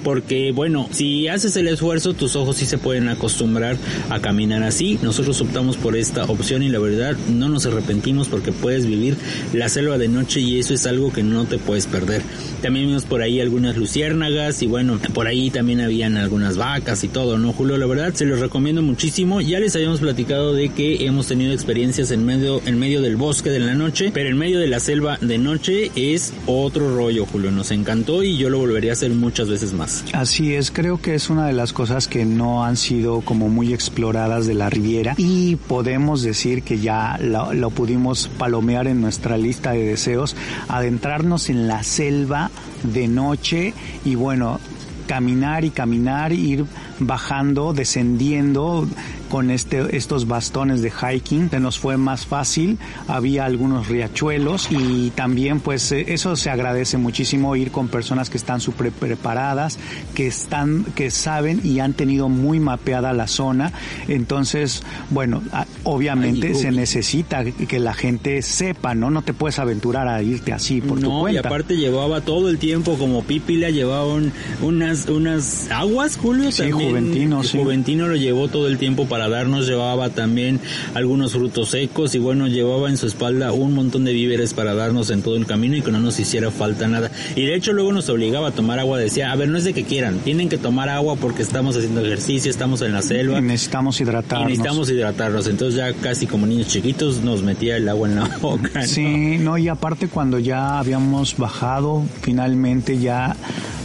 porque 0.03 0.51
bueno, 0.51 0.87
si 0.91 1.27
haces 1.27 1.52
el 1.57 1.67
esfuerzo, 1.67 2.13
tus 2.13 2.35
ojos 2.35 2.57
sí 2.57 2.65
se 2.65 2.77
pueden 2.77 3.09
acostumbrar 3.09 3.77
a 4.09 4.19
caminar 4.19 4.63
así. 4.63 4.99
Nosotros 5.01 5.39
optamos 5.41 5.77
por 5.77 5.95
esta 5.95 6.25
opción 6.25 6.63
y 6.63 6.69
la 6.69 6.79
verdad 6.79 7.15
no 7.29 7.49
nos 7.49 7.65
arrepentimos 7.65 8.27
porque 8.27 8.51
puedes 8.51 8.85
vivir 8.85 9.17
la 9.53 9.69
selva 9.69 9.97
de 9.97 10.07
noche 10.07 10.39
y 10.39 10.59
eso 10.59 10.73
es 10.73 10.85
algo 10.85 11.11
que 11.11 11.23
no 11.23 11.45
te 11.45 11.57
puedes 11.57 11.87
perder. 11.87 12.21
También 12.61 12.87
vimos 12.87 13.05
por 13.05 13.21
ahí 13.21 13.41
algunas 13.41 13.77
luciérnagas 13.77 14.61
y 14.61 14.67
bueno, 14.67 14.99
por 15.13 15.27
ahí 15.27 15.49
también 15.49 15.81
habían 15.81 16.17
algunas 16.17 16.57
vacas 16.57 17.03
y 17.03 17.07
todo, 17.07 17.37
¿no, 17.37 17.53
Julio? 17.53 17.77
La 17.77 17.85
verdad 17.85 18.13
se 18.13 18.25
los 18.25 18.39
recomiendo 18.39 18.81
muchísimo. 18.81 19.41
Ya 19.41 19.59
les 19.59 19.75
habíamos 19.75 19.99
platicado 19.99 20.53
de 20.53 20.69
que 20.69 21.05
hemos 21.05 21.27
tenido 21.27 21.53
experiencias 21.53 22.11
en 22.11 22.25
medio, 22.25 22.61
en 22.65 22.79
medio 22.79 23.01
del 23.01 23.15
bosque 23.15 23.49
de 23.49 23.59
la 23.59 23.73
noche, 23.73 24.11
pero 24.13 24.29
en 24.29 24.37
medio 24.37 24.59
de 24.59 24.67
la 24.67 24.79
selva 24.79 25.17
de 25.21 25.37
noche 25.37 25.91
es 25.95 26.33
otro 26.45 26.95
rollo, 26.95 27.25
Julio. 27.25 27.51
Nos 27.51 27.71
encantó 27.71 28.23
y 28.23 28.37
yo 28.37 28.49
lo 28.49 28.59
volvería 28.59 28.91
a 28.91 28.93
hacer 28.93 29.11
muchas 29.11 29.49
veces 29.49 29.73
más. 29.73 30.03
Así 30.13 30.53
es, 30.55 30.71
creo 30.71 31.01
que 31.01 31.15
es 31.15 31.29
una 31.29 31.42
de 31.45 31.53
las 31.53 31.73
cosas 31.73 32.07
que 32.07 32.25
no 32.25 32.63
han 32.65 32.77
sido 32.77 33.21
como 33.21 33.49
muy 33.49 33.73
exploradas 33.73 34.45
de 34.47 34.53
la 34.53 34.69
Riviera. 34.69 35.15
Y 35.17 35.55
podemos 35.55 36.21
decir 36.23 36.63
que 36.63 36.79
ya 36.79 37.17
lo, 37.19 37.69
pudimos 37.71 38.29
palomear 38.37 38.87
en 38.87 39.01
nuestra 39.01 39.37
lista 39.37 39.71
de 39.71 39.83
deseos, 39.83 40.35
adentrarnos 40.67 41.49
en 41.49 41.67
la 41.67 41.83
selva 41.83 42.51
de 42.83 43.07
noche 43.07 43.73
y 44.05 44.15
bueno, 44.15 44.59
caminar 45.07 45.65
y 45.65 45.69
caminar, 45.69 46.33
ir 46.33 46.65
bajando, 46.99 47.73
descendiendo, 47.73 48.87
con 49.33 49.49
este, 49.49 49.97
estos 49.97 50.27
bastones 50.27 50.83
de 50.83 50.91
hiking. 50.91 51.49
Se 51.49 51.59
nos 51.59 51.79
fue 51.79 51.97
más 51.97 52.27
fácil, 52.27 52.77
había 53.07 53.45
algunos 53.45 53.87
riachuelos 53.87 54.67
y 54.69 55.09
también 55.09 55.59
pues 55.59 55.91
eh, 55.91 56.05
eso 56.09 56.35
se 56.35 56.51
agradece 56.51 56.99
muchísimo 56.99 57.55
ir 57.55 57.71
con 57.71 57.87
personas 57.87 58.29
que 58.29 58.37
están 58.37 58.61
súper 58.61 58.91
preparadas, 58.91 59.79
que 60.13 60.27
están, 60.27 60.85
que 60.95 61.09
saben 61.09 61.61
y 61.63 61.79
han 61.79 61.93
tenido 61.93 62.29
muy 62.29 62.59
mapeada 62.59 63.11
la 63.11 63.25
zona. 63.25 63.73
Entonces, 64.07 64.83
bueno, 65.09 65.41
obviamente 65.81 66.53
se 66.53 66.71
necesita 66.71 67.43
que 67.43 67.79
la 67.79 67.95
gente 67.95 68.39
sepa, 68.43 68.93
¿no? 68.93 69.09
No 69.09 69.23
te 69.23 69.33
puedes 69.33 69.57
aventurar 69.57 70.09
a 70.09 70.21
irte 70.21 70.53
así 70.53 70.79
por 70.79 70.99
tu 70.99 71.09
cuenta. 71.09 71.41
y 71.41 71.43
aparte 71.43 71.75
llevaba 71.75 72.21
todo 72.21 72.49
el 72.49 72.59
tiempo 72.59 72.99
como 72.99 73.23
Pipila, 73.23 73.71
llevaban 73.71 74.31
unas, 74.61 75.09
unas 75.09 75.71
aguas, 75.71 76.17
Julio. 76.17 76.51
Sí, 76.51 76.69
Juventino, 76.69 77.43
sí. 77.43 77.57
Juventino 77.57 78.05
lo 78.05 78.15
llevó 78.15 78.47
todo 78.47 78.67
el 78.67 78.77
tiempo 78.77 79.07
para 79.07 79.22
darnos, 79.29 79.67
llevaba 79.67 80.09
también 80.09 80.59
algunos 80.93 81.33
frutos 81.33 81.69
secos 81.69 82.15
y 82.15 82.19
bueno, 82.19 82.47
llevaba 82.47 82.89
en 82.89 82.97
su 82.97 83.07
espalda 83.07 83.51
un 83.51 83.73
montón 83.73 84.05
de 84.05 84.13
víveres 84.13 84.53
para 84.53 84.73
darnos 84.73 85.09
en 85.09 85.21
todo 85.21 85.35
el 85.35 85.45
camino 85.45 85.75
y 85.75 85.81
que 85.81 85.91
no 85.91 85.99
nos 85.99 86.19
hiciera 86.19 86.51
falta 86.51 86.87
nada. 86.87 87.11
Y 87.35 87.45
de 87.45 87.55
hecho 87.55 87.73
luego 87.73 87.91
nos 87.91 88.09
obligaba 88.09 88.49
a 88.49 88.51
tomar 88.51 88.79
agua, 88.79 88.97
decía, 88.97 89.31
a 89.31 89.35
ver, 89.35 89.49
no 89.49 89.57
es 89.57 89.63
de 89.63 89.73
que 89.73 89.83
quieran, 89.83 90.19
tienen 90.19 90.49
que 90.49 90.57
tomar 90.57 90.89
agua 90.89 91.15
porque 91.15 91.41
estamos 91.41 91.75
haciendo 91.75 92.01
ejercicio, 92.01 92.49
estamos 92.49 92.81
en 92.81 92.93
la 92.93 93.01
selva. 93.01 93.39
Y 93.39 93.41
necesitamos 93.41 93.99
hidratarnos. 93.99 94.47
Y 94.47 94.51
necesitamos 94.51 94.89
hidratarnos, 94.89 95.47
entonces 95.47 95.75
ya 95.75 95.93
casi 95.93 96.27
como 96.27 96.45
niños 96.45 96.67
chiquitos 96.67 97.21
nos 97.23 97.41
metía 97.43 97.77
el 97.77 97.87
agua 97.89 98.07
en 98.07 98.15
la 98.15 98.29
boca. 98.41 98.85
Sí, 98.85 99.37
no, 99.39 99.57
y 99.57 99.67
aparte 99.67 100.07
cuando 100.07 100.39
ya 100.39 100.79
habíamos 100.79 101.37
bajado 101.37 102.03
finalmente 102.21 102.99
ya 102.99 103.35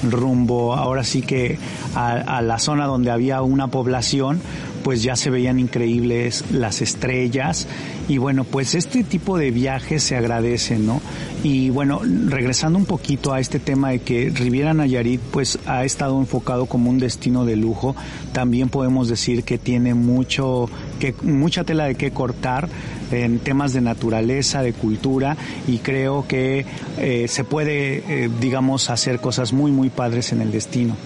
rumbo, 0.03 0.74
ahora 0.74 1.05
sí 1.05 1.22
que 1.22 1.59
a, 1.94 2.12
a 2.38 2.42
la 2.42 2.59
zona 2.59 2.87
donde 2.87 3.11
había 3.11 3.42
una 3.42 3.68
población, 3.68 4.40
pues 4.83 5.03
ya 5.03 5.17
se 5.17 5.31
veían 5.31 5.59
increíbles 5.59 6.45
las 6.53 6.81
estrellas 6.81 7.67
y 8.09 8.19
bueno, 8.19 8.45
pues 8.45 8.75
este 8.75 9.05
tipo 9.05 9.37
de 9.38 9.51
viajes 9.51 10.03
se 10.03 10.17
agradece, 10.17 10.79
¿no? 10.79 11.01
Y 11.44 11.70
bueno, 11.70 12.01
regresando 12.27 12.79
un 12.79 12.85
poquito 12.85 13.33
a 13.33 13.38
este 13.38 13.61
tema 13.61 13.90
de 13.90 14.01
que 14.01 14.31
Riviera 14.31 14.74
Nayarit 14.74 15.20
pues 15.20 15.59
ha 15.66 15.85
estado 15.85 16.18
enfocado 16.18 16.66
como 16.66 16.90
un 16.90 16.98
destino 16.98 17.44
de 17.44 17.55
lujo, 17.55 17.94
también 18.33 18.68
podemos 18.68 19.09
decir 19.09 19.44
que 19.44 19.57
tiene 19.57 19.94
mucho 19.94 20.68
que 20.98 21.14
mucha 21.22 21.62
tela 21.62 21.85
de 21.85 21.94
qué 21.94 22.11
cortar 22.11 22.68
en 23.12 23.38
temas 23.38 23.72
de 23.72 23.81
naturaleza, 23.81 24.62
de 24.62 24.72
cultura 24.72 25.37
y 25.66 25.79
creo 25.79 26.27
que 26.27 26.66
eh, 26.98 27.27
se 27.29 27.44
puede, 27.44 28.03
eh, 28.09 28.29
digamos, 28.40 28.90
hacer 28.90 29.20
cosas 29.20 29.53
muy, 29.53 29.70
muy 29.70 29.90
padres 29.90 30.33
en 30.33 30.40
el 30.40 30.51
destino. 30.51 30.96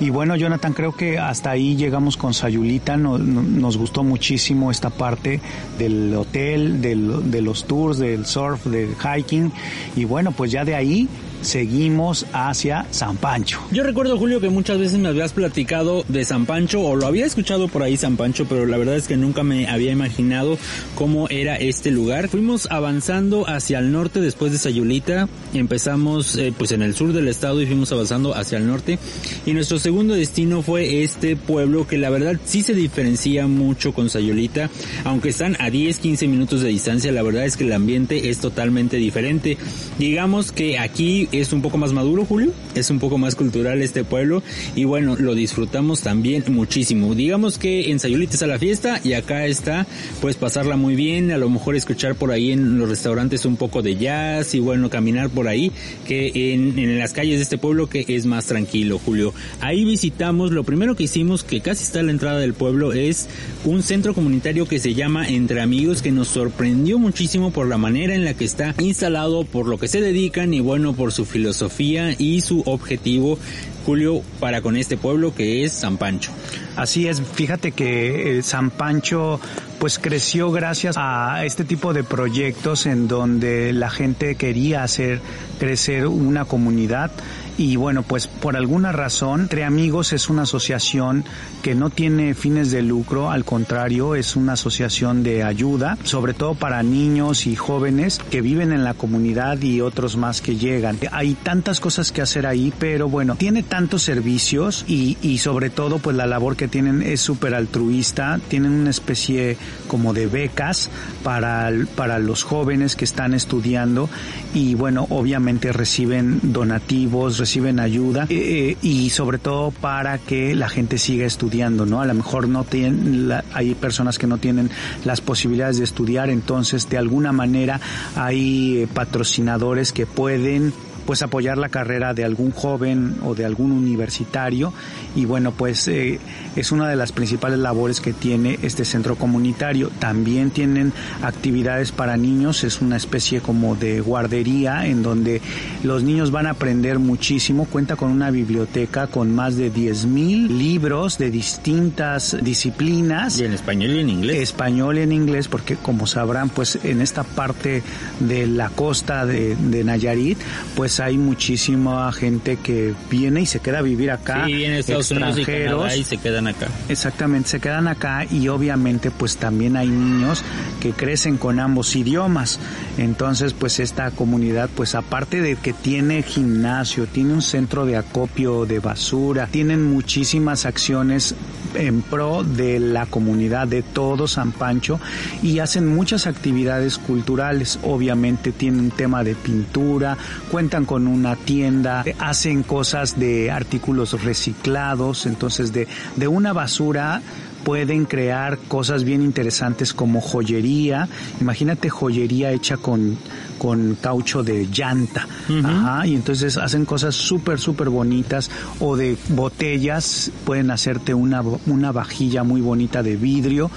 Y 0.00 0.10
bueno, 0.10 0.36
Jonathan, 0.36 0.72
creo 0.72 0.94
que 0.94 1.18
hasta 1.18 1.50
ahí 1.50 1.76
llegamos 1.76 2.16
con 2.16 2.34
Sayulita, 2.34 2.96
nos 2.96 3.76
gustó 3.76 4.04
muchísimo 4.04 4.70
esta 4.70 4.90
parte 4.90 5.40
del 5.78 6.14
hotel, 6.14 6.80
del, 6.80 7.30
de 7.30 7.42
los 7.42 7.64
tours, 7.64 7.98
del 7.98 8.26
surf, 8.26 8.66
del 8.66 8.94
hiking 8.96 9.52
y 9.96 10.04
bueno, 10.04 10.32
pues 10.32 10.50
ya 10.50 10.64
de 10.64 10.74
ahí 10.74 11.08
seguimos 11.42 12.26
hacia 12.32 12.86
San 12.90 13.16
Pancho. 13.16 13.60
Yo 13.70 13.82
recuerdo, 13.82 14.18
Julio, 14.18 14.40
que 14.40 14.48
muchas 14.48 14.78
veces 14.78 14.98
me 14.98 15.08
habías 15.08 15.32
platicado 15.32 16.04
de 16.08 16.24
San 16.24 16.46
Pancho 16.46 16.80
o 16.82 16.96
lo 16.96 17.06
había 17.06 17.26
escuchado 17.26 17.68
por 17.68 17.82
ahí 17.82 17.96
San 17.96 18.16
Pancho, 18.16 18.46
pero 18.48 18.66
la 18.66 18.76
verdad 18.76 18.96
es 18.96 19.08
que 19.08 19.16
nunca 19.16 19.42
me 19.42 19.68
había 19.68 19.92
imaginado 19.92 20.58
cómo 20.94 21.28
era 21.28 21.56
este 21.56 21.90
lugar. 21.90 22.28
Fuimos 22.28 22.68
avanzando 22.70 23.48
hacia 23.48 23.78
el 23.78 23.92
norte 23.92 24.20
después 24.20 24.52
de 24.52 24.58
Sayulita, 24.58 25.28
empezamos 25.54 26.36
eh, 26.36 26.52
pues 26.56 26.72
en 26.72 26.82
el 26.82 26.94
sur 26.94 27.12
del 27.12 27.28
estado 27.28 27.60
y 27.62 27.66
fuimos 27.66 27.92
avanzando 27.92 28.34
hacia 28.34 28.58
el 28.58 28.66
norte 28.66 28.98
y 29.46 29.52
nuestro 29.52 29.78
segundo 29.78 30.14
destino 30.14 30.62
fue 30.62 31.02
este 31.02 31.36
pueblo 31.36 31.86
que 31.86 31.98
la 31.98 32.10
verdad 32.10 32.38
sí 32.44 32.62
se 32.62 32.74
diferencia 32.74 33.46
mucho 33.46 33.92
con 33.92 34.10
Sayulita, 34.10 34.70
aunque 35.04 35.30
están 35.30 35.56
a 35.60 35.70
10, 35.70 35.98
15 35.98 36.28
minutos 36.28 36.60
de 36.60 36.68
distancia, 36.68 37.12
la 37.12 37.22
verdad 37.22 37.44
es 37.44 37.56
que 37.56 37.64
el 37.64 37.72
ambiente 37.72 38.28
es 38.30 38.38
totalmente 38.38 38.96
diferente. 38.96 39.56
Digamos 39.98 40.52
que 40.52 40.78
aquí 40.78 41.27
es 41.32 41.52
un 41.52 41.62
poco 41.62 41.78
más 41.78 41.92
maduro, 41.92 42.24
Julio, 42.24 42.52
es 42.74 42.90
un 42.90 42.98
poco 42.98 43.18
más 43.18 43.34
cultural 43.34 43.82
este 43.82 44.04
pueblo 44.04 44.42
y 44.74 44.84
bueno, 44.84 45.16
lo 45.16 45.34
disfrutamos 45.34 46.00
también 46.00 46.44
muchísimo. 46.48 47.14
Digamos 47.14 47.58
que 47.58 47.90
en 47.90 47.98
Sayulita 47.98 48.34
está 48.34 48.46
la 48.46 48.58
fiesta 48.58 49.00
y 49.02 49.12
acá 49.12 49.46
está 49.46 49.86
pues 50.20 50.36
pasarla 50.36 50.76
muy 50.76 50.96
bien, 50.96 51.30
a 51.30 51.38
lo 51.38 51.50
mejor 51.50 51.76
escuchar 51.76 52.14
por 52.14 52.30
ahí 52.30 52.52
en 52.52 52.78
los 52.78 52.88
restaurantes 52.88 53.44
un 53.44 53.56
poco 53.56 53.82
de 53.82 53.96
jazz 53.96 54.54
y 54.54 54.60
bueno, 54.60 54.90
caminar 54.90 55.30
por 55.30 55.48
ahí, 55.48 55.72
que 56.06 56.54
en, 56.54 56.78
en 56.78 56.98
las 56.98 57.12
calles 57.12 57.36
de 57.36 57.42
este 57.42 57.58
pueblo 57.58 57.88
que 57.88 58.04
es 58.08 58.26
más 58.26 58.46
tranquilo, 58.46 58.98
Julio. 58.98 59.34
Ahí 59.60 59.84
visitamos, 59.84 60.52
lo 60.52 60.64
primero 60.64 60.96
que 60.96 61.04
hicimos, 61.04 61.44
que 61.44 61.60
casi 61.60 61.84
está 61.84 62.00
a 62.00 62.02
la 62.02 62.10
entrada 62.10 62.38
del 62.38 62.54
pueblo, 62.54 62.92
es 62.92 63.28
un 63.64 63.82
centro 63.82 64.14
comunitario 64.14 64.66
que 64.66 64.78
se 64.78 64.94
llama 64.94 65.28
Entre 65.28 65.60
Amigos, 65.60 66.02
que 66.02 66.12
nos 66.12 66.28
sorprendió 66.28 66.98
muchísimo 66.98 67.50
por 67.50 67.66
la 67.66 67.78
manera 67.78 68.14
en 68.14 68.24
la 68.24 68.34
que 68.34 68.44
está 68.44 68.74
instalado, 68.78 69.44
por 69.44 69.66
lo 69.66 69.78
que 69.78 69.88
se 69.88 70.00
dedican 70.00 70.54
y 70.54 70.60
bueno, 70.60 70.94
por 70.94 71.12
su 71.18 71.24
filosofía 71.24 72.14
y 72.16 72.42
su 72.42 72.62
objetivo, 72.64 73.40
Julio, 73.84 74.22
para 74.38 74.62
con 74.62 74.76
este 74.76 74.96
pueblo 74.96 75.34
que 75.34 75.64
es 75.64 75.72
San 75.72 75.96
Pancho. 75.96 76.30
Así 76.76 77.08
es, 77.08 77.20
fíjate 77.20 77.72
que 77.72 78.38
eh, 78.38 78.42
San 78.44 78.70
Pancho 78.70 79.40
pues 79.80 79.98
creció 79.98 80.52
gracias 80.52 80.94
a 80.96 81.44
este 81.44 81.64
tipo 81.64 81.92
de 81.92 82.04
proyectos 82.04 82.86
en 82.86 83.08
donde 83.08 83.72
la 83.72 83.90
gente 83.90 84.36
quería 84.36 84.84
hacer 84.84 85.20
crecer 85.58 86.06
una 86.06 86.44
comunidad 86.44 87.10
y 87.58 87.74
bueno, 87.74 88.04
pues 88.04 88.28
por 88.28 88.56
alguna 88.56 88.92
razón, 88.92 89.42
Entre 89.42 89.64
Amigos 89.64 90.12
es 90.12 90.30
una 90.30 90.42
asociación 90.42 91.24
que 91.60 91.74
no 91.74 91.90
tiene 91.90 92.34
fines 92.34 92.70
de 92.70 92.82
lucro, 92.82 93.30
al 93.30 93.44
contrario, 93.44 94.14
es 94.14 94.36
una 94.36 94.52
asociación 94.52 95.24
de 95.24 95.42
ayuda, 95.42 95.98
sobre 96.04 96.34
todo 96.34 96.54
para 96.54 96.82
niños 96.84 97.46
y 97.46 97.56
jóvenes 97.56 98.20
que 98.30 98.42
viven 98.42 98.72
en 98.72 98.84
la 98.84 98.94
comunidad 98.94 99.60
y 99.60 99.80
otros 99.80 100.16
más 100.16 100.40
que 100.40 100.56
llegan. 100.56 100.98
Hay 101.10 101.34
tantas 101.34 101.80
cosas 101.80 102.12
que 102.12 102.22
hacer 102.22 102.46
ahí, 102.46 102.72
pero 102.78 103.08
bueno, 103.08 103.34
tiene 103.34 103.64
tantos 103.64 104.02
servicios 104.02 104.84
y, 104.86 105.18
y 105.20 105.38
sobre 105.38 105.68
todo 105.68 105.98
pues 105.98 106.16
la 106.16 106.26
labor 106.26 106.54
que 106.54 106.68
tienen 106.68 107.02
es 107.02 107.20
súper 107.20 107.54
altruista, 107.54 108.38
tienen 108.48 108.72
una 108.72 108.90
especie 108.90 109.56
como 109.88 110.14
de 110.14 110.28
becas 110.28 110.90
para, 111.24 111.70
para 111.96 112.20
los 112.20 112.44
jóvenes 112.44 112.94
que 112.94 113.04
están 113.04 113.34
estudiando 113.34 114.08
y 114.54 114.76
bueno, 114.76 115.06
obviamente 115.10 115.72
reciben 115.72 116.38
donativos, 116.42 117.36
reciben 117.48 117.80
ayuda 117.80 118.26
eh, 118.28 118.76
y 118.82 119.08
sobre 119.08 119.38
todo 119.38 119.70
para 119.70 120.18
que 120.18 120.54
la 120.54 120.68
gente 120.68 120.98
siga 120.98 121.24
estudiando, 121.24 121.86
¿no? 121.86 122.02
A 122.02 122.04
lo 122.04 122.12
mejor 122.12 122.46
no 122.46 122.64
tienen, 122.64 123.32
hay 123.54 123.74
personas 123.74 124.18
que 124.18 124.26
no 124.26 124.36
tienen 124.36 124.70
las 125.06 125.22
posibilidades 125.22 125.78
de 125.78 125.84
estudiar, 125.84 126.28
entonces 126.28 126.90
de 126.90 126.98
alguna 126.98 127.32
manera 127.32 127.80
hay 128.16 128.82
eh, 128.82 128.86
patrocinadores 128.92 129.94
que 129.94 130.04
pueden 130.04 130.74
pues 131.08 131.22
apoyar 131.22 131.56
la 131.56 131.70
carrera 131.70 132.12
de 132.12 132.22
algún 132.22 132.50
joven 132.50 133.16
o 133.24 133.34
de 133.34 133.46
algún 133.46 133.72
universitario 133.72 134.74
y 135.16 135.24
bueno 135.24 135.52
pues 135.52 135.88
eh, 135.88 136.20
es 136.54 136.70
una 136.70 136.86
de 136.86 136.96
las 136.96 137.12
principales 137.12 137.58
labores 137.58 138.02
que 138.02 138.12
tiene 138.12 138.58
este 138.62 138.84
centro 138.84 139.16
comunitario. 139.16 139.90
También 140.00 140.50
tienen 140.50 140.92
actividades 141.22 141.92
para 141.92 142.18
niños, 142.18 142.62
es 142.62 142.82
una 142.82 142.98
especie 142.98 143.40
como 143.40 143.74
de 143.74 144.00
guardería 144.02 144.86
en 144.86 145.02
donde 145.02 145.40
los 145.82 146.02
niños 146.02 146.30
van 146.30 146.46
a 146.46 146.50
aprender 146.50 146.98
muchísimo, 146.98 147.64
cuenta 147.64 147.96
con 147.96 148.10
una 148.10 148.30
biblioteca 148.30 149.06
con 149.06 149.34
más 149.34 149.56
de 149.56 149.72
10.000 149.72 150.48
libros 150.48 151.16
de 151.16 151.30
distintas 151.30 152.36
disciplinas. 152.42 153.38
Y 153.38 153.44
en 153.44 153.54
español 153.54 153.92
y 153.92 154.00
en 154.00 154.10
inglés. 154.10 154.42
Español 154.42 154.98
y 154.98 155.02
en 155.02 155.12
inglés 155.12 155.48
porque 155.48 155.76
como 155.76 156.06
sabrán 156.06 156.50
pues 156.50 156.78
en 156.82 157.00
esta 157.00 157.22
parte 157.22 157.82
de 158.20 158.46
la 158.46 158.68
costa 158.68 159.24
de, 159.24 159.56
de 159.56 159.84
Nayarit 159.84 160.38
pues 160.76 160.97
hay 161.00 161.18
muchísima 161.18 162.10
gente 162.12 162.56
que 162.56 162.94
viene 163.10 163.42
y 163.42 163.46
se 163.46 163.60
queda 163.60 163.78
a 163.78 163.82
vivir 163.82 164.10
acá. 164.10 164.46
Sí, 164.46 164.52
viene 164.52 164.78
Estados 164.78 165.10
Unidos 165.10 165.38
y, 165.38 165.44
Canadá 165.44 165.96
y 165.96 166.04
se 166.04 166.16
quedan 166.16 166.46
acá. 166.46 166.68
Exactamente, 166.88 167.48
se 167.48 167.60
quedan 167.60 167.88
acá 167.88 168.24
y 168.30 168.48
obviamente 168.48 169.10
pues 169.10 169.36
también 169.36 169.76
hay 169.76 169.88
niños 169.88 170.42
que 170.80 170.92
crecen 170.92 171.36
con 171.36 171.60
ambos 171.60 171.94
idiomas. 171.96 172.58
Entonces 172.96 173.52
pues 173.52 173.80
esta 173.80 174.10
comunidad 174.10 174.68
pues 174.74 174.94
aparte 174.94 175.40
de 175.40 175.56
que 175.56 175.72
tiene 175.72 176.22
gimnasio, 176.22 177.06
tiene 177.06 177.34
un 177.34 177.42
centro 177.42 177.86
de 177.86 177.96
acopio 177.96 178.66
de 178.66 178.80
basura, 178.80 179.46
tienen 179.46 179.84
muchísimas 179.84 180.66
acciones 180.66 181.34
en 181.78 182.02
pro 182.02 182.44
de 182.44 182.78
la 182.78 183.06
comunidad 183.06 183.68
de 183.68 183.82
todo 183.82 184.28
San 184.28 184.52
Pancho 184.52 185.00
y 185.42 185.60
hacen 185.60 185.86
muchas 185.86 186.26
actividades 186.26 186.98
culturales. 186.98 187.78
Obviamente 187.82 188.52
tienen 188.52 188.90
tema 188.90 189.24
de 189.24 189.34
pintura, 189.34 190.16
cuentan 190.50 190.84
con 190.84 191.06
una 191.06 191.36
tienda, 191.36 192.04
hacen 192.18 192.62
cosas 192.62 193.18
de 193.18 193.50
artículos 193.50 194.22
reciclados, 194.22 195.26
entonces 195.26 195.72
de, 195.72 195.88
de 196.16 196.28
una 196.28 196.52
basura 196.52 197.22
pueden 197.68 198.06
crear 198.06 198.56
cosas 198.56 199.04
bien 199.04 199.20
interesantes 199.20 199.92
como 199.92 200.22
joyería. 200.22 201.06
Imagínate 201.38 201.90
joyería 201.90 202.50
hecha 202.50 202.78
con, 202.78 203.18
con 203.58 203.94
caucho 204.00 204.42
de 204.42 204.66
llanta. 204.72 205.28
Ajá, 205.62 206.06
y 206.06 206.14
entonces 206.14 206.56
hacen 206.56 206.86
cosas 206.86 207.14
súper, 207.14 207.58
súper 207.58 207.90
bonitas. 207.90 208.50
O 208.80 208.96
de 208.96 209.18
botellas, 209.28 210.32
pueden 210.46 210.70
hacerte 210.70 211.12
una, 211.12 211.42
una 211.66 211.92
vajilla 211.92 212.42
muy 212.42 212.62
bonita 212.62 213.02
de 213.02 213.16
vidrio. 213.16 213.70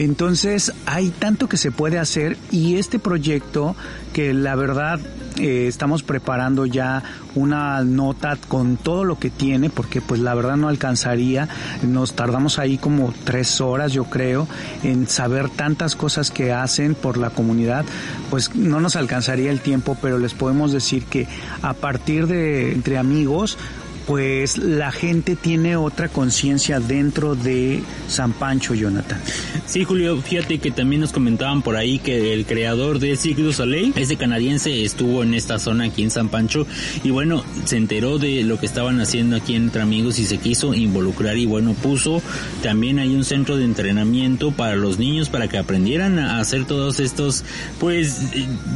Entonces 0.00 0.72
hay 0.84 1.10
tanto 1.10 1.48
que 1.48 1.58
se 1.58 1.70
puede 1.70 2.00
hacer 2.00 2.36
y 2.50 2.74
este 2.74 2.98
proyecto 2.98 3.76
que 4.12 4.34
la 4.34 4.56
verdad 4.56 4.98
eh, 5.38 5.68
estamos 5.68 6.02
preparando 6.02 6.66
ya 6.66 7.04
una 7.38 7.82
nota 7.84 8.36
con 8.48 8.76
todo 8.76 9.04
lo 9.04 9.18
que 9.18 9.30
tiene, 9.30 9.70
porque 9.70 10.00
pues 10.00 10.20
la 10.20 10.34
verdad 10.34 10.56
no 10.56 10.68
alcanzaría. 10.68 11.48
Nos 11.82 12.14
tardamos 12.14 12.58
ahí 12.58 12.78
como 12.78 13.12
tres 13.24 13.60
horas, 13.60 13.92
yo 13.92 14.04
creo, 14.04 14.46
en 14.82 15.08
saber 15.08 15.48
tantas 15.48 15.96
cosas 15.96 16.30
que 16.30 16.52
hacen 16.52 16.94
por 16.94 17.16
la 17.16 17.30
comunidad, 17.30 17.84
pues 18.30 18.54
no 18.54 18.80
nos 18.80 18.96
alcanzaría 18.96 19.50
el 19.50 19.60
tiempo, 19.60 19.96
pero 20.00 20.18
les 20.18 20.34
podemos 20.34 20.72
decir 20.72 21.04
que 21.04 21.26
a 21.62 21.74
partir 21.74 22.26
de 22.26 22.72
entre 22.72 22.98
amigos, 22.98 23.58
pues 24.08 24.56
la 24.56 24.90
gente 24.90 25.36
tiene 25.36 25.76
otra 25.76 26.08
conciencia 26.08 26.80
dentro 26.80 27.34
de 27.34 27.82
San 28.08 28.32
Pancho, 28.32 28.72
Jonathan. 28.72 29.20
Sí, 29.66 29.84
Julio, 29.84 30.22
fíjate 30.22 30.60
que 30.60 30.70
también 30.70 31.02
nos 31.02 31.12
comentaban 31.12 31.60
por 31.60 31.76
ahí 31.76 31.98
que 31.98 32.32
el 32.32 32.46
creador 32.46 33.00
de 33.00 33.18
du 33.36 33.52
Soleil, 33.52 33.92
ese 33.96 34.16
canadiense, 34.16 34.82
estuvo 34.82 35.22
en 35.22 35.34
esta 35.34 35.58
zona 35.58 35.84
aquí 35.84 36.02
en 36.04 36.10
San 36.10 36.30
Pancho 36.30 36.66
y 37.04 37.10
bueno, 37.10 37.44
se 37.66 37.76
enteró 37.76 38.18
de 38.18 38.44
lo 38.44 38.58
que 38.58 38.64
estaban 38.64 38.98
haciendo 38.98 39.36
aquí 39.36 39.54
entre 39.54 39.82
amigos 39.82 40.18
y 40.18 40.24
se 40.24 40.38
quiso 40.38 40.72
involucrar 40.72 41.36
y 41.36 41.44
bueno, 41.44 41.74
puso 41.74 42.22
también 42.62 42.98
hay 42.98 43.14
un 43.14 43.24
centro 43.24 43.58
de 43.58 43.64
entrenamiento 43.64 44.52
para 44.52 44.74
los 44.74 44.98
niños 44.98 45.28
para 45.28 45.48
que 45.48 45.58
aprendieran 45.58 46.18
a 46.18 46.40
hacer 46.40 46.64
todos 46.64 46.98
estos, 46.98 47.44
pues, 47.78 48.22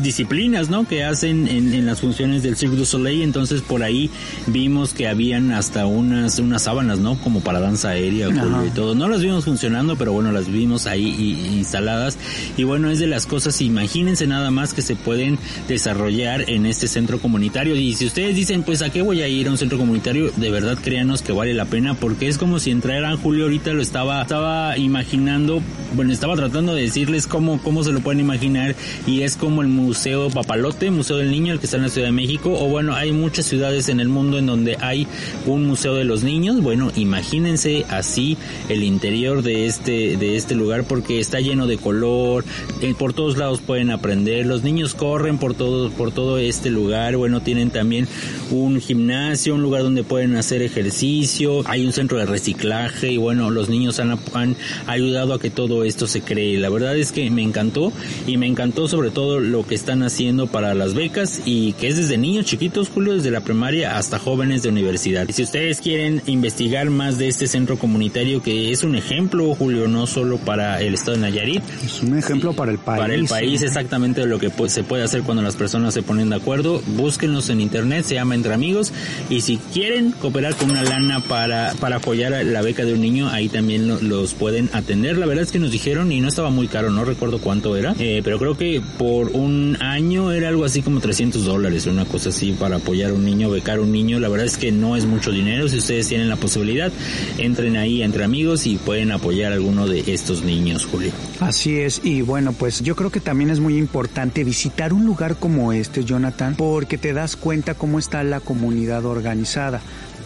disciplinas, 0.02 0.68
¿no? 0.68 0.86
Que 0.86 1.04
hacen 1.04 1.48
en, 1.48 1.72
en 1.72 1.86
las 1.86 2.00
funciones 2.00 2.42
del 2.42 2.56
Cirque 2.56 2.76
du 2.76 2.84
Soleil, 2.84 3.22
entonces 3.22 3.62
por 3.62 3.82
ahí 3.82 4.10
vimos 4.46 4.92
que 4.92 5.08
había 5.08 5.21
hasta 5.30 5.86
unas 5.86 6.38
unas 6.38 6.62
sábanas, 6.62 6.98
¿no? 6.98 7.16
Como 7.18 7.40
para 7.40 7.60
danza 7.60 7.90
aérea 7.90 8.28
y 8.28 8.70
todo. 8.70 8.94
No 8.94 9.08
las 9.08 9.20
vimos 9.22 9.44
funcionando, 9.44 9.96
pero 9.96 10.12
bueno, 10.12 10.32
las 10.32 10.50
vimos 10.50 10.86
ahí 10.86 11.38
instaladas. 11.54 12.18
Y 12.56 12.64
bueno, 12.64 12.90
es 12.90 12.98
de 12.98 13.06
las 13.06 13.26
cosas, 13.26 13.60
imagínense 13.60 14.26
nada 14.26 14.50
más 14.50 14.74
que 14.74 14.82
se 14.82 14.96
pueden 14.96 15.38
desarrollar 15.68 16.50
en 16.50 16.66
este 16.66 16.88
centro 16.88 17.20
comunitario. 17.20 17.76
Y 17.76 17.94
si 17.94 18.06
ustedes 18.06 18.34
dicen, 18.34 18.62
pues 18.62 18.82
a 18.82 18.90
qué 18.90 19.02
voy 19.02 19.22
a 19.22 19.28
ir 19.28 19.48
a 19.48 19.52
un 19.52 19.58
centro 19.58 19.78
comunitario, 19.78 20.32
de 20.36 20.50
verdad 20.50 20.76
créanos 20.82 21.22
que 21.22 21.32
vale 21.32 21.54
la 21.54 21.66
pena 21.66 21.94
porque 21.94 22.28
es 22.28 22.38
como 22.38 22.58
si 22.58 22.70
entraran 22.70 23.16
Julio 23.16 23.44
ahorita 23.44 23.72
lo 23.72 23.82
estaba, 23.82 24.22
estaba 24.22 24.76
imaginando, 24.76 25.62
bueno, 25.94 26.12
estaba 26.12 26.34
tratando 26.34 26.74
de 26.74 26.82
decirles 26.82 27.26
cómo, 27.26 27.60
cómo 27.62 27.84
se 27.84 27.92
lo 27.92 28.00
pueden 28.00 28.20
imaginar 28.20 28.74
y 29.06 29.22
es 29.22 29.36
como 29.36 29.62
el 29.62 29.68
Museo 29.68 30.30
Papalote, 30.30 30.90
Museo 30.90 31.16
del 31.16 31.30
Niño, 31.30 31.52
el 31.52 31.58
que 31.60 31.66
está 31.66 31.76
en 31.76 31.84
la 31.84 31.88
Ciudad 31.88 32.08
de 32.08 32.12
México, 32.12 32.52
o 32.52 32.68
bueno, 32.68 32.94
hay 32.94 33.12
muchas 33.12 33.46
ciudades 33.46 33.88
en 33.88 34.00
el 34.00 34.08
mundo 34.08 34.38
en 34.38 34.46
donde 34.46 34.76
hay 34.80 35.06
un 35.46 35.66
museo 35.66 35.94
de 35.94 36.04
los 36.04 36.22
niños. 36.22 36.60
Bueno, 36.62 36.92
imagínense 36.96 37.84
así 37.88 38.36
el 38.68 38.82
interior 38.82 39.42
de 39.42 39.66
este, 39.66 40.16
de 40.16 40.36
este 40.36 40.54
lugar 40.54 40.84
porque 40.84 41.20
está 41.20 41.40
lleno 41.40 41.66
de 41.66 41.78
color, 41.78 42.44
eh, 42.80 42.94
por 42.98 43.12
todos 43.12 43.36
lados 43.36 43.60
pueden 43.60 43.90
aprender, 43.90 44.46
los 44.46 44.62
niños 44.62 44.94
corren 44.94 45.38
por 45.38 45.54
todo, 45.54 45.90
por 45.90 46.12
todo 46.12 46.38
este 46.38 46.70
lugar, 46.70 47.16
bueno, 47.16 47.40
tienen 47.40 47.70
también 47.70 48.06
un 48.50 48.80
gimnasio, 48.80 49.54
un 49.54 49.62
lugar 49.62 49.82
donde 49.82 50.04
pueden 50.04 50.36
hacer 50.36 50.62
ejercicio, 50.62 51.62
hay 51.66 51.84
un 51.86 51.92
centro 51.92 52.18
de 52.18 52.26
reciclaje 52.26 53.12
y 53.12 53.16
bueno, 53.16 53.50
los 53.50 53.68
niños 53.68 54.00
han, 54.00 54.18
han 54.34 54.56
ayudado 54.86 55.34
a 55.34 55.40
que 55.40 55.50
todo 55.50 55.84
esto 55.84 56.06
se 56.06 56.22
cree. 56.22 56.58
La 56.58 56.68
verdad 56.68 56.96
es 56.96 57.12
que 57.12 57.30
me 57.30 57.42
encantó 57.42 57.92
y 58.26 58.36
me 58.36 58.46
encantó 58.46 58.88
sobre 58.88 59.10
todo 59.10 59.40
lo 59.40 59.66
que 59.66 59.74
están 59.74 60.02
haciendo 60.02 60.46
para 60.46 60.74
las 60.74 60.94
becas 60.94 61.42
y 61.44 61.72
que 61.74 61.88
es 61.88 61.96
desde 61.96 62.18
niños 62.18 62.46
chiquitos, 62.46 62.88
Julio, 62.88 63.14
desde 63.14 63.30
la 63.30 63.40
primaria 63.40 63.96
hasta 63.96 64.18
jóvenes 64.18 64.62
de 64.62 64.68
universidad. 64.68 64.91
Y 65.28 65.32
si 65.32 65.42
ustedes 65.42 65.80
quieren 65.80 66.22
investigar 66.26 66.90
más 66.90 67.18
de 67.18 67.28
este 67.28 67.46
centro 67.46 67.78
comunitario 67.78 68.42
que 68.42 68.72
es 68.72 68.84
un 68.84 68.94
ejemplo, 68.94 69.54
Julio, 69.54 69.88
no 69.88 70.06
solo 70.06 70.38
para 70.38 70.80
el 70.80 70.94
estado 70.94 71.16
de 71.16 71.22
Nayarit. 71.22 71.62
Es 71.84 72.02
un 72.02 72.18
ejemplo 72.18 72.52
para 72.52 72.72
el 72.72 72.78
país. 72.78 73.00
Para 73.00 73.14
el 73.14 73.26
país 73.26 73.62
exactamente 73.62 74.22
de 74.22 74.26
lo 74.26 74.38
que 74.38 74.50
se 74.68 74.84
puede 74.84 75.02
hacer 75.02 75.22
cuando 75.22 75.42
las 75.42 75.56
personas 75.56 75.94
se 75.94 76.02
ponen 76.02 76.30
de 76.30 76.36
acuerdo. 76.36 76.82
Búsquenlos 76.96 77.48
en 77.50 77.60
internet, 77.60 78.04
se 78.04 78.14
llama 78.14 78.34
Entre 78.34 78.52
Amigos. 78.52 78.92
Y 79.30 79.40
si 79.40 79.58
quieren 79.72 80.12
cooperar 80.12 80.54
con 80.56 80.70
una 80.70 80.82
lana 80.82 81.20
para, 81.20 81.74
para 81.80 81.96
apoyar 81.96 82.44
la 82.44 82.62
beca 82.62 82.84
de 82.84 82.94
un 82.94 83.00
niño, 83.00 83.28
ahí 83.28 83.48
también 83.48 84.08
los 84.08 84.34
pueden 84.34 84.70
atender. 84.72 85.18
La 85.18 85.26
verdad 85.26 85.44
es 85.44 85.52
que 85.52 85.58
nos 85.58 85.70
dijeron 85.70 86.12
y 86.12 86.20
no 86.20 86.28
estaba 86.28 86.50
muy 86.50 86.68
caro, 86.68 86.90
no 86.90 87.04
recuerdo 87.04 87.38
cuánto 87.38 87.76
era, 87.76 87.94
eh, 87.98 88.20
pero 88.24 88.38
creo 88.38 88.56
que 88.56 88.80
por 88.98 89.28
un 89.30 89.76
año 89.80 90.32
era 90.32 90.48
algo 90.48 90.64
así 90.64 90.82
como 90.82 91.00
300 91.00 91.44
dólares, 91.44 91.86
una 91.86 92.04
cosa 92.04 92.30
así 92.30 92.52
para 92.52 92.76
apoyar 92.76 93.10
a 93.10 93.14
un 93.14 93.24
niño, 93.24 93.50
becar 93.50 93.78
a 93.78 93.82
un 93.82 93.92
niño. 93.92 94.18
La 94.18 94.28
verdad 94.28 94.46
es 94.46 94.56
que 94.56 94.72
no 94.72 94.81
es 94.96 95.06
mucho 95.06 95.30
dinero. 95.30 95.68
Si 95.68 95.78
ustedes 95.78 96.08
tienen 96.08 96.28
la 96.28 96.36
posibilidad, 96.36 96.92
entren 97.38 97.76
ahí 97.76 98.02
entre 98.02 98.24
amigos 98.24 98.66
y 98.66 98.76
pueden 98.76 99.12
apoyar 99.12 99.52
a 99.52 99.54
alguno 99.54 99.86
de 99.86 100.04
estos 100.06 100.42
niños, 100.42 100.86
Julio. 100.86 101.12
Así 101.40 101.78
es, 101.78 102.00
y 102.04 102.22
bueno, 102.22 102.52
pues 102.52 102.82
yo 102.82 102.96
creo 102.96 103.10
que 103.10 103.20
también 103.20 103.50
es 103.50 103.60
muy 103.60 103.76
importante 103.76 104.44
visitar 104.44 104.92
un 104.92 105.06
lugar 105.06 105.36
como 105.36 105.72
este, 105.72 106.04
Jonathan, 106.04 106.54
porque 106.56 106.98
te 106.98 107.12
das 107.12 107.36
cuenta 107.36 107.74
cómo 107.74 107.98
está 107.98 108.22
la 108.24 108.40
comunidad 108.40 109.04
organizada 109.06 109.80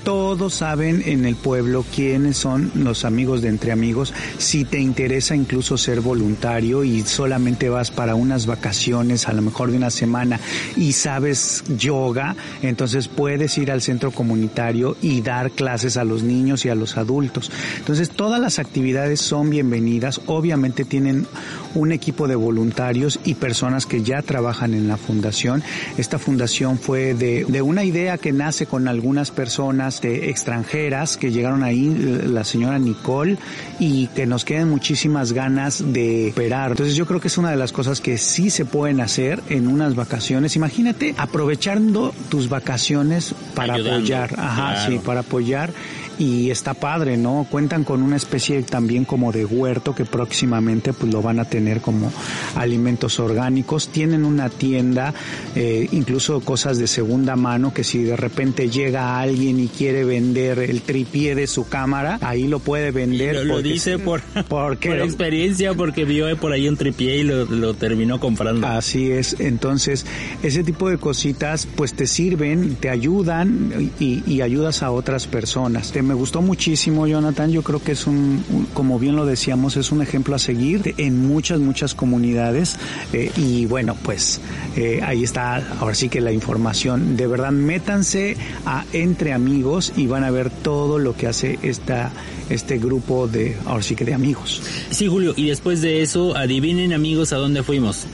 todos 0.07 0.55
saben 0.55 1.03
en 1.05 1.25
el 1.25 1.35
pueblo 1.35 1.85
quiénes 1.93 2.37
son 2.37 2.71
los 2.77 3.05
amigos 3.05 3.43
de 3.43 3.49
entre 3.49 3.73
amigos. 3.73 4.15
Si 4.39 4.65
te 4.65 4.79
interesa 4.79 5.35
incluso 5.35 5.77
ser 5.77 6.01
voluntario 6.01 6.85
y 6.85 7.03
solamente 7.03 7.69
vas 7.71 7.91
para 7.91 8.15
unas 8.15 8.47
vacaciones, 8.47 9.27
a 9.27 9.33
lo 9.33 9.43
mejor 9.43 9.73
de 9.73 9.79
una 9.79 9.91
semana, 9.91 10.39
y 10.77 10.93
sabes 10.93 11.65
yoga, 11.77 12.37
entonces 12.63 13.09
puedes 13.09 13.59
ir 13.59 13.73
al 13.73 13.83
centro 13.83 14.13
comunitario 14.13 14.97
y 15.03 15.23
dar 15.23 15.51
clases 15.51 15.97
a 15.97 16.05
los 16.05 16.23
niños 16.23 16.65
y 16.65 16.69
a 16.69 16.77
los 16.77 16.97
adultos. 16.97 17.51
Entonces 17.79 18.11
todas 18.11 18.41
las 18.41 18.61
actividades 18.61 19.21
son 19.21 19.51
bienvenidas. 19.51 20.21
Obviamente 20.27 20.85
tienen 20.85 21.27
un 21.75 21.91
equipo 21.91 22.29
de 22.29 22.37
voluntarios 22.37 23.19
y 23.25 23.35
personas 23.35 23.87
que 23.87 24.05
ya 24.05 24.23
trabajan 24.23 24.73
en 24.73 24.87
la 24.87 24.99
fundación. 24.99 25.65
Esta 25.99 26.21
fundación 26.21 26.79
fue 26.79 27.15
de, 27.15 27.45
de 27.45 27.61
una 27.61 27.83
idea 27.83 28.19
que 28.19 28.31
nace 28.31 28.67
con 28.67 28.87
algunas 28.87 29.33
personas 29.33 29.96
este, 29.97 30.29
extranjeras 30.29 31.17
que 31.17 31.31
llegaron 31.31 31.63
ahí, 31.63 31.89
la 32.27 32.45
señora 32.45 32.79
Nicole, 32.79 33.39
y 33.79 34.09
que 34.09 34.27
nos 34.27 34.45
quedan 34.45 34.69
muchísimas 34.69 35.33
ganas 35.33 35.83
de 35.93 36.33
operar. 36.33 36.73
Entonces 36.73 36.97
yo 36.97 37.07
creo 37.07 37.19
que 37.19 37.29
es 37.29 37.39
una 37.39 37.51
de 37.51 37.57
las 37.57 37.73
cosas 37.73 38.03
que 38.03 38.19
sí 38.19 38.51
se 38.51 38.67
pueden 38.67 39.01
hacer 39.01 39.43
en 39.49 39.67
unas 39.67 39.95
vacaciones. 39.95 40.55
Imagínate 40.55 41.15
aprovechando 41.17 42.15
tus 42.29 42.51
vacaciones 42.51 43.35
para 43.55 43.77
apoyar, 43.77 44.35
ajá, 44.39 44.87
sí, 44.87 44.99
para 44.99 45.21
apoyar 45.21 45.73
y 46.19 46.51
está 46.51 46.75
padre, 46.75 47.17
¿no? 47.17 47.47
Cuentan 47.51 47.85
con 47.85 48.03
una 48.03 48.17
especie 48.17 48.63
también 48.63 49.05
como 49.05 49.33
de 49.33 49.45
huerto 49.45 49.95
que 49.95 50.05
próximamente 50.05 50.93
pues 50.93 51.13
lo 51.13 51.23
van 51.23 51.41
a 51.41 51.45
tener 51.45 51.81
como 51.81 52.13
alimentos 52.55 53.19
orgánicos. 53.21 53.89
Tienen 53.89 54.25
una 54.25 54.49
tienda, 54.49 55.15
eh, 55.55 55.89
incluso 55.93 56.41
cosas 56.41 56.79
de 56.79 56.87
segunda 56.87 57.37
mano 57.37 57.73
que 57.73 57.85
si 57.85 58.03
de 58.03 58.17
repente 58.17 58.71
llega 58.71 59.19
alguien 59.19 59.61
y 59.61 59.69
quiere 59.69 60.05
vender 60.05 60.59
el 60.59 60.83
tripié 60.83 61.35
de 61.35 61.47
su 61.47 61.69
cámara, 61.69 62.19
ahí 62.23 62.47
lo 62.47 62.61
puede 62.61 62.91
vender. 62.91 63.45
Lo, 63.45 63.63
dice 63.63 63.99
por, 63.99 64.23
porque, 64.49 64.89
por 64.91 65.01
experiencia 65.01 65.75
porque 65.75 66.05
vio 66.05 66.27
por 66.39 66.53
ahí 66.53 66.69
un 66.69 66.77
tripié 66.77 67.19
y 67.19 67.23
lo, 67.25 67.75
terminó 67.75 68.21
comprando. 68.21 68.67
Así 68.67 69.11
es, 69.11 69.37
entonces 69.39 70.07
ese 70.43 70.65
tipo 70.65 70.89
de 70.89 70.99
cositas 70.99 71.67
pues 71.67 71.95
te 71.95 72.07
sirven, 72.07 72.77
te 72.77 72.91
ayudan 72.91 73.91
y, 74.01 74.23
y 74.27 74.41
ayudas 74.41 74.83
a 74.83 74.91
otras 74.91 75.27
personas 75.27 75.93
me 76.07 76.15
gustó 76.15 76.41
muchísimo, 76.41 77.07
Jonathan. 77.07 77.51
Yo 77.51 77.63
creo 77.63 77.83
que 77.83 77.93
es 77.93 78.07
un, 78.07 78.67
como 78.73 78.99
bien 78.99 79.17
lo 79.17 79.27
decíamos, 79.27 79.77
es 79.77 79.93
un 79.93 80.03
ejemplo 80.03 80.35
a 80.35 80.39
seguir 80.39 80.95
en 80.97 81.27
muchas, 81.27 81.61
muchas 81.61 81.95
comunidades. 81.95 82.77
Eh, 83.13 83.31
y 83.37 83.67
bueno, 83.67 83.97
pues 84.03 84.41
eh, 84.77 85.01
ahí 85.03 85.25
está, 85.25 85.57
ahora 85.81 85.95
sí 85.95 86.09
que 86.09 86.21
la 86.21 86.33
información. 86.33 87.17
De 87.17 87.27
verdad, 87.27 87.51
métanse 87.51 88.37
a 88.65 88.85
Entre 88.93 89.33
Amigos 89.33 89.93
y 89.97 90.07
van 90.07 90.25
a 90.25 90.31
ver 90.31 90.51
todo 90.51 90.99
lo 90.99 91.15
que 91.17 91.27
hace 91.27 91.59
esta, 91.63 92.13
este 92.49 92.79
grupo 92.79 93.29
de, 93.29 93.57
ahora 93.67 93.83
sí 93.83 93.95
que 93.95 94.05
de 94.05 94.15
amigos. 94.15 94.63
Sí, 94.91 95.09
Julio, 95.09 95.35
y 95.37 95.49
después 95.49 95.83
de 95.83 96.03
eso, 96.03 96.37
adivinen 96.37 96.93
amigos 96.93 97.33
a 97.33 97.37
dónde 97.37 97.63
fuimos. 97.63 98.07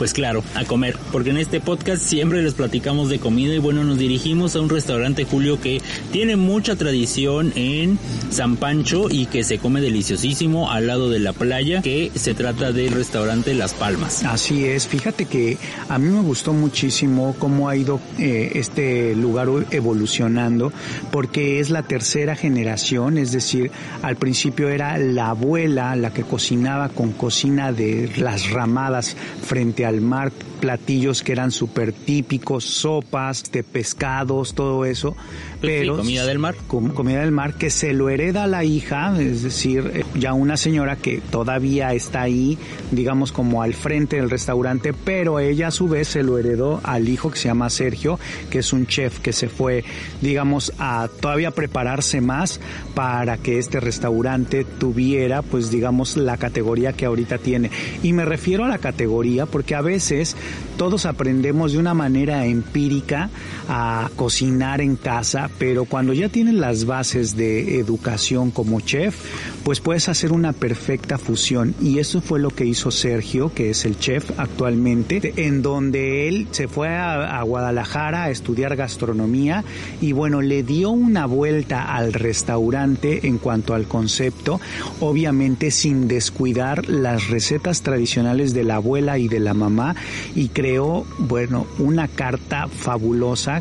Pues 0.00 0.14
claro, 0.14 0.42
a 0.54 0.64
comer, 0.64 0.96
porque 1.12 1.28
en 1.28 1.36
este 1.36 1.60
podcast 1.60 2.00
siempre 2.00 2.42
les 2.42 2.54
platicamos 2.54 3.10
de 3.10 3.18
comida 3.18 3.54
y 3.54 3.58
bueno, 3.58 3.84
nos 3.84 3.98
dirigimos 3.98 4.56
a 4.56 4.60
un 4.62 4.70
restaurante 4.70 5.26
Julio 5.26 5.60
que 5.60 5.82
tiene 6.10 6.36
mucha 6.36 6.74
tradición 6.74 7.52
en 7.54 7.98
San 8.30 8.56
Pancho 8.56 9.10
y 9.10 9.26
que 9.26 9.44
se 9.44 9.58
come 9.58 9.82
deliciosísimo 9.82 10.70
al 10.70 10.86
lado 10.86 11.10
de 11.10 11.18
la 11.18 11.34
playa, 11.34 11.82
que 11.82 12.10
se 12.14 12.32
trata 12.32 12.72
del 12.72 12.92
restaurante 12.94 13.52
Las 13.52 13.74
Palmas. 13.74 14.24
Así 14.24 14.64
es, 14.64 14.88
fíjate 14.88 15.26
que 15.26 15.58
a 15.90 15.98
mí 15.98 16.08
me 16.08 16.22
gustó 16.22 16.54
muchísimo 16.54 17.36
cómo 17.38 17.68
ha 17.68 17.76
ido 17.76 18.00
eh, 18.18 18.52
este 18.54 19.14
lugar 19.14 19.50
evolucionando, 19.70 20.72
porque 21.10 21.60
es 21.60 21.68
la 21.68 21.82
tercera 21.82 22.36
generación, 22.36 23.18
es 23.18 23.32
decir, 23.32 23.70
al 24.00 24.16
principio 24.16 24.70
era 24.70 24.96
la 24.96 25.28
abuela 25.28 25.94
la 25.94 26.10
que 26.10 26.22
cocinaba 26.22 26.88
con 26.88 27.12
cocina 27.12 27.70
de 27.70 28.10
las 28.16 28.48
ramadas 28.48 29.14
frente 29.42 29.84
a 29.84 29.89
al 29.90 30.00
mar 30.00 30.30
platillos 30.60 31.22
que 31.22 31.32
eran 31.32 31.50
súper 31.50 31.92
típicos, 31.92 32.64
sopas 32.64 33.50
de 33.50 33.62
pescados, 33.62 34.54
todo 34.54 34.84
eso. 34.84 35.16
Pero 35.60 35.96
comida 35.96 36.26
del 36.26 36.38
mar. 36.38 36.54
comida 36.66 37.20
del 37.20 37.32
mar 37.32 37.54
que 37.54 37.70
se 37.70 37.92
lo 37.92 38.08
hereda 38.08 38.44
a 38.44 38.46
la 38.46 38.64
hija, 38.64 39.14
es 39.20 39.42
decir, 39.42 39.90
eh, 39.94 40.04
ya 40.14 40.32
una 40.32 40.56
señora 40.56 40.96
que 40.96 41.20
todavía 41.30 41.92
está 41.92 42.22
ahí, 42.22 42.58
digamos 42.90 43.32
como 43.32 43.62
al 43.62 43.74
frente 43.74 44.16
del 44.16 44.30
restaurante, 44.30 44.92
pero 44.92 45.38
ella 45.38 45.68
a 45.68 45.70
su 45.70 45.88
vez 45.88 46.08
se 46.08 46.22
lo 46.22 46.38
heredó 46.38 46.80
al 46.82 47.08
hijo 47.08 47.30
que 47.30 47.38
se 47.38 47.48
llama 47.48 47.70
Sergio, 47.70 48.18
que 48.50 48.60
es 48.60 48.72
un 48.72 48.86
chef 48.86 49.20
que 49.20 49.32
se 49.32 49.48
fue, 49.48 49.84
digamos, 50.20 50.72
a 50.78 51.08
todavía 51.20 51.50
prepararse 51.50 52.20
más 52.20 52.60
para 52.94 53.36
que 53.36 53.58
este 53.58 53.80
restaurante 53.80 54.64
tuviera, 54.64 55.42
pues 55.42 55.70
digamos, 55.70 56.16
la 56.16 56.36
categoría 56.36 56.92
que 56.92 57.06
ahorita 57.06 57.38
tiene. 57.38 57.70
Y 58.02 58.12
me 58.12 58.24
refiero 58.24 58.64
a 58.64 58.68
la 58.68 58.78
categoría 58.78 59.46
porque 59.46 59.74
a 59.74 59.82
veces 59.82 60.36
todos 60.76 61.06
aprendemos 61.06 61.72
de 61.72 61.78
una 61.78 61.94
manera 61.94 62.46
empírica 62.46 63.30
a 63.72 64.10
cocinar 64.16 64.80
en 64.80 64.96
casa, 64.96 65.48
pero 65.56 65.84
cuando 65.84 66.12
ya 66.12 66.28
tienes 66.28 66.54
las 66.54 66.86
bases 66.86 67.36
de 67.36 67.78
educación 67.78 68.50
como 68.50 68.80
chef, 68.80 69.16
pues 69.62 69.78
puedes 69.78 70.08
hacer 70.08 70.32
una 70.32 70.52
perfecta 70.52 71.18
fusión. 71.18 71.76
Y 71.80 72.00
eso 72.00 72.20
fue 72.20 72.40
lo 72.40 72.50
que 72.50 72.64
hizo 72.64 72.90
Sergio, 72.90 73.54
que 73.54 73.70
es 73.70 73.84
el 73.84 73.96
chef 73.96 74.32
actualmente, 74.38 75.34
en 75.36 75.62
donde 75.62 76.26
él 76.26 76.48
se 76.50 76.66
fue 76.66 76.88
a, 76.88 77.40
Guadalajara 77.42 78.24
a 78.24 78.30
estudiar 78.30 78.74
gastronomía 78.74 79.64
y 80.00 80.12
bueno, 80.12 80.42
le 80.42 80.62
dio 80.62 80.90
una 80.90 81.26
vuelta 81.26 81.94
al 81.94 82.12
restaurante 82.12 83.28
en 83.28 83.38
cuanto 83.38 83.74
al 83.74 83.86
concepto, 83.86 84.60
obviamente 84.98 85.70
sin 85.70 86.08
descuidar 86.08 86.88
las 86.88 87.28
recetas 87.28 87.82
tradicionales 87.82 88.52
de 88.52 88.64
la 88.64 88.76
abuela 88.76 89.18
y 89.18 89.28
de 89.28 89.40
la 89.40 89.54
mamá 89.54 89.94
y 90.34 90.48
creó, 90.48 91.06
bueno, 91.18 91.66
una 91.78 92.08
carta 92.08 92.66
fabulosa 92.68 93.59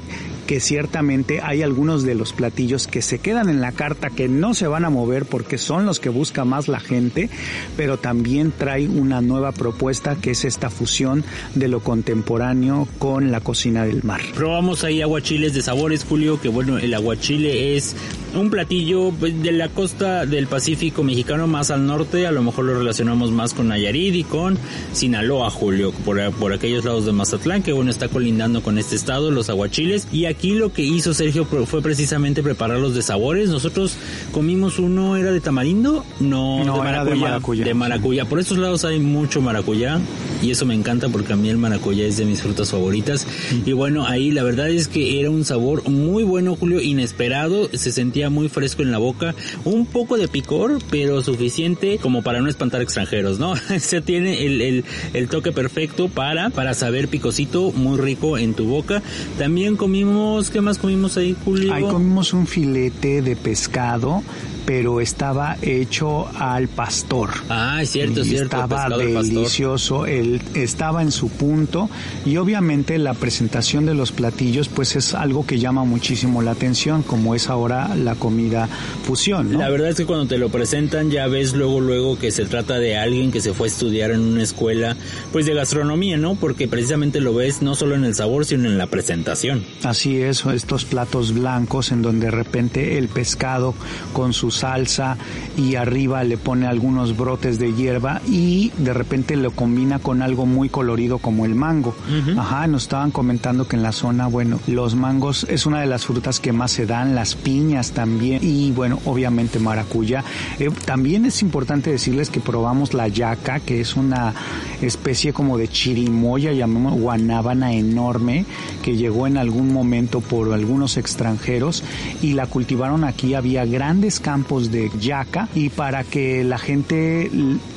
que 0.50 0.60
ciertamente 0.60 1.41
hay 1.43 1.62
algunos 1.62 2.02
de 2.02 2.16
los 2.16 2.34
platillos 2.34 2.88
que 2.88 3.04
se 3.04 3.20
quedan 3.20 3.50
en 3.50 3.62
la 3.62 3.72
carta 3.72 4.10
que 4.10 4.28
no 4.28 4.56
se 4.56 4.66
van 4.66 4.84
a 4.84 4.89
mover 4.89 5.26
porque 5.26 5.60
son 5.60 5.86
los 5.86 6.00
que 6.00 6.10
busca 6.10 6.43
más 6.43 6.68
la 6.68 6.80
gente, 6.80 7.30
pero 7.78 7.97
también 7.97 8.52
trae 8.58 8.88
una 8.88 9.22
nueva 9.22 9.52
propuesta 9.52 10.16
que 10.16 10.32
es 10.32 10.45
esta 10.45 10.72
fusión 10.72 11.24
de 11.54 11.68
lo 11.68 11.82
contemporáneo 11.82 12.88
con 12.97 13.32
la 13.32 13.41
cocina 13.41 13.86
del 13.86 14.04
mar. 14.04 14.22
Probamos 14.34 14.84
ahí 14.84 15.04
aguachiles 15.04 15.54
de 15.54 15.62
sabores, 15.62 16.04
Julio, 16.04 16.41
que 16.41 16.50
bueno, 16.50 16.80
el 16.80 16.95
aguachile 16.95 17.76
es 17.78 17.95
un 18.36 18.49
platillo 18.49 19.11
pues, 19.11 19.41
de 19.41 19.51
la 19.51 19.69
costa 19.69 20.25
del 20.25 20.47
Pacífico 20.47 21.03
mexicano 21.03 21.47
más 21.47 21.71
al 21.71 21.86
norte, 21.86 22.27
a 22.27 22.32
lo 22.32 22.43
mejor 22.43 22.65
lo 22.65 22.77
relacionamos 22.77 23.32
más 23.32 23.53
con 23.53 23.69
Nayarit 23.69 24.15
y 24.15 24.23
con 24.23 24.57
Sinaloa, 24.93 25.49
Julio, 25.49 25.91
por, 26.05 26.19
por 26.34 26.53
aquellos 26.53 26.86
lados 26.86 27.05
de 27.05 27.11
Mazatlán, 27.11 27.63
que 27.63 27.73
bueno, 27.73 27.91
está 27.91 28.07
colindando 28.07 28.61
con 28.61 28.77
este 28.77 28.95
estado, 28.95 29.32
los 29.32 29.49
aguachiles. 29.49 30.07
Y 30.11 30.25
aquí 30.25 30.53
lo 30.53 30.71
que 30.71 30.84
hizo 30.84 31.13
Sergio 31.13 31.45
fue 31.45 31.82
precisamente 31.82 32.43
prepararlos 32.43 32.95
de 32.95 33.01
sabores. 33.01 33.49
Nosotros 33.49 33.95
comimos 34.32 34.80
uno, 34.80 35.17
¿era 35.17 35.32
de 35.32 35.41
tamarindo? 35.41 36.05
No, 36.19 36.63
No, 36.63 36.84
de, 36.84 36.89
era 36.89 37.03
de 37.03 37.15
maracuyá, 37.15 37.21
maracuyá, 37.21 37.65
De 37.65 37.73
maracuyá. 37.73 38.25
Por 38.25 38.39
estos 38.39 38.57
lados 38.57 38.86
hay 38.86 38.99
mucho 38.99 39.41
maracuyá 39.41 39.99
y 40.41 40.51
eso 40.51 40.65
me 40.65 40.73
encanta 40.73 41.09
porque 41.09 41.34
a 41.34 41.36
mí 41.36 41.49
el 41.49 41.57
maracuyá 41.57 42.05
es 42.05 42.17
de 42.17 42.25
mis 42.25 42.41
frutas 42.41 42.71
favoritas. 42.71 43.25
Y 43.65 43.71
bueno, 43.71 44.05
ahí 44.05 44.32
la 44.32 44.43
verdad 44.43 44.69
es 44.69 44.88
que 44.88 45.19
era 45.19 45.30
un 45.30 45.45
sabor 45.45 45.88
muy 45.89 46.23
bueno, 46.23 46.55
Julio, 46.55 46.82
inesperado, 46.82 47.69
se 47.73 47.91
sentía 47.91 48.18
muy 48.28 48.49
fresco 48.49 48.82
en 48.82 48.91
la 48.91 48.97
boca, 48.97 49.34
un 49.63 49.86
poco 49.86 50.17
de 50.17 50.28
picor, 50.28 50.80
pero 50.89 51.22
suficiente 51.22 51.97
como 51.99 52.24
para 52.24 52.41
no 52.41 52.49
espantar 52.49 52.82
extranjeros, 52.82 53.39
¿no? 53.39 53.53
Se 53.80 54.01
tiene 54.01 54.45
el, 54.45 54.84
el, 55.13 55.28
toque 55.30 55.53
perfecto 55.53 56.09
para, 56.09 56.49
para 56.49 56.74
saber 56.74 57.07
picosito, 57.07 57.72
muy 57.72 57.97
rico 57.97 58.38
en 58.38 58.53
tu 58.53 58.65
boca. 58.65 59.01
También 59.38 59.78
comimos, 59.78 60.49
¿qué 60.49 60.59
más 60.59 60.78
comimos 60.78 61.15
ahí, 61.15 61.38
Julio? 61.45 61.74
Ahí 61.74 61.84
comimos 61.84 62.34
un 62.34 62.47
filete 62.47 63.22
de 63.22 63.36
pescado, 63.36 64.24
pero 64.70 65.01
estaba 65.01 65.57
hecho 65.63 66.28
al 66.38 66.67
pastor. 66.67 67.32
Ah, 67.49 67.82
es 67.82 67.89
cierto, 67.89 68.22
es 68.22 68.28
Y 68.28 68.30
cierto. 68.30 68.55
Estaba 68.55 68.88
delicioso, 68.95 70.05
él 70.05 70.39
estaba 70.53 71.01
en 71.01 71.11
su 71.11 71.30
punto 71.30 71.89
y 72.24 72.38
obviamente 72.38 72.99
la 72.99 73.15
presentación 73.15 73.88
de 73.88 73.95
los 73.95 74.11
platillos 74.11 74.70
pues 74.70 74.95
es 74.95 75.15
algo 75.15 75.43
que 75.43 75.57
llama 75.57 75.86
muchísimo 75.86 76.43
la 76.43 76.51
atención, 76.51 77.01
como 77.01 77.34
es 77.34 77.49
ahora 77.49 77.95
la 77.95 78.13
comida 78.13 78.70
fusión, 79.05 79.53
¿no? 79.53 79.57
La 79.57 79.72
verdad 79.72 79.89
es 79.89 79.95
que 79.95 80.05
cuando 80.05 80.28
te 80.28 80.38
lo 80.38 80.49
presentan 80.49 81.09
ya 81.09 81.26
ves 81.26 81.55
luego 81.55 81.82
luego 81.82 82.20
que 82.20 82.30
se 82.30 82.45
trata 82.45 82.78
de 82.78 82.95
alguien 82.95 83.32
que 83.32 83.41
se 83.41 83.55
fue 83.55 83.70
a 83.70 83.72
estudiar 83.72 84.11
en 84.11 84.20
una 84.20 84.43
escuela 84.43 84.95
pues 85.32 85.47
de 85.47 85.55
gastronomía, 85.55 86.17
¿no? 86.17 86.36
Porque 86.36 86.67
precisamente 86.67 87.22
lo 87.22 87.34
ves 87.34 87.63
no 87.63 87.74
solo 87.74 87.95
en 87.95 88.05
el 88.05 88.13
sabor 88.13 88.45
sino 88.45 88.70
en 88.70 88.78
la 88.78 88.86
presentación. 88.86 89.63
Así 89.82 90.22
es, 90.22 90.45
estos 90.45 90.86
platos 90.86 91.34
blancos 91.34 91.91
en 91.91 92.03
donde 92.03 92.28
de 92.28 92.32
repente 92.32 92.99
el 92.99 93.07
pescado 93.07 93.74
con 94.13 94.32
su 94.32 94.59
salsa 94.60 95.18
y 95.57 95.76
arriba 95.76 96.24
le 96.24 96.38
pone 96.38 96.68
algunos 96.68 97.16
brotes 97.16 97.60
de 97.60 97.74
hierba 97.74 98.22
y 98.28 98.72
de 98.78 98.93
repente 98.93 99.36
lo 99.36 99.51
combina 99.51 99.99
con 99.99 100.22
algo 100.22 100.45
muy 100.45 100.70
colorido 100.70 101.18
como 101.18 101.45
el 101.45 101.55
mango. 101.55 101.95
Ajá, 102.38 102.68
nos 102.68 102.84
estaban 102.84 103.12
comentando 103.12 103.68
que 103.68 103.76
en 103.76 103.84
la 103.84 103.91
zona, 103.91 104.28
bueno, 104.28 104.60
los 104.68 104.95
mangos 104.95 105.45
es 105.49 105.66
una 105.66 105.82
de 105.82 105.88
las 105.88 106.05
frutas 106.05 106.39
que 106.39 106.51
más 106.51 106.72
se 106.72 106.86
dan, 106.86 107.16
las 107.16 107.36
piñas 107.36 107.91
también 107.91 108.39
y 108.43 108.72
bueno, 108.72 108.99
obviamente 109.05 109.60
maracuyá. 109.60 110.24
Eh, 110.60 110.70
también 110.86 111.26
es 111.26 111.41
importante 111.41 111.91
decirles 111.91 112.30
que 112.30 112.39
probamos 112.39 112.93
la 112.93 113.07
yaca, 113.07 113.60
que 113.60 113.82
es 113.82 113.95
una 113.95 114.34
especie 114.82 115.34
como 115.34 115.57
de 115.57 115.68
chirimoya, 115.68 116.51
llamamos 116.51 116.99
guanábana 116.99 117.74
enorme, 117.74 118.45
que 118.84 118.95
llegó 118.95 119.28
en 119.28 119.38
algún 119.38 119.72
momento 119.72 120.22
por 120.22 120.53
algunos 120.53 120.97
extranjeros 120.97 121.84
y 122.22 122.34
la 122.34 122.47
cultivaron 122.47 123.03
aquí. 123.03 123.34
Había 123.34 123.66
grandes 123.66 124.20
campos 124.20 124.49
de 124.50 124.89
yaca 125.00 125.47
y 125.54 125.70
para 125.70 126.04
que 126.04 126.43
la 126.43 126.58
gente 126.58 127.30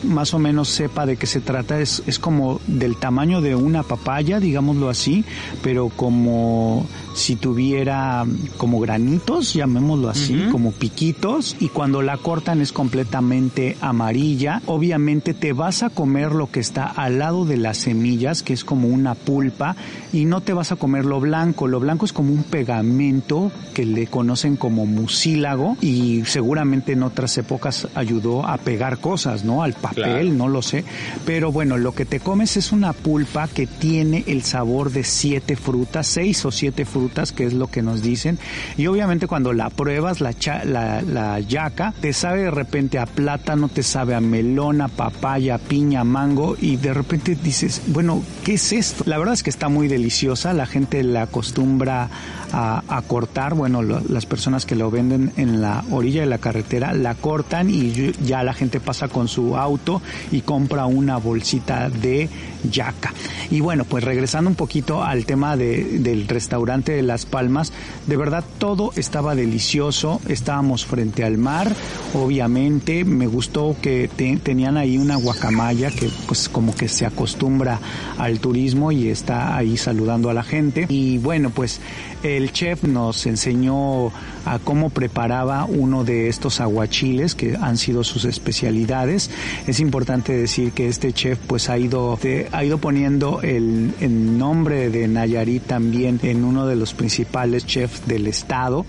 más 0.03 0.33
o 0.33 0.39
menos 0.39 0.69
sepa 0.71 1.05
de 1.05 1.17
qué 1.17 1.27
se 1.27 1.41
trata, 1.41 1.81
es, 1.81 2.03
es 2.07 2.19
como 2.19 2.61
del 2.67 2.97
tamaño 2.97 3.41
de 3.43 3.55
una 3.55 3.83
papaya, 3.83 4.41
digámoslo 4.41 4.89
así, 4.89 5.25
pero 5.63 5.91
como 5.91 6.87
si 7.15 7.37
tuviera 7.37 8.25
como 8.57 8.81
granitos, 8.81 9.53
llamémoslo 9.55 10.09
así, 10.09 10.47
como 10.51 10.73
piquitos, 10.73 11.57
y 11.61 11.69
cuando 11.69 12.03
la 12.03 12.17
cortan 12.17 12.61
es 12.61 12.73
completamente 12.73 13.77
amarilla. 13.81 14.63
Obviamente 14.67 15.35
te 15.35 15.53
vas 15.53 15.83
a 15.83 15.91
comer 15.91 16.33
lo 16.33 16.51
que 16.51 16.61
está 16.61 16.85
al 16.85 17.19
lado 17.19 17.45
de 17.45 17.57
las 17.57 17.79
semillas, 17.79 18.43
que 18.43 18.53
es 18.53 18.65
como 18.65 18.89
una 18.89 19.15
pulpa, 19.15 19.77
y 20.13 20.25
no 20.25 20.41
te 20.41 20.53
vas 20.53 20.73
a 20.73 20.77
comer 20.77 21.05
lo 21.05 21.21
blanco. 21.21 21.69
Lo 21.69 21.81
blanco 21.81 22.05
es 22.05 22.13
como 22.13 22.33
un 22.33 22.45
pegamento 22.45 23.51
que 23.75 23.85
le 23.85 24.07
conocen 24.07 24.57
como 24.57 24.87
mucílago 24.87 25.77
y 25.81 26.25
seguramente 26.53 26.93
en 26.93 27.03
otras 27.03 27.39
épocas 27.39 27.89
ayudó 27.95 28.47
a 28.47 28.59
pegar 28.59 28.99
cosas, 28.99 29.43
¿no? 29.43 29.63
Al 29.63 29.73
papel, 29.73 30.03
Claro. 30.03 30.25
no 30.35 30.49
lo 30.49 30.61
sé. 30.61 30.85
Pero 31.25 31.51
bueno, 31.51 31.79
lo 31.79 31.95
que 31.95 32.05
te 32.05 32.21
comes 32.21 32.59
es 32.59 32.73
una 32.73 32.93
pulpa 32.93 33.49
que 33.49 33.67
tiene 33.67 34.23
el 34.27 34.43
sabor 34.43 34.91
de 34.93 35.03
siete 35.03 35.57
frutas, 35.57 36.07
seis 36.07 36.45
o 36.45 36.51
siete 36.51 36.85
frutas, 36.85 37.33
que 37.33 37.47
es 37.47 37.55
lo 37.55 37.69
que 37.69 37.81
nos 37.81 38.03
dicen. 38.03 38.39
Y 38.77 38.87
obviamente 38.87 39.27
cuando 39.27 39.55
la 39.55 39.71
pruebas, 39.71 40.21
la, 40.21 40.35
cha- 40.35 40.65
la, 40.67 41.01
la 41.01 41.41
yaca, 41.41 41.95
te 42.03 42.13
sabe 42.13 42.43
de 42.43 42.51
repente 42.51 42.99
a 42.99 43.07
plátano, 43.07 43.71
te 43.71 43.83
sabe 43.83 44.15
a 44.15 44.21
melón, 44.21 44.83
a 44.83 44.89
papaya, 44.89 45.57
piña, 45.57 46.05
mango, 46.05 46.55
y 46.61 46.77
de 46.77 46.93
repente 46.93 47.35
dices, 47.35 47.81
bueno, 47.87 48.23
¿qué 48.45 48.55
es 48.55 48.73
esto? 48.75 49.05
La 49.07 49.17
verdad 49.17 49.33
es 49.33 49.43
que 49.43 49.49
está 49.51 49.71
muy 49.71 49.89
deliciosa, 49.89 50.53
la 50.53 50.67
gente 50.67 51.03
la 51.03 51.23
acostumbra 51.23 52.11
a, 52.53 52.83
a 52.89 53.03
cortar, 53.03 53.55
bueno, 53.55 53.83
las 53.83 54.27
personas 54.27 54.67
que 54.67 54.77
lo 54.77 54.91
venden 54.91 55.33
en 55.37 55.61
la 55.61 55.85
orilla 55.91 56.21
de 56.21 56.27
la 56.27 56.39
carretera 56.39 56.93
la 56.93 57.15
cortan 57.15 57.71
y 57.71 58.13
ya 58.25 58.43
la 58.43 58.53
gente 58.55 58.79
pasa 58.81 59.09
con 59.09 59.29
su 59.29 59.57
auto 59.57 60.03
y 60.31 60.43
compra 60.43 60.87
una 60.87 61.17
bolsita 61.17 61.89
de 61.89 62.29
yaca. 62.71 63.13
Y 63.51 63.61
bueno, 63.61 63.85
pues 63.85 64.05
regresando 64.05 64.49
un 64.51 64.57
poquito 64.57 65.03
al 65.03 65.25
tema 65.27 65.57
de- 65.57 65.99
del 65.99 66.29
restaurante 66.29 66.93
de 66.93 67.03
Las 67.03 67.27
Palmas, 67.27 67.73
de 68.07 68.17
verdad 68.17 68.45
todo 68.59 68.93
estaba 68.97 69.35
delicioso, 69.35 70.21
estábamos 70.29 70.85
frente 70.87 71.25
al 71.25 71.39
mar, 71.39 71.75
obviamente 72.15 73.05
me 73.05 73.27
gustó 73.27 73.77
que 73.81 74.09
te- 74.15 74.37
tenían 74.37 74.77
ahí 74.77 74.97
una 74.99 75.17
guacamaya 75.17 75.91
que 75.91 76.09
pues 76.27 76.49
como 76.49 76.75
que 76.75 76.89
se 76.89 77.05
acostumbra 77.07 77.81
al 78.19 78.39
turismo 78.41 78.93
y 78.93 79.09
está 79.09 79.57
ahí 79.57 79.77
saludando 79.77 80.31
a 80.31 80.35
la 80.35 80.43
gente. 80.43 80.87
Y 80.89 81.19
bueno, 81.19 81.51
pues 81.51 81.81
el 82.23 82.53
chef 82.53 82.85
nos 82.85 83.27
enseñó 83.27 84.13
a 84.45 84.59
cómo 84.59 84.91
preparaba 84.91 85.65
uno 85.65 86.05
de 86.05 86.29
estos 86.29 86.61
aguachiles 86.61 87.35
que 87.35 87.57
han 87.61 87.77
sido 87.77 88.05
sus 88.05 88.25
especialidades. 88.25 89.31
Es 89.67 89.81
importante 89.81 90.33
decir 90.37 90.73
que 90.73 90.89
este 90.89 91.13
chef 91.13 91.39
pues 91.47 91.69
ha 91.69 91.79
ido 91.79 92.19
te- 92.21 92.49
ha 92.53 92.65
ido 92.65 92.79
poniendo 92.79 93.41
el, 93.43 93.93
el 94.01 94.39
nombre 94.39 94.91
de 94.91 95.09
Nayarit 95.09 95.63
también 95.65 96.21
en 96.23 96.45
uno 96.45 96.67
de 96.67 96.77
los 96.77 96.95
principales 96.95 97.67
chefs 97.67 98.07
del 98.07 98.27
estado 98.27 98.85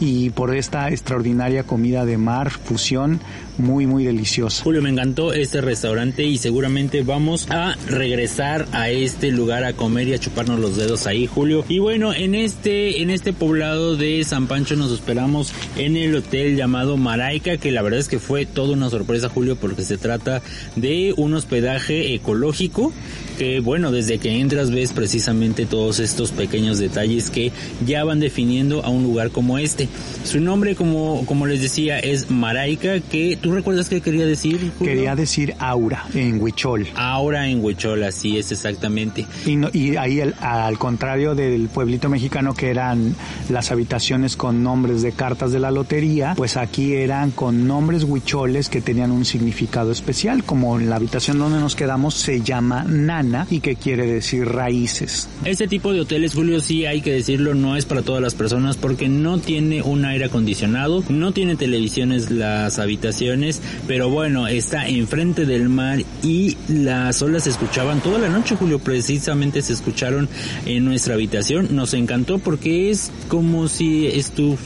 y 0.00 0.30
por 0.30 0.54
esta 0.54 0.88
extraordinaria 0.90 1.64
comida 1.64 2.04
de 2.04 2.16
mar 2.18 2.50
fusión 2.50 3.20
muy 3.58 3.86
muy 3.86 4.04
deliciosa. 4.04 4.62
Julio, 4.64 4.80
me 4.80 4.88
encantó 4.88 5.34
este 5.34 5.60
restaurante 5.60 6.22
y 6.24 6.38
seguramente 6.38 7.02
vamos 7.02 7.46
a 7.50 7.76
regresar 7.88 8.66
a 8.72 8.88
este 8.88 9.30
lugar 9.30 9.64
a 9.64 9.74
comer 9.74 10.08
y 10.08 10.14
a 10.14 10.18
chuparnos 10.18 10.58
los 10.60 10.76
dedos 10.76 11.06
ahí, 11.06 11.26
Julio. 11.26 11.64
Y 11.68 11.78
bueno, 11.78 12.14
en 12.14 12.34
este, 12.34 13.02
en 13.02 13.10
este 13.10 13.32
poblado 13.34 13.96
de 13.96 14.24
San 14.24 14.46
Pancho 14.46 14.76
nos 14.76 14.89
esperamos 14.90 15.52
en 15.76 15.96
el 15.96 16.14
hotel 16.16 16.56
llamado 16.56 16.96
Maraica, 16.96 17.56
que 17.56 17.70
la 17.72 17.82
verdad 17.82 18.00
es 18.00 18.08
que 18.08 18.18
fue 18.18 18.46
toda 18.46 18.72
una 18.74 18.90
sorpresa, 18.90 19.28
Julio, 19.28 19.56
porque 19.56 19.82
se 19.82 19.98
trata 19.98 20.42
de 20.76 21.14
un 21.16 21.34
hospedaje 21.34 22.14
ecológico 22.14 22.92
que 23.38 23.60
bueno, 23.60 23.90
desde 23.90 24.18
que 24.18 24.38
entras 24.38 24.70
ves 24.70 24.92
precisamente 24.92 25.64
todos 25.64 25.98
estos 25.98 26.30
pequeños 26.30 26.78
detalles 26.78 27.30
que 27.30 27.52
ya 27.86 28.04
van 28.04 28.20
definiendo 28.20 28.84
a 28.84 28.90
un 28.90 29.02
lugar 29.02 29.30
como 29.30 29.56
este. 29.56 29.88
Su 30.24 30.40
nombre, 30.40 30.74
como, 30.74 31.24
como 31.24 31.46
les 31.46 31.62
decía, 31.62 31.98
es 31.98 32.30
Maraica, 32.30 33.00
que 33.00 33.38
tú 33.40 33.52
recuerdas 33.52 33.88
qué 33.88 34.02
quería 34.02 34.26
decir. 34.26 34.70
Julio? 34.78 34.92
Quería 34.94 35.16
decir 35.16 35.54
aura 35.58 36.04
en 36.12 36.38
Huichol. 36.40 36.86
Ahora 36.94 37.48
en 37.48 37.64
Huichol, 37.64 38.02
así 38.04 38.36
es 38.36 38.52
exactamente. 38.52 39.26
Y, 39.46 39.56
no- 39.56 39.70
y 39.72 39.96
ahí 39.96 40.20
el- 40.20 40.34
al 40.40 40.78
contrario 40.78 41.34
del 41.34 41.68
pueblito 41.68 42.10
mexicano 42.10 42.52
que 42.52 42.68
eran 42.68 43.14
las 43.48 43.70
habitaciones 43.70 44.36
con 44.36 44.62
nombres 44.80 45.02
de 45.02 45.12
cartas 45.12 45.52
de 45.52 45.60
la 45.60 45.70
lotería, 45.70 46.32
pues 46.34 46.56
aquí 46.56 46.94
eran 46.94 47.32
con 47.32 47.66
nombres 47.66 48.04
huicholes 48.04 48.70
que 48.70 48.80
tenían 48.80 49.10
un 49.10 49.26
significado 49.26 49.92
especial, 49.92 50.42
como 50.42 50.78
la 50.78 50.96
habitación 50.96 51.38
donde 51.38 51.60
nos 51.60 51.76
quedamos 51.76 52.14
se 52.14 52.40
llama 52.40 52.84
Nana 52.84 53.46
y 53.50 53.60
que 53.60 53.76
quiere 53.76 54.06
decir 54.06 54.46
raíces. 54.46 55.28
Este 55.44 55.68
tipo 55.68 55.92
de 55.92 56.00
hoteles, 56.00 56.32
Julio, 56.32 56.60
sí 56.60 56.86
hay 56.86 57.02
que 57.02 57.12
decirlo, 57.12 57.54
no 57.54 57.76
es 57.76 57.84
para 57.84 58.00
todas 58.00 58.22
las 58.22 58.34
personas 58.34 58.78
porque 58.78 59.10
no 59.10 59.36
tiene 59.36 59.82
un 59.82 60.06
aire 60.06 60.24
acondicionado, 60.24 61.04
no 61.10 61.32
tiene 61.32 61.56
televisiones 61.56 62.30
las 62.30 62.78
habitaciones, 62.78 63.60
pero 63.86 64.08
bueno, 64.08 64.48
está 64.48 64.88
enfrente 64.88 65.44
del 65.44 65.68
mar 65.68 65.98
y 66.22 66.56
las 66.68 67.20
olas 67.20 67.44
se 67.44 67.50
escuchaban 67.50 68.00
toda 68.00 68.18
la 68.18 68.30
noche, 68.30 68.56
Julio, 68.56 68.78
precisamente 68.78 69.60
se 69.60 69.74
escucharon 69.74 70.26
en 70.64 70.86
nuestra 70.86 71.12
habitación. 71.12 71.68
Nos 71.76 71.92
encantó 71.92 72.38
porque 72.38 72.88
es 72.90 73.10
como 73.28 73.68
si 73.68 74.06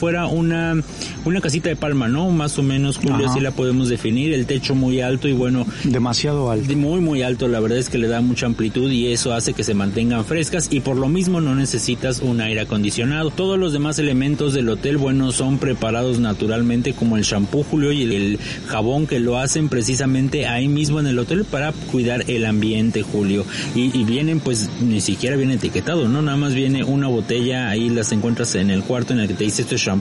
fuera 0.05 0.27
una, 0.27 0.77
una 1.25 1.41
casita 1.41 1.71
de 1.71 1.77
palma, 1.77 2.09
¿no? 2.09 2.29
Más 2.29 2.59
o 2.59 2.63
menos, 2.63 2.99
Julio, 2.99 3.27
así 3.27 3.41
la 3.41 3.53
podemos 3.53 3.89
definir. 3.89 4.35
El 4.35 4.45
techo 4.45 4.75
muy 4.75 5.01
alto 5.01 5.29
y 5.29 5.33
bueno. 5.33 5.67
Demasiado 5.83 6.51
alto. 6.51 6.77
Muy, 6.77 7.01
muy 7.01 7.23
alto. 7.23 7.49
La 7.49 7.59
verdad 7.59 7.79
es 7.79 7.89
que 7.89 7.97
le 7.97 8.07
da 8.07 8.21
mucha 8.21 8.45
amplitud 8.45 8.93
y 8.93 9.07
eso 9.07 9.33
hace 9.33 9.55
que 9.55 9.65
se 9.65 9.73
mantengan 9.73 10.27
frescas 10.27 10.69
y 10.71 10.81
por 10.81 10.99
lo 10.99 11.09
mismo 11.09 11.41
no 11.41 11.55
necesitas 11.55 12.21
un 12.21 12.43
aire 12.43 12.61
acondicionado. 12.61 13.31
Todos 13.31 13.59
los 13.59 13.73
demás 13.73 13.99
elementos 13.99 14.53
del 14.53 14.69
hotel, 14.69 14.99
bueno, 14.99 15.33
son 15.33 15.57
preparados 15.57 16.19
naturalmente 16.19 16.93
como 16.93 17.17
el 17.17 17.23
shampoo, 17.23 17.63
Julio, 17.63 17.91
y 17.91 18.03
el 18.03 18.39
jabón 18.67 19.07
que 19.07 19.21
lo 19.21 19.39
hacen 19.39 19.71
precisamente 19.71 20.47
ahí 20.47 20.69
mismo 20.69 21.01
en 21.01 21.07
el 21.07 21.19
hotel 21.19 21.47
para 21.47 21.73
cuidar 21.73 22.25
el 22.29 22.45
ambiente, 22.45 23.01
Julio. 23.01 23.47
Y, 23.75 23.99
y 23.99 24.05
vienen, 24.05 24.41
pues, 24.41 24.69
ni 24.83 25.01
siquiera 25.01 25.37
viene 25.37 25.55
etiquetado, 25.55 26.11
¿no? 26.11 26.21
Nada 26.21 26.37
más 26.37 26.53
viene 26.53 26.85
una 26.85 27.09
botella, 27.09 27.71
ahí 27.71 27.89
las 27.89 28.13
encuentras 28.13 28.55
en 28.57 28.69
el 28.69 28.83
cuarto 28.83 29.15
en 29.15 29.21
el 29.21 29.29
que 29.29 29.33
te 29.33 29.45
dice 29.45 29.63
esto 29.63 29.77
es 29.77 29.81
shampoo, 29.81 29.94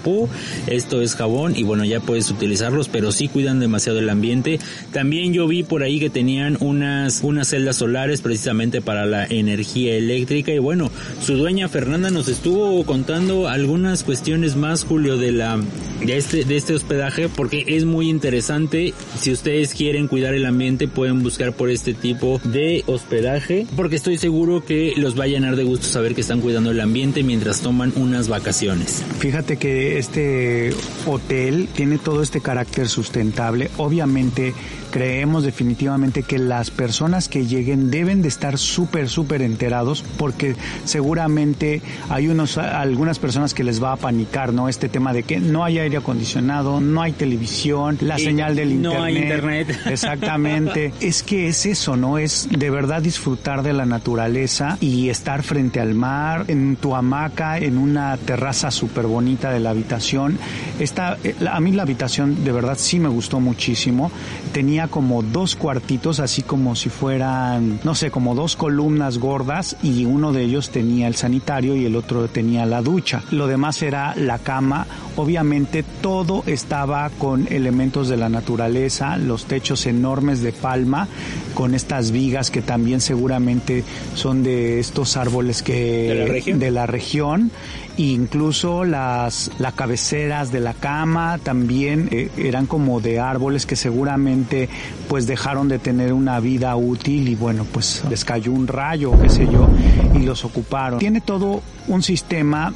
esto 0.67 1.01
es 1.01 1.15
jabón 1.15 1.55
y 1.55 1.63
bueno, 1.63 1.85
ya 1.85 1.99
puedes 1.99 2.29
utilizarlos, 2.29 2.89
pero 2.89 3.11
sí 3.11 3.27
cuidan 3.27 3.59
demasiado 3.59 3.99
el 3.99 4.09
ambiente. 4.09 4.59
También 4.91 5.33
yo 5.33 5.47
vi 5.47 5.63
por 5.63 5.83
ahí 5.83 5.99
que 5.99 6.09
tenían 6.09 6.57
unas, 6.59 7.21
unas 7.23 7.49
celdas 7.49 7.77
solares 7.77 8.21
precisamente 8.21 8.81
para 8.81 9.05
la 9.05 9.25
energía 9.25 9.95
eléctrica 9.95 10.51
y 10.51 10.59
bueno, 10.59 10.91
su 11.21 11.35
dueña 11.35 11.67
Fernanda 11.69 12.09
nos 12.09 12.27
estuvo 12.27 12.83
contando 12.85 13.47
algunas 13.47 14.03
cuestiones 14.03 14.55
más, 14.55 14.83
Julio, 14.83 15.17
de 15.17 15.31
la, 15.31 15.59
de 16.05 16.17
este, 16.17 16.45
de 16.45 16.57
este 16.57 16.73
hospedaje 16.73 17.29
porque 17.29 17.63
es 17.67 17.85
muy 17.85 18.09
interesante. 18.09 18.93
Si 19.19 19.31
ustedes 19.31 19.73
quieren 19.73 20.07
cuidar 20.07 20.33
el 20.33 20.45
ambiente 20.45 20.87
pueden 20.87 21.23
buscar 21.23 21.53
por 21.53 21.69
este 21.69 21.93
tipo 21.93 22.39
de 22.43 22.83
hospedaje 22.87 23.65
porque 23.75 23.95
estoy 23.95 24.17
seguro 24.17 24.63
que 24.65 24.93
los 24.97 25.19
va 25.19 25.25
a 25.25 25.27
llenar 25.27 25.55
de 25.55 25.63
gusto 25.63 25.87
saber 25.87 26.15
que 26.15 26.21
están 26.21 26.41
cuidando 26.41 26.71
el 26.71 26.79
ambiente 26.79 27.23
mientras 27.23 27.61
toman 27.61 27.93
unas 27.95 28.27
vacaciones. 28.27 29.03
Fíjate 29.19 29.57
que 29.57 29.82
este 29.83 30.73
hotel 31.05 31.67
tiene 31.75 31.97
todo 31.97 32.21
este 32.21 32.41
carácter 32.41 32.87
sustentable. 32.87 33.69
Obviamente 33.77 34.53
creemos 34.93 35.43
definitivamente 35.43 36.21
que 36.21 36.37
las 36.37 36.69
personas 36.69 37.27
que 37.27 37.47
lleguen 37.47 37.89
deben 37.89 38.21
de 38.21 38.27
estar 38.27 38.59
súper, 38.59 39.09
súper 39.09 39.41
enterados 39.41 40.05
porque 40.19 40.55
seguramente 40.85 41.81
hay 42.09 42.27
unos, 42.27 42.59
algunas 42.59 43.17
personas 43.17 43.55
que 43.55 43.63
les 43.63 43.81
va 43.81 43.93
a 43.93 43.95
panicar, 43.95 44.53
¿no? 44.53 44.69
Este 44.69 44.89
tema 44.89 45.11
de 45.11 45.23
que 45.23 45.39
no 45.39 45.63
hay 45.63 45.79
aire 45.79 45.97
acondicionado, 45.97 46.79
no 46.79 47.01
hay 47.01 47.13
televisión, 47.13 47.97
la 48.01 48.19
señal 48.19 48.55
del 48.55 48.73
internet. 48.73 48.99
No 48.99 49.03
hay 49.03 49.17
internet. 49.17 49.79
Exactamente. 49.87 50.93
es 51.01 51.23
que 51.23 51.47
es 51.47 51.65
eso, 51.65 51.97
¿no? 51.97 52.19
Es 52.19 52.47
de 52.51 52.69
verdad 52.69 53.01
disfrutar 53.01 53.63
de 53.63 53.73
la 53.73 53.87
naturaleza 53.87 54.77
y 54.79 55.09
estar 55.09 55.41
frente 55.41 55.79
al 55.79 55.95
mar, 55.95 56.45
en 56.49 56.75
tu 56.75 56.95
hamaca, 56.95 57.57
en 57.57 57.79
una 57.79 58.15
terraza 58.17 58.69
súper 58.69 59.07
bonita 59.07 59.51
de 59.51 59.59
la 59.59 59.71
habitación. 59.71 60.37
Esta, 60.79 61.17
a 61.49 61.59
mí 61.59 61.71
la 61.71 61.81
habitación 61.81 62.43
de 62.43 62.51
verdad 62.51 62.77
sí 62.77 62.99
me 62.99 63.09
gustó 63.09 63.39
muchísimo. 63.39 64.11
Tenía 64.51 64.82
como 64.87 65.23
dos 65.23 65.55
cuartitos, 65.55 66.19
así 66.19 66.41
como 66.41 66.75
si 66.75 66.89
fueran, 66.89 67.79
no 67.83 67.95
sé, 67.95 68.11
como 68.11 68.35
dos 68.35 68.55
columnas 68.55 69.17
gordas 69.17 69.75
y 69.81 70.05
uno 70.05 70.33
de 70.33 70.43
ellos 70.43 70.69
tenía 70.69 71.07
el 71.07 71.15
sanitario 71.15 71.75
y 71.75 71.85
el 71.85 71.95
otro 71.95 72.27
tenía 72.27 72.65
la 72.65 72.81
ducha. 72.81 73.23
Lo 73.31 73.47
demás 73.47 73.81
era 73.81 74.15
la 74.15 74.39
cama. 74.39 74.85
Obviamente 75.15 75.83
todo 76.01 76.43
estaba 76.47 77.09
con 77.09 77.47
elementos 77.51 78.09
de 78.09 78.17
la 78.17 78.29
naturaleza, 78.29 79.17
los 79.17 79.45
techos 79.45 79.85
enormes 79.85 80.41
de 80.41 80.51
palma, 80.51 81.07
con 81.53 81.75
estas 81.75 82.11
vigas 82.11 82.51
que 82.51 82.61
también 82.61 83.01
seguramente 83.01 83.83
son 84.15 84.43
de 84.43 84.79
estos 84.79 85.17
árboles 85.17 85.61
que 85.61 86.07
de 86.09 86.15
la 86.15 86.25
región, 86.25 86.59
de 86.59 86.71
la 86.71 86.85
región 86.85 87.51
incluso 87.97 88.83
las, 88.83 89.51
las 89.59 89.73
cabeceras 89.73 90.51
de 90.51 90.59
la 90.59 90.73
cama 90.73 91.37
también 91.37 92.09
eh, 92.11 92.29
eran 92.37 92.65
como 92.65 92.99
de 93.01 93.19
árboles 93.19 93.65
que 93.65 93.75
seguramente 93.75 94.69
pues 95.07 95.27
dejaron 95.27 95.67
de 95.67 95.79
tener 95.79 96.13
una 96.13 96.39
vida 96.39 96.75
útil 96.75 97.27
y 97.29 97.35
bueno 97.35 97.65
pues 97.71 98.03
les 98.09 98.25
cayó 98.25 98.51
un 98.51 98.67
rayo 98.67 99.19
qué 99.21 99.29
sé 99.29 99.47
yo 99.51 99.69
y 100.13 100.19
los 100.19 100.45
ocuparon. 100.45 100.99
Tiene 100.99 101.21
todo 101.21 101.61
un 101.87 102.01
sistema, 102.01 102.73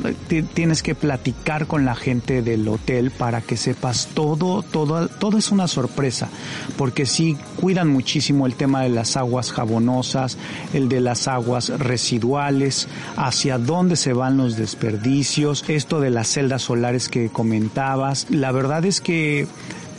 tienes 0.54 0.84
que 0.84 0.96
platicar 0.96 1.68
con 1.68 1.86
la 1.86 1.96
gente 1.96 2.42
del 2.42 2.68
hotel 2.68 3.12
para 3.12 3.42
que 3.42 3.56
sepas 3.56 4.10
todo, 4.14 4.64
todo, 4.64 5.08
todo 5.08 5.38
es 5.38 5.52
una 5.52 5.68
sorpresa, 5.68 6.30
porque 6.78 7.06
sí 7.06 7.38
cuidan 7.60 7.88
muchísimo 7.90 8.46
el 8.46 8.56
tema 8.56 8.82
de 8.82 8.90
las 8.90 9.16
aguas 9.16 9.52
jabonosas, 9.52 10.38
el 10.74 10.90
de 10.90 11.00
las 11.00 11.28
aguas 11.28 11.70
residuales, 11.70 12.88
hacia 13.16 13.58
dónde 13.58 13.96
se 13.96 14.14
van 14.14 14.38
los 14.38 14.58
desperdicios, 14.58 15.64
esto 15.68 16.00
de 16.02 16.10
las 16.10 16.28
celdas 16.28 16.64
solares 16.64 17.08
que 17.08 17.30
comentabas. 17.30 18.28
La 18.30 18.52
verdad 18.52 18.84
es 18.86 19.00
que 19.00 19.48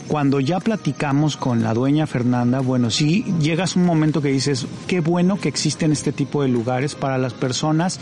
cuando 0.09 0.39
ya 0.39 0.59
platicamos 0.59 1.37
con 1.37 1.61
la 1.61 1.75
dueña 1.75 2.07
Fernanda, 2.07 2.61
bueno, 2.61 2.89
sí 2.89 3.23
llegas 3.39 3.75
un 3.75 3.85
momento 3.85 4.23
que 4.23 4.29
dices, 4.29 4.65
qué 4.87 5.01
bueno 5.01 5.39
que 5.39 5.49
existen 5.49 5.91
este 5.91 6.11
tipo 6.11 6.41
de 6.41 6.49
lugares 6.49 6.95
para 6.95 7.19
las 7.19 7.35
personas 7.35 7.99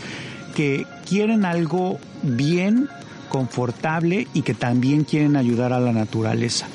que 0.56 0.86
quieren 1.06 1.44
algo 1.44 1.98
bien, 2.22 2.88
confortable 3.28 4.26
y 4.32 4.40
que 4.40 4.54
también 4.54 5.04
quieren 5.04 5.36
ayudar 5.36 5.74
a 5.74 5.80
la 5.80 5.92
naturaleza. 5.92 6.66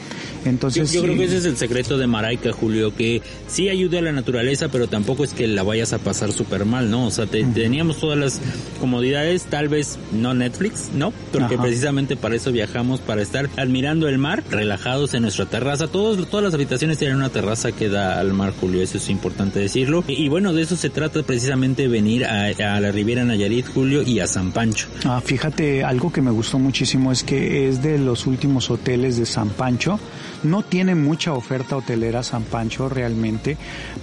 Entonces, 0.46 0.92
yo, 0.92 1.02
creo 1.02 1.16
que 1.16 1.26
ese 1.26 1.38
es 1.38 1.46
el 1.46 1.58
secreto 1.58 1.98
de 1.98 2.08
Maraica, 2.08 2.52
Julio, 2.52 2.96
que 2.96 3.22
sí 3.48 3.70
ayuda 3.70 4.00
a 4.00 4.02
la 4.02 4.12
naturaleza, 4.12 4.68
pero 4.70 4.88
tampoco 4.88 5.24
es 5.24 5.34
que 5.34 5.48
la 5.48 5.64
vayas 5.64 5.94
a 5.94 6.00
pasar 6.00 6.32
súper 6.32 6.66
mal, 6.66 6.90
¿no? 6.90 7.08
O 7.08 7.12
sea, 7.12 7.26
teníamos 7.26 7.98
todas 8.00 8.18
las 8.18 8.42
comodidades, 8.80 9.46
tal 9.46 9.70
vez 9.70 9.98
no 10.12 10.34
Netflix, 10.34 10.90
¿no? 10.94 11.14
Porque 11.32 11.58
precisamente 11.58 12.16
para 12.16 12.36
eso 12.36 12.52
viajamos, 12.52 13.00
para 13.00 13.22
estar 13.22 13.50
admirando 13.58 14.08
el 14.08 14.18
mar, 14.18 14.44
relajados 14.50 15.14
en 15.14 15.24
nuestra 15.24 15.46
terraza. 15.46 15.88
Todos, 15.88 16.28
todas 16.30 16.44
las 16.44 16.54
habitaciones 16.54 16.98
tienen 16.98 17.18
una 17.18 17.30
terraza 17.30 17.72
que 17.72 17.90
da 17.90 18.20
al 18.20 18.34
mar, 18.34 18.54
Julio, 18.60 18.82
eso 18.82 18.98
es 18.98 19.10
importante 19.10 19.60
decirlo. 19.60 20.04
Y, 20.08 20.28
bueno, 20.30 20.54
de 20.54 20.62
eso 20.62 20.76
se 20.76 20.90
trata 20.90 21.24
precisamente 21.24 21.88
venir 21.88 22.26
a, 22.26 22.48
a, 22.48 22.80
la 22.80 22.92
Riviera 22.92 23.24
Nayarit, 23.24 23.68
Julio, 23.68 24.04
y 24.04 24.20
a 24.20 24.28
San 24.28 24.52
Pancho. 24.52 24.88
Ah, 25.06 25.22
fíjate, 25.24 25.84
algo 25.84 26.12
que 26.12 26.22
me 26.22 26.32
gustó 26.32 26.60
muchísimo 26.60 27.12
es 27.12 27.24
que 27.24 27.70
es 27.70 27.82
de 27.82 27.98
los 27.98 28.28
últimos 28.28 28.70
hoteles 28.70 29.18
de 29.18 29.26
San 29.26 29.50
Pancho 29.50 30.00
no 30.44 30.64
tiene 30.64 30.96
mucha 30.96 31.34
oferta 31.34 31.78
hotelera 31.78 32.24
San 32.24 32.44
Pancho 32.44 32.90
realmente, 32.90 33.58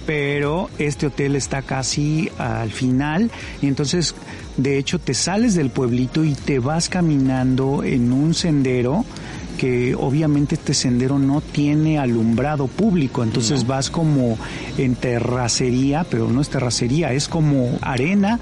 pero 0.05 0.69
este 0.77 1.07
hotel 1.07 1.35
está 1.35 1.61
casi 1.61 2.29
al 2.37 2.71
final. 2.71 3.31
Y 3.61 3.67
entonces 3.67 4.15
de 4.57 4.77
hecho 4.77 4.99
te 4.99 5.13
sales 5.13 5.55
del 5.55 5.69
pueblito 5.69 6.23
y 6.23 6.33
te 6.33 6.59
vas 6.59 6.89
caminando 6.89 7.83
en 7.83 8.11
un 8.11 8.33
sendero 8.33 9.05
que 9.57 9.93
obviamente 9.93 10.55
este 10.55 10.73
sendero 10.73 11.19
no 11.19 11.39
tiene 11.39 11.99
alumbrado 11.99 12.67
público, 12.67 13.21
entonces 13.21 13.67
vas 13.67 13.91
como 13.91 14.37
en 14.79 14.95
terracería, 14.95 16.03
pero 16.09 16.27
no 16.29 16.41
es 16.41 16.49
terracería, 16.49 17.13
es 17.13 17.27
como 17.27 17.77
arena 17.81 18.39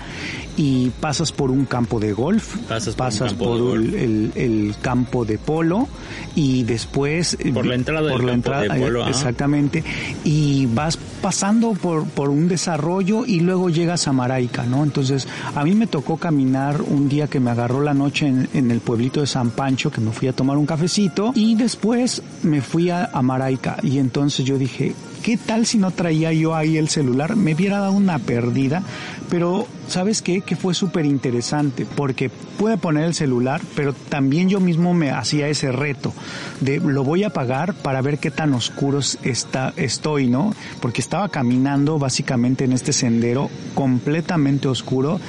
y 0.59 0.89
pasas 0.99 1.31
por 1.31 1.51
un 1.51 1.63
campo 1.63 2.01
de 2.01 2.11
golf, 2.11 2.57
pasas 2.97 3.33
por, 3.33 3.59
por 3.59 3.77
el, 3.77 4.33
el, 4.35 4.75
campo 4.81 5.23
de 5.23 5.37
polo 5.37 5.87
y 6.35 6.63
después 6.63 7.37
por 7.53 7.65
la 7.65 7.75
entrada 7.75 8.09
por 8.09 8.17
del 8.17 8.25
la 8.25 8.33
campo 8.33 8.49
entrada, 8.49 8.75
de 8.75 8.81
polo, 8.81 9.07
exactamente 9.07 9.85
y 10.25 10.65
vas 10.65 10.97
pasando 11.21 11.71
por, 11.71 12.03
por 12.09 12.29
un 12.29 12.49
desarrollo 12.49 13.25
y 13.25 13.39
luego 13.39 13.69
llegas 13.69 14.09
a 14.09 14.11
Maraica, 14.11 14.65
¿no? 14.65 14.83
Entonces 14.83 15.29
a 15.55 15.63
mí 15.63 15.75
me 15.75 15.87
tocó 15.87 16.17
caminar 16.17 16.81
un 16.81 17.07
día 17.07 17.27
que 17.27 17.39
me 17.39 17.51
agarró 17.51 17.81
la 17.81 17.93
noche 17.93 18.27
en, 18.27 18.49
en 18.53 18.69
el 18.69 18.81
pueblito 18.81 19.21
de 19.21 19.27
San 19.27 19.51
Pancho 19.51 19.91
que 19.91 20.01
me 20.01 20.11
fui 20.11 20.27
a 20.27 20.33
tomar 20.33 20.57
un 20.57 20.65
cafecito 20.65 21.31
y 21.35 21.55
después 21.55 22.21
me 22.43 22.59
fui 22.59 22.89
a, 22.89 23.05
a 23.05 23.21
Maraica 23.21 23.77
y 23.81 23.97
entonces 23.97 24.45
yo 24.45 24.57
dije 24.57 24.93
¿qué 25.19 25.37
tal 25.37 25.65
si 25.65 25.77
no 25.77 25.91
traía 25.91 26.33
yo 26.33 26.55
ahí 26.55 26.77
el 26.77 26.89
celular? 26.89 27.35
Me 27.35 27.53
hubiera 27.53 27.79
dado 27.79 27.91
una 27.91 28.19
perdida, 28.19 28.83
pero 29.29 29.67
¿sabes 29.87 30.21
qué? 30.21 30.41
Que 30.41 30.55
fue 30.55 30.73
súper 30.73 31.05
interesante, 31.05 31.85
porque 31.95 32.29
pude 32.29 32.77
poner 32.77 33.05
el 33.05 33.13
celular, 33.13 33.61
pero 33.75 33.93
también 33.93 34.49
yo 34.49 34.59
mismo 34.59 34.93
me 34.93 35.11
hacía 35.11 35.47
ese 35.47 35.71
reto 35.71 36.13
de 36.61 36.79
lo 36.79 37.03
voy 37.03 37.23
a 37.23 37.27
apagar 37.27 37.73
para 37.73 38.01
ver 38.01 38.19
qué 38.19 38.31
tan 38.31 38.53
oscuro 38.53 38.99
está, 39.23 39.73
estoy, 39.77 40.27
¿no? 40.27 40.53
Porque 40.81 41.01
estaba 41.01 41.29
caminando 41.29 41.99
básicamente 41.99 42.65
en 42.65 42.73
este 42.73 42.93
sendero 42.93 43.49
completamente 43.75 44.67
oscuro 44.67 45.19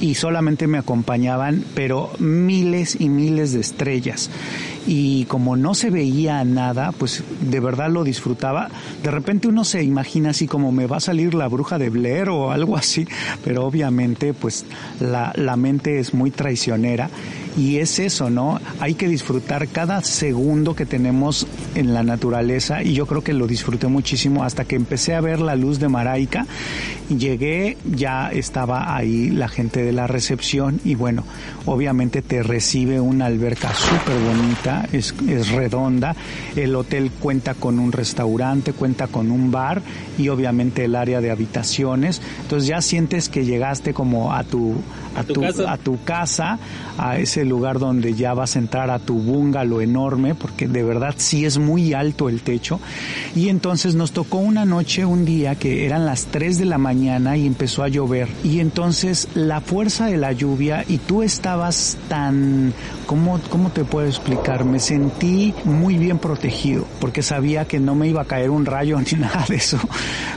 y 0.00 0.14
solamente 0.14 0.66
me 0.66 0.78
acompañaban, 0.78 1.64
pero 1.74 2.12
miles 2.18 3.00
y 3.00 3.08
miles 3.08 3.52
de 3.52 3.60
estrellas. 3.60 4.30
Y 4.86 5.24
como 5.26 5.56
no 5.56 5.74
se 5.74 5.90
veía 5.90 6.42
nada, 6.44 6.92
pues 6.92 7.22
de 7.40 7.60
verdad 7.60 7.90
lo 7.90 8.04
disfrutaba. 8.04 8.70
De 9.02 9.10
repente 9.10 9.48
uno 9.48 9.64
se 9.64 9.82
imagina 9.82 10.30
así 10.30 10.46
como 10.46 10.72
me 10.72 10.86
va 10.86 10.96
a 10.96 11.00
salir 11.00 11.34
la 11.34 11.48
bruja 11.48 11.78
de 11.78 11.90
Blair 11.90 12.30
o 12.30 12.52
algo 12.52 12.76
así, 12.76 13.06
pero 13.44 13.64
obviamente 13.64 14.34
pues 14.34 14.64
la, 15.00 15.32
la 15.36 15.56
mente 15.56 15.98
es 15.98 16.14
muy 16.14 16.30
traicionera 16.30 17.10
Y 17.56 17.78
es 17.78 17.98
eso, 17.98 18.30
¿no? 18.30 18.60
Hay 18.80 18.94
que 18.94 19.08
disfrutar 19.08 19.68
cada 19.68 20.02
segundo 20.02 20.76
que 20.76 20.86
tenemos 20.86 21.46
en 21.74 21.94
la 21.94 22.02
naturaleza 22.02 22.82
y 22.82 22.94
yo 22.94 23.06
creo 23.06 23.22
que 23.22 23.32
lo 23.32 23.46
disfruté 23.46 23.88
muchísimo 23.88 24.44
hasta 24.44 24.64
que 24.64 24.76
empecé 24.76 25.14
a 25.14 25.20
ver 25.20 25.40
la 25.40 25.56
luz 25.56 25.78
de 25.78 25.88
Maraica. 25.88 26.46
Llegué, 27.08 27.76
ya 27.84 28.30
estaba 28.30 28.94
ahí 28.94 29.30
la 29.30 29.48
gente 29.48 29.82
de 29.82 29.92
la 29.92 30.06
recepción 30.06 30.80
y 30.84 30.94
bueno, 30.94 31.24
obviamente 31.66 32.22
te 32.22 32.42
recibe 32.42 33.00
una 33.00 33.26
alberca 33.26 33.72
súper 33.74 34.18
bonita, 34.18 34.86
es, 34.92 35.14
es 35.26 35.50
redonda, 35.50 36.14
el 36.54 36.74
hotel 36.76 37.10
cuenta 37.10 37.54
con 37.54 37.78
un 37.78 37.92
restaurante, 37.92 38.72
cuenta 38.72 39.06
con 39.06 39.30
un 39.30 39.50
bar 39.50 39.82
y 40.18 40.28
obviamente 40.28 40.84
el 40.84 40.94
área 40.94 41.20
de 41.20 41.30
habitaciones, 41.30 42.20
entonces 42.42 42.68
ya 42.68 42.82
sientes 42.82 43.28
que 43.28 43.44
llegaste 43.44 43.94
como 43.94 44.32
a 44.32 44.44
tu 44.44 44.74
a, 45.20 45.24
tu, 45.24 45.40
casa? 45.40 45.72
a 45.72 45.76
tu 45.76 46.02
casa, 46.04 46.58
a 46.96 47.18
ese 47.18 47.44
lugar 47.44 47.78
donde 47.78 48.14
ya 48.14 48.34
vas 48.34 48.56
a 48.56 48.58
entrar 48.58 48.90
a 48.90 48.98
tu 48.98 49.14
bungalow 49.14 49.80
enorme, 49.80 50.34
porque 50.34 50.68
de 50.68 50.82
verdad 50.82 51.14
sí 51.16 51.44
es 51.44 51.58
muy 51.58 51.92
alto 51.92 52.28
el 52.28 52.42
techo. 52.42 52.80
Y 53.34 53.48
entonces 53.48 53.94
nos 53.94 54.12
tocó 54.12 54.38
una 54.38 54.64
noche, 54.64 55.04
un 55.04 55.24
día 55.24 55.54
que 55.54 55.86
eran 55.86 56.06
las 56.06 56.26
3 56.26 56.58
de 56.58 56.64
la 56.64 56.78
mañana 56.78 57.36
y 57.36 57.46
empezó 57.46 57.82
a 57.82 57.88
llover. 57.88 58.28
Y 58.44 58.60
entonces 58.60 59.28
la 59.34 59.60
fuerza 59.60 60.06
de 60.06 60.16
la 60.16 60.32
lluvia 60.32 60.84
y 60.88 60.98
tú 60.98 61.22
estabas 61.22 61.96
tan, 62.08 62.72
¿cómo, 63.06 63.40
cómo 63.48 63.70
te 63.70 63.84
puedo 63.84 64.06
explicar? 64.06 64.64
Me 64.64 64.80
sentí 64.80 65.54
muy 65.64 65.96
bien 65.98 66.18
protegido, 66.18 66.86
porque 67.00 67.22
sabía 67.22 67.66
que 67.66 67.80
no 67.80 67.94
me 67.94 68.08
iba 68.08 68.22
a 68.22 68.24
caer 68.24 68.50
un 68.50 68.66
rayo 68.66 68.98
ni 69.12 69.18
nada 69.18 69.44
de 69.48 69.56
eso, 69.56 69.78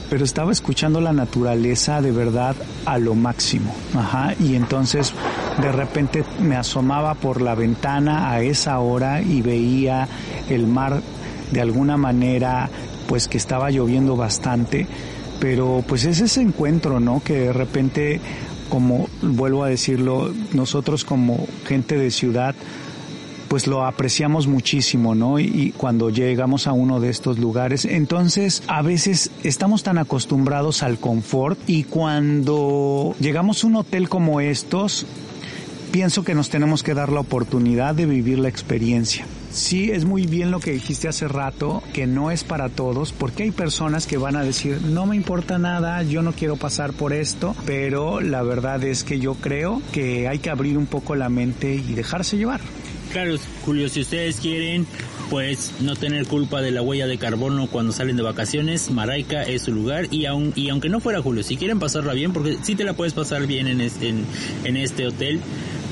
pero 0.09 0.23
estaba 0.23 0.51
escuchando 0.51 1.01
la 1.01 1.13
naturaleza 1.13 2.01
de 2.01 2.11
verdad 2.11 2.55
a 2.85 2.97
lo 2.97 3.15
máximo. 3.15 3.73
Ajá. 3.95 4.33
Y 4.39 4.55
entonces 4.55 4.70
de 4.71 5.71
repente 5.73 6.23
me 6.39 6.55
asomaba 6.55 7.13
por 7.15 7.41
la 7.41 7.55
ventana 7.55 8.31
a 8.31 8.41
esa 8.41 8.79
hora 8.79 9.21
y 9.21 9.41
veía 9.41 10.07
el 10.49 10.65
mar 10.65 11.01
de 11.51 11.59
alguna 11.59 11.97
manera 11.97 12.69
pues 13.05 13.27
que 13.27 13.37
estaba 13.37 13.69
lloviendo 13.69 14.15
bastante, 14.15 14.87
pero 15.41 15.83
pues 15.85 16.05
es 16.05 16.21
ese 16.21 16.41
encuentro, 16.41 17.01
¿no? 17.01 17.21
Que 17.21 17.39
de 17.39 17.53
repente, 17.53 18.21
como 18.69 19.09
vuelvo 19.21 19.65
a 19.65 19.67
decirlo, 19.67 20.31
nosotros 20.53 21.03
como 21.03 21.47
gente 21.65 21.97
de 21.97 22.09
ciudad, 22.09 22.55
pues 23.51 23.67
lo 23.67 23.85
apreciamos 23.85 24.47
muchísimo, 24.47 25.13
¿no? 25.13 25.37
Y, 25.37 25.73
cuando 25.75 26.09
llegamos 26.09 26.67
a 26.67 26.71
uno 26.71 27.01
de 27.01 27.09
estos 27.09 27.37
lugares, 27.37 27.83
entonces 27.83 28.63
a 28.67 28.81
veces 28.81 29.29
estamos 29.43 29.83
tan 29.83 29.97
acostumbrados 29.97 30.83
al 30.83 30.99
confort 30.99 31.59
y 31.67 31.83
cuando 31.83 33.13
llegamos 33.19 33.61
a 33.61 33.67
un 33.67 33.75
hotel 33.75 34.07
como 34.07 34.39
estos, 34.39 35.05
pienso 35.91 36.23
que 36.23 36.33
nos 36.33 36.49
tenemos 36.49 36.81
que 36.81 36.93
dar 36.93 37.11
la 37.11 37.19
oportunidad 37.19 37.93
de 37.93 38.05
vivir 38.05 38.39
la 38.39 38.47
experiencia. 38.47 39.25
Sí, 39.51 39.91
es 39.91 40.05
muy 40.05 40.27
bien 40.27 40.49
lo 40.49 40.61
que 40.61 40.71
dijiste 40.71 41.09
hace 41.09 41.27
rato, 41.27 41.83
que 41.91 42.07
no 42.07 42.31
es 42.31 42.45
para 42.45 42.69
todos, 42.69 43.11
porque 43.11 43.43
hay 43.43 43.51
personas 43.51 44.07
que 44.07 44.15
van 44.15 44.37
a 44.37 44.45
decir, 44.45 44.81
no 44.81 45.05
me 45.05 45.17
importa 45.17 45.57
nada, 45.57 46.03
yo 46.03 46.21
no 46.21 46.31
quiero 46.31 46.55
pasar 46.55 46.93
por 46.93 47.11
esto, 47.11 47.53
pero 47.65 48.21
la 48.21 48.43
verdad 48.43 48.81
es 48.85 49.03
que 49.03 49.19
yo 49.19 49.33
creo 49.33 49.81
que 49.91 50.29
hay 50.29 50.39
que 50.39 50.49
abrir 50.49 50.77
un 50.77 50.85
poco 50.85 51.15
la 51.15 51.27
mente 51.27 51.75
y 51.75 51.95
dejarse 51.95 52.37
llevar. 52.37 52.61
Claro, 53.11 53.37
Julio, 53.61 53.89
si 53.89 54.01
ustedes 54.01 54.37
quieren, 54.37 54.85
pues 55.29 55.73
no 55.79 55.95
tener 55.95 56.27
culpa 56.27 56.61
de 56.61 56.71
la 56.71 56.81
huella 56.81 57.07
de 57.07 57.17
carbono 57.17 57.67
cuando 57.67 57.91
salen 57.91 58.17
de 58.17 58.23
vacaciones, 58.23 58.91
Maraica 58.91 59.43
es 59.43 59.63
su 59.63 59.71
lugar 59.71 60.07
y 60.11 60.25
aun, 60.25 60.53
y 60.55 60.69
aunque 60.69 60.89
no 60.89 60.99
fuera 60.99 61.21
Julio, 61.21 61.43
si 61.43 61.57
quieren 61.57 61.79
pasarla 61.79 62.13
bien, 62.13 62.33
porque 62.33 62.57
sí 62.61 62.75
te 62.75 62.83
la 62.83 62.93
puedes 62.93 63.13
pasar 63.13 63.47
bien 63.47 63.67
en, 63.67 63.81
en, 63.81 64.25
en 64.63 64.77
este 64.77 65.07
hotel, 65.07 65.39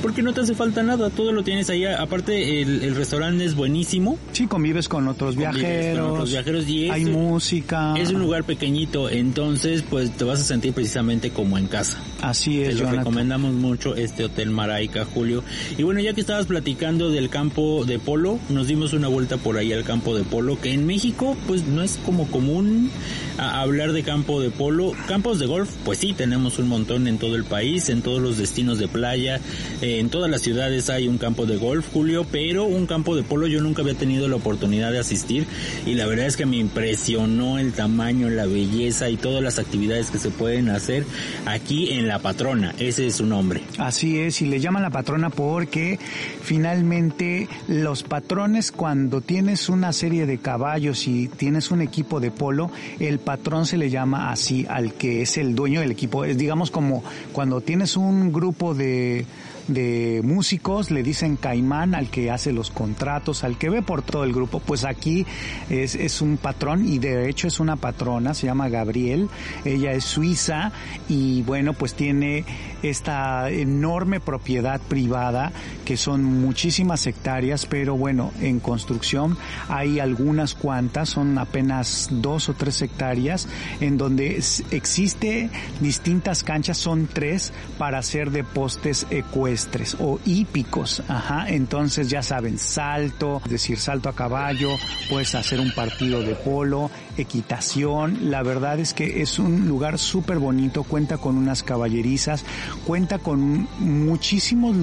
porque 0.01 0.21
no 0.21 0.33
te 0.33 0.41
hace 0.41 0.55
falta 0.55 0.81
nada, 0.83 1.09
todo 1.09 1.31
lo 1.31 1.43
tienes 1.43 1.69
ahí. 1.69 1.85
Aparte, 1.85 2.61
el, 2.61 2.95
restaurante 2.95 3.43
es 3.45 3.55
buenísimo. 3.55 4.17
Sí, 4.31 4.47
convives 4.47 4.87
con 4.87 5.07
otros 5.07 5.35
viajeros. 5.35 5.99
Con 5.99 6.11
otros 6.11 6.31
viajeros 6.31 6.67
y 6.69 6.89
hay 6.89 7.05
música. 7.05 7.95
Es 7.97 8.11
un 8.11 8.19
lugar 8.21 8.43
pequeñito, 8.43 9.09
entonces 9.09 9.83
pues 9.89 10.11
te 10.11 10.23
vas 10.23 10.39
a 10.39 10.43
sentir 10.43 10.73
precisamente 10.73 11.31
como 11.31 11.57
en 11.57 11.67
casa. 11.67 12.01
Así 12.21 12.61
es, 12.61 12.77
Te 12.77 12.83
lo 12.83 12.91
recomendamos 12.91 13.53
mucho 13.53 13.95
este 13.95 14.25
Hotel 14.25 14.49
Maraica, 14.51 15.05
Julio. 15.05 15.43
Y 15.77 15.83
bueno, 15.83 15.99
ya 15.99 16.13
que 16.13 16.21
estabas 16.21 16.45
platicando 16.45 17.09
del 17.09 17.29
campo 17.29 17.58
de 17.85 17.99
polo, 17.99 18.39
nos 18.49 18.67
dimos 18.67 18.93
una 18.93 19.07
vuelta 19.07 19.37
por 19.37 19.57
ahí 19.57 19.73
al 19.73 19.83
campo 19.83 20.15
de 20.15 20.23
polo, 20.23 20.59
que 20.59 20.73
en 20.73 20.85
México 20.85 21.35
pues 21.47 21.65
no 21.65 21.81
es 21.81 21.99
como 22.05 22.27
común 22.27 22.89
hablar 23.37 23.91
de 23.93 24.03
campo 24.03 24.41
de 24.41 24.49
polo. 24.49 24.93
Campos 25.07 25.39
de 25.39 25.45
golf, 25.45 25.69
pues 25.83 25.99
sí, 25.99 26.13
tenemos 26.13 26.59
un 26.59 26.67
montón 26.67 27.07
en 27.07 27.17
todo 27.17 27.35
el 27.35 27.43
país, 27.43 27.89
en 27.89 28.01
todos 28.01 28.21
los 28.21 28.37
destinos 28.37 28.79
de 28.79 28.87
playa 28.87 29.41
en 29.81 30.09
todas 30.09 30.29
las 30.29 30.41
ciudades 30.41 30.89
hay 30.89 31.07
un 31.07 31.17
campo 31.17 31.45
de 31.45 31.57
golf, 31.57 31.85
Julio, 31.91 32.25
pero 32.31 32.63
un 32.63 32.85
campo 32.85 33.15
de 33.15 33.23
polo 33.23 33.47
yo 33.47 33.61
nunca 33.61 33.81
había 33.81 33.95
tenido 33.95 34.27
la 34.27 34.37
oportunidad 34.37 34.91
de 34.91 34.99
asistir 34.99 35.45
y 35.85 35.95
la 35.95 36.05
verdad 36.05 36.25
es 36.25 36.37
que 36.37 36.45
me 36.45 36.57
impresionó 36.57 37.59
el 37.59 37.73
tamaño, 37.73 38.29
la 38.29 38.45
belleza 38.45 39.09
y 39.09 39.17
todas 39.17 39.43
las 39.43 39.59
actividades 39.59 40.09
que 40.09 40.19
se 40.19 40.29
pueden 40.29 40.69
hacer 40.69 41.05
aquí 41.45 41.91
en 41.91 42.07
La 42.07 42.19
Patrona. 42.19 42.73
Ese 42.79 43.07
es 43.07 43.15
su 43.15 43.25
nombre. 43.25 43.61
Así 43.77 44.19
es, 44.19 44.41
y 44.41 44.45
le 44.45 44.59
llaman 44.59 44.83
La 44.83 44.89
Patrona 44.89 45.29
porque 45.29 45.99
finalmente 46.41 47.48
los 47.67 48.03
patrones 48.03 48.71
cuando 48.71 49.21
tienes 49.21 49.69
una 49.69 49.93
serie 49.93 50.25
de 50.25 50.37
caballos 50.37 51.07
y 51.07 51.27
tienes 51.27 51.71
un 51.71 51.81
equipo 51.81 52.19
de 52.19 52.31
polo, 52.31 52.71
el 52.99 53.19
patrón 53.19 53.65
se 53.65 53.77
le 53.77 53.89
llama 53.89 54.31
así 54.31 54.65
al 54.69 54.93
que 54.93 55.21
es 55.21 55.37
el 55.37 55.55
dueño 55.55 55.81
del 55.81 55.91
equipo. 55.91 56.25
Es 56.25 56.37
digamos 56.37 56.71
como 56.71 57.03
cuando 57.33 57.61
tienes 57.61 57.97
un 57.97 58.31
grupo 58.31 58.73
de 58.73 59.25
de 59.69 60.21
músicos, 60.23 60.91
le 60.91 61.03
dicen 61.03 61.35
caimán 61.35 61.95
al 61.95 62.09
que 62.09 62.31
hace 62.31 62.51
los 62.51 62.71
contratos, 62.71 63.43
al 63.43 63.57
que 63.57 63.69
ve 63.69 63.81
por 63.81 64.01
todo 64.01 64.23
el 64.23 64.33
grupo, 64.33 64.59
pues 64.59 64.83
aquí 64.83 65.25
es, 65.69 65.95
es 65.95 66.21
un 66.21 66.37
patrón 66.37 66.87
y 66.87 66.99
de 66.99 67.29
hecho 67.29 67.47
es 67.47 67.59
una 67.59 67.75
patrona, 67.75 68.33
se 68.33 68.47
llama 68.47 68.69
Gabriel, 68.69 69.29
ella 69.63 69.91
es 69.91 70.03
suiza 70.03 70.71
y 71.07 71.43
bueno, 71.43 71.73
pues 71.73 71.93
tiene 71.93 72.45
esta 72.83 73.49
enorme 73.49 74.19
propiedad 74.19 74.79
privada 74.81 75.51
que 75.85 75.97
son 75.97 76.23
muchísimas 76.23 77.07
hectáreas, 77.07 77.65
pero 77.65 77.97
bueno, 77.97 78.31
en 78.41 78.59
construcción 78.59 79.37
hay 79.67 79.99
algunas 79.99 80.53
cuantas, 80.53 81.09
son 81.09 81.37
apenas 81.37 82.09
dos 82.11 82.49
o 82.49 82.53
tres 82.53 82.81
hectáreas, 82.81 83.47
en 83.79 83.97
donde 83.97 84.41
existe 84.71 85.49
distintas 85.79 86.43
canchas, 86.43 86.77
son 86.77 87.07
tres 87.07 87.51
para 87.77 87.99
hacer 87.99 88.31
de 88.31 88.43
postes 88.43 89.07
ecuestres 89.09 89.97
o 89.99 90.19
hípicos, 90.25 91.01
ajá, 91.07 91.49
entonces 91.49 92.09
ya 92.09 92.21
saben, 92.21 92.59
salto, 92.59 93.41
es 93.45 93.51
decir, 93.51 93.79
salto 93.79 94.09
a 94.09 94.15
caballo, 94.15 94.69
puedes 95.09 95.33
hacer 95.35 95.59
un 95.59 95.71
partido 95.71 96.21
de 96.21 96.35
polo, 96.35 96.91
equitación, 97.17 98.29
la 98.29 98.43
verdad 98.43 98.79
es 98.79 98.93
que 98.93 99.21
es 99.21 99.39
un 99.39 99.67
lugar 99.67 99.97
súper 99.97 100.39
bonito, 100.39 100.83
cuenta 100.83 101.17
con 101.17 101.37
unas 101.37 101.63
caballerizas, 101.63 102.43
cuenta 102.85 103.19
con 103.19 103.67
muchísimos, 103.79 104.75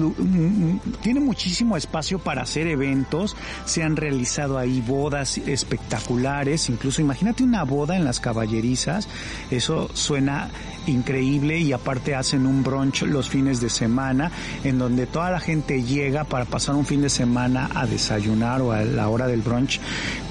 tiene 1.01 1.19
muchísimo 1.19 1.77
espacio 1.77 2.19
para 2.19 2.43
hacer 2.43 2.67
eventos, 2.67 3.35
se 3.65 3.83
han 3.83 3.95
realizado 3.95 4.57
ahí 4.57 4.81
bodas 4.81 5.37
espectaculares, 5.37 6.69
incluso 6.69 7.01
imagínate 7.01 7.43
una 7.43 7.63
boda 7.63 7.95
en 7.95 8.03
las 8.03 8.19
caballerizas, 8.19 9.07
eso 9.51 9.89
suena 9.93 10.49
increíble 10.87 11.59
y 11.59 11.73
aparte 11.73 12.15
hacen 12.15 12.45
un 12.45 12.63
brunch 12.63 13.03
los 13.03 13.29
fines 13.29 13.61
de 13.61 13.69
semana 13.69 14.31
en 14.63 14.77
donde 14.77 15.05
toda 15.05 15.31
la 15.31 15.39
gente 15.39 15.83
llega 15.83 16.23
para 16.23 16.45
pasar 16.45 16.75
un 16.75 16.85
fin 16.85 17.01
de 17.01 17.09
semana 17.09 17.69
a 17.73 17.85
desayunar 17.85 18.61
o 18.61 18.71
a 18.71 18.81
la 18.81 19.09
hora 19.09 19.27
del 19.27 19.41
brunch 19.41 19.79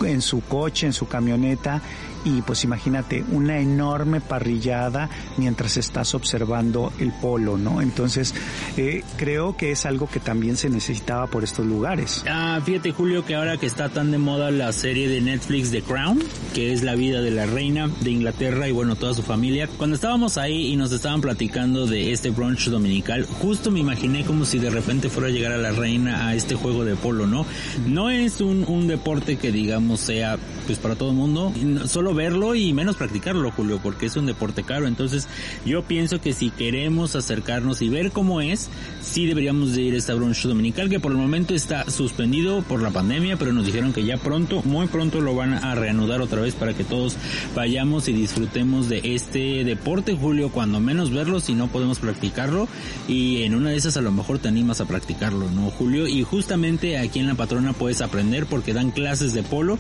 en 0.04 0.20
su 0.20 0.40
coche, 0.42 0.86
en 0.86 0.92
su 0.92 1.06
camioneta 1.08 1.80
y 2.26 2.42
pues 2.42 2.64
imagínate 2.64 3.24
una 3.30 3.60
enorme 3.60 4.20
parrillada 4.20 5.08
mientras 5.36 5.76
estás 5.76 6.12
observando 6.14 6.92
el 6.98 7.12
polo, 7.12 7.56
¿no? 7.56 7.80
Entonces 7.80 8.34
eh, 8.76 9.04
creo 9.16 9.56
que 9.56 9.70
es 9.70 9.86
algo 9.86 10.08
que 10.08 10.18
también 10.18 10.56
se 10.56 10.68
necesitaba 10.68 11.28
por 11.28 11.44
estos 11.44 11.64
lugares. 11.64 12.24
Ah, 12.28 12.60
fíjate 12.64 12.90
Julio 12.90 13.24
que 13.24 13.36
ahora 13.36 13.58
que 13.58 13.66
está 13.66 13.88
tan 13.90 14.10
de 14.10 14.18
moda 14.18 14.50
la 14.50 14.72
serie 14.72 15.08
de 15.08 15.20
Netflix 15.20 15.70
The 15.70 15.82
Crown, 15.82 16.18
que 16.52 16.72
es 16.72 16.82
la 16.82 16.96
vida 16.96 17.20
de 17.20 17.30
la 17.30 17.46
reina 17.46 17.88
de 18.00 18.10
Inglaterra 18.10 18.68
y 18.68 18.72
bueno 18.72 18.96
toda 18.96 19.14
su 19.14 19.22
familia, 19.22 19.68
cuando 19.76 19.94
estábamos 19.94 20.36
ahí 20.36 20.72
y 20.72 20.76
nos 20.76 20.90
estaban 20.90 21.20
platicando 21.20 21.86
de 21.86 22.10
este 22.10 22.30
brunch 22.30 22.68
dominical, 22.70 23.24
justo 23.40 23.70
me 23.70 23.78
imaginé 23.78 24.24
como 24.24 24.44
si 24.44 24.58
de 24.58 24.70
repente 24.70 25.08
fuera 25.10 25.28
a 25.28 25.32
llegar 25.32 25.52
a 25.52 25.58
la 25.58 25.70
reina 25.70 26.26
a 26.26 26.34
este 26.34 26.56
juego 26.56 26.84
de 26.84 26.96
polo, 26.96 27.28
¿no? 27.28 27.46
No 27.86 28.10
es 28.10 28.40
un, 28.40 28.64
un 28.66 28.88
deporte 28.88 29.36
que 29.36 29.52
digamos 29.52 30.00
sea 30.00 30.38
pues 30.66 30.78
para 30.78 30.96
todo 30.96 31.10
el 31.10 31.16
mundo, 31.16 31.52
solo 31.86 32.15
verlo 32.16 32.56
y 32.56 32.72
menos 32.72 32.96
practicarlo, 32.96 33.52
Julio, 33.52 33.78
porque 33.80 34.06
es 34.06 34.16
un 34.16 34.26
deporte 34.26 34.64
caro. 34.64 34.88
Entonces, 34.88 35.28
yo 35.64 35.82
pienso 35.82 36.20
que 36.20 36.32
si 36.32 36.50
queremos 36.50 37.14
acercarnos 37.14 37.82
y 37.82 37.88
ver 37.88 38.10
cómo 38.10 38.40
es, 38.40 38.68
sí 39.00 39.26
deberíamos 39.26 39.74
de 39.74 39.82
ir 39.82 39.94
a 39.94 39.98
esta 39.98 40.14
brunch 40.14 40.42
dominical, 40.42 40.88
que 40.88 40.98
por 40.98 41.12
el 41.12 41.18
momento 41.18 41.54
está 41.54 41.88
suspendido 41.90 42.62
por 42.62 42.82
la 42.82 42.90
pandemia, 42.90 43.36
pero 43.36 43.52
nos 43.52 43.66
dijeron 43.66 43.92
que 43.92 44.04
ya 44.04 44.16
pronto, 44.16 44.62
muy 44.64 44.88
pronto 44.88 45.20
lo 45.20 45.34
van 45.36 45.54
a 45.54 45.74
reanudar 45.74 46.20
otra 46.20 46.40
vez 46.40 46.54
para 46.54 46.74
que 46.74 46.82
todos 46.82 47.16
vayamos 47.54 48.08
y 48.08 48.12
disfrutemos 48.12 48.88
de 48.88 49.00
este 49.04 49.64
deporte, 49.64 50.16
Julio, 50.16 50.50
cuando 50.50 50.80
menos 50.80 51.12
verlo, 51.12 51.38
si 51.38 51.54
no 51.54 51.68
podemos 51.68 51.98
practicarlo, 51.98 52.68
y 53.06 53.42
en 53.42 53.54
una 53.54 53.70
de 53.70 53.76
esas 53.76 53.96
a 53.96 54.00
lo 54.00 54.10
mejor 54.10 54.38
te 54.38 54.48
animas 54.48 54.80
a 54.80 54.86
practicarlo, 54.86 55.50
¿no, 55.50 55.70
Julio? 55.70 56.08
Y 56.08 56.22
justamente 56.22 56.98
aquí 56.98 57.18
en 57.20 57.26
la 57.26 57.34
patrona 57.34 57.72
puedes 57.72 58.00
aprender 58.00 58.46
porque 58.46 58.72
dan 58.72 58.90
clases 58.90 59.34
de 59.34 59.42
polo, 59.42 59.78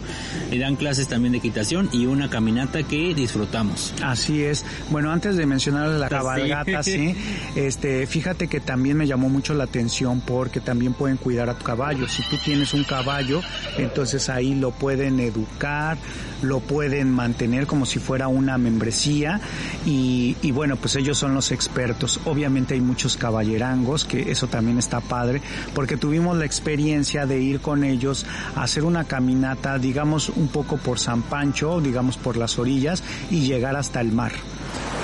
y 0.50 0.58
dan 0.58 0.76
clases 0.76 1.08
también 1.08 1.32
de 1.32 1.38
equitación 1.38 1.88
y 1.92 2.06
una 2.16 2.30
caminata 2.30 2.82
que 2.82 3.14
disfrutamos. 3.14 3.94
Así 4.02 4.42
es. 4.42 4.64
Bueno, 4.90 5.10
antes 5.10 5.36
de 5.36 5.46
mencionar 5.46 5.88
la 5.88 6.08
cabalgata, 6.08 6.82
sí, 6.82 7.14
este, 7.54 8.06
fíjate 8.06 8.48
que 8.48 8.60
también 8.60 8.96
me 8.96 9.06
llamó 9.06 9.28
mucho 9.28 9.54
la 9.54 9.64
atención 9.64 10.20
porque 10.20 10.60
también 10.60 10.94
pueden 10.94 11.16
cuidar 11.16 11.50
a 11.50 11.54
tu 11.54 11.64
caballo. 11.64 12.08
Si 12.08 12.22
tú 12.28 12.36
tienes 12.44 12.74
un 12.74 12.84
caballo, 12.84 13.40
entonces 13.76 14.28
ahí 14.28 14.54
lo 14.54 14.70
pueden 14.70 15.20
educar, 15.20 15.98
lo 16.42 16.60
pueden 16.60 17.10
mantener 17.10 17.66
como 17.66 17.86
si 17.86 17.98
fuera 17.98 18.28
una 18.28 18.58
membresía 18.58 19.40
y, 19.84 20.36
y 20.42 20.50
bueno, 20.52 20.76
pues 20.76 20.96
ellos 20.96 21.18
son 21.18 21.34
los 21.34 21.52
expertos. 21.52 22.20
Obviamente 22.24 22.74
hay 22.74 22.80
muchos 22.80 23.16
caballerangos, 23.16 24.04
que 24.04 24.30
eso 24.30 24.46
también 24.46 24.78
está 24.78 25.00
padre, 25.00 25.42
porque 25.74 25.96
tuvimos 25.96 26.36
la 26.36 26.44
experiencia 26.44 27.26
de 27.26 27.40
ir 27.40 27.60
con 27.60 27.84
ellos 27.84 28.26
a 28.54 28.62
hacer 28.62 28.84
una 28.84 29.04
caminata, 29.04 29.78
digamos, 29.78 30.28
un 30.30 30.48
poco 30.48 30.76
por 30.76 30.98
San 30.98 31.22
Pancho, 31.22 31.80
digamos 31.80 32.05
por 32.16 32.36
las 32.36 32.60
orillas 32.60 33.02
y 33.30 33.40
llegar 33.40 33.74
hasta 33.74 34.00
el 34.00 34.12
mar. 34.12 34.32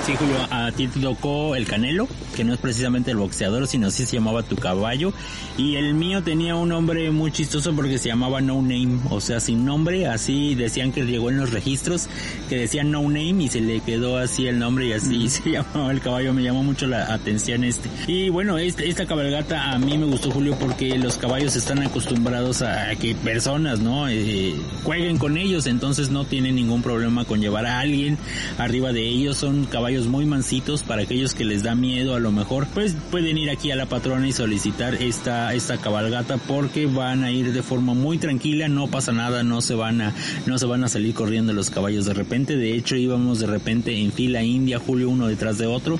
Sí, 0.05 0.17
Julio, 0.17 0.35
a 0.51 0.69
ti 0.73 0.89
te 0.89 0.99
tocó 0.99 1.55
el 1.55 1.65
Canelo, 1.65 2.09
que 2.35 2.43
no 2.43 2.53
es 2.53 2.59
precisamente 2.59 3.11
el 3.11 3.17
boxeador, 3.17 3.67
sino 3.67 3.87
así 3.87 4.05
se 4.05 4.17
llamaba 4.17 4.43
tu 4.43 4.57
caballo. 4.57 5.13
Y 5.57 5.77
el 5.77 5.93
mío 5.93 6.21
tenía 6.21 6.55
un 6.55 6.69
nombre 6.69 7.09
muy 7.09 7.31
chistoso 7.31 7.73
porque 7.73 7.97
se 7.97 8.09
llamaba 8.09 8.41
No 8.41 8.61
Name, 8.61 8.99
o 9.09 9.21
sea, 9.21 9.39
sin 9.39 9.63
nombre, 9.63 10.07
así 10.07 10.55
decían 10.55 10.91
que 10.91 11.05
llegó 11.05 11.29
en 11.29 11.37
los 11.37 11.51
registros, 11.51 12.09
que 12.49 12.57
decían 12.57 12.91
No 12.91 13.03
Name 13.03 13.45
y 13.45 13.47
se 13.47 13.61
le 13.61 13.79
quedó 13.79 14.17
así 14.17 14.45
el 14.45 14.59
nombre 14.59 14.87
y 14.87 14.91
así 14.91 15.29
se 15.29 15.51
llamaba 15.51 15.89
el 15.91 16.01
caballo. 16.01 16.33
Me 16.33 16.43
llamó 16.43 16.63
mucho 16.63 16.85
la 16.85 17.13
atención 17.13 17.63
este. 17.63 17.87
Y 18.05 18.27
bueno, 18.27 18.57
este, 18.57 18.89
esta 18.89 19.05
cabalgata 19.05 19.71
a 19.71 19.79
mí 19.79 19.97
me 19.97 20.07
gustó, 20.07 20.31
Julio, 20.31 20.57
porque 20.59 20.97
los 20.97 21.15
caballos 21.15 21.55
están 21.55 21.79
acostumbrados 21.79 22.61
a 22.61 22.93
que 22.95 23.15
personas, 23.15 23.79
¿no? 23.79 24.09
Eh, 24.09 24.53
jueguen 24.83 25.17
con 25.17 25.37
ellos, 25.37 25.65
entonces 25.65 26.09
no 26.09 26.25
tienen 26.25 26.55
ningún 26.55 26.81
problema 26.81 27.23
con 27.23 27.39
llevar 27.39 27.65
a 27.67 27.79
alguien 27.79 28.17
arriba 28.57 28.91
de 28.91 29.07
ellos. 29.07 29.37
Son 29.37 29.63
caballos 29.63 29.92
muy 30.01 30.25
mansitos 30.25 30.83
para 30.83 31.03
aquellos 31.03 31.33
que 31.33 31.45
les 31.45 31.63
da 31.63 31.75
miedo 31.75 32.15
a 32.15 32.19
lo 32.19 32.31
mejor 32.31 32.67
pues 32.73 32.95
pueden 33.11 33.37
ir 33.37 33.49
aquí 33.49 33.71
a 33.71 33.75
la 33.75 33.85
patrona 33.85 34.27
y 34.27 34.33
solicitar 34.33 34.95
esta 34.95 35.53
esta 35.53 35.77
cabalgata 35.77 36.37
porque 36.37 36.87
van 36.87 37.23
a 37.23 37.31
ir 37.31 37.53
de 37.53 37.61
forma 37.61 37.93
muy 37.93 38.17
tranquila 38.17 38.67
no 38.67 38.87
pasa 38.87 39.11
nada 39.11 39.43
no 39.43 39.61
se 39.61 39.75
van 39.75 40.01
a 40.01 40.13
no 40.45 40.57
se 40.57 40.65
van 40.65 40.83
a 40.83 40.87
salir 40.87 41.13
corriendo 41.13 41.53
los 41.53 41.69
caballos 41.69 42.05
de 42.05 42.13
repente. 42.13 42.57
De 42.57 42.75
hecho 42.75 42.95
íbamos 42.95 43.39
de 43.39 43.47
repente 43.47 43.97
en 43.97 44.11
fila 44.11 44.43
india 44.43 44.79
Julio 44.79 45.09
uno 45.09 45.27
detrás 45.27 45.57
de 45.57 45.67
otro. 45.67 45.99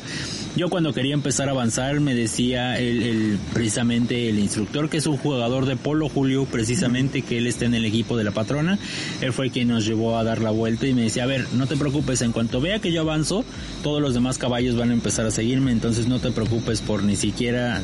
Yo 0.55 0.69
cuando 0.69 0.93
quería 0.93 1.13
empezar 1.13 1.47
a 1.49 1.51
avanzar 1.51 1.99
me 1.99 2.15
decía 2.15 2.77
el, 2.79 3.37
precisamente 3.53 4.29
el 4.29 4.39
instructor 4.39 4.89
que 4.89 4.97
es 4.97 5.07
un 5.07 5.17
jugador 5.17 5.65
de 5.65 5.75
polo 5.75 6.09
Julio 6.09 6.45
precisamente 6.45 7.21
que 7.21 7.37
él 7.37 7.47
está 7.47 7.65
en 7.65 7.75
el 7.75 7.85
equipo 7.85 8.17
de 8.17 8.23
la 8.23 8.31
patrona. 8.31 8.79
Él 9.21 9.33
fue 9.33 9.49
quien 9.49 9.69
nos 9.69 9.85
llevó 9.85 10.17
a 10.17 10.23
dar 10.23 10.41
la 10.41 10.51
vuelta 10.51 10.87
y 10.87 10.93
me 10.93 11.03
decía 11.03 11.23
a 11.23 11.27
ver 11.27 11.47
no 11.53 11.67
te 11.67 11.77
preocupes 11.77 12.21
en 12.21 12.31
cuanto 12.31 12.61
vea 12.61 12.79
que 12.79 12.91
yo 12.91 13.01
avanzo 13.01 13.45
todos 13.83 14.01
los 14.01 14.13
demás 14.13 14.37
caballos 14.39 14.75
van 14.75 14.89
a 14.89 14.93
empezar 14.93 15.25
a 15.25 15.31
seguirme, 15.31 15.71
entonces 15.71 16.07
no 16.07 16.19
te 16.19 16.31
preocupes 16.31 16.81
por 16.81 17.03
ni 17.03 17.15
siquiera 17.15 17.81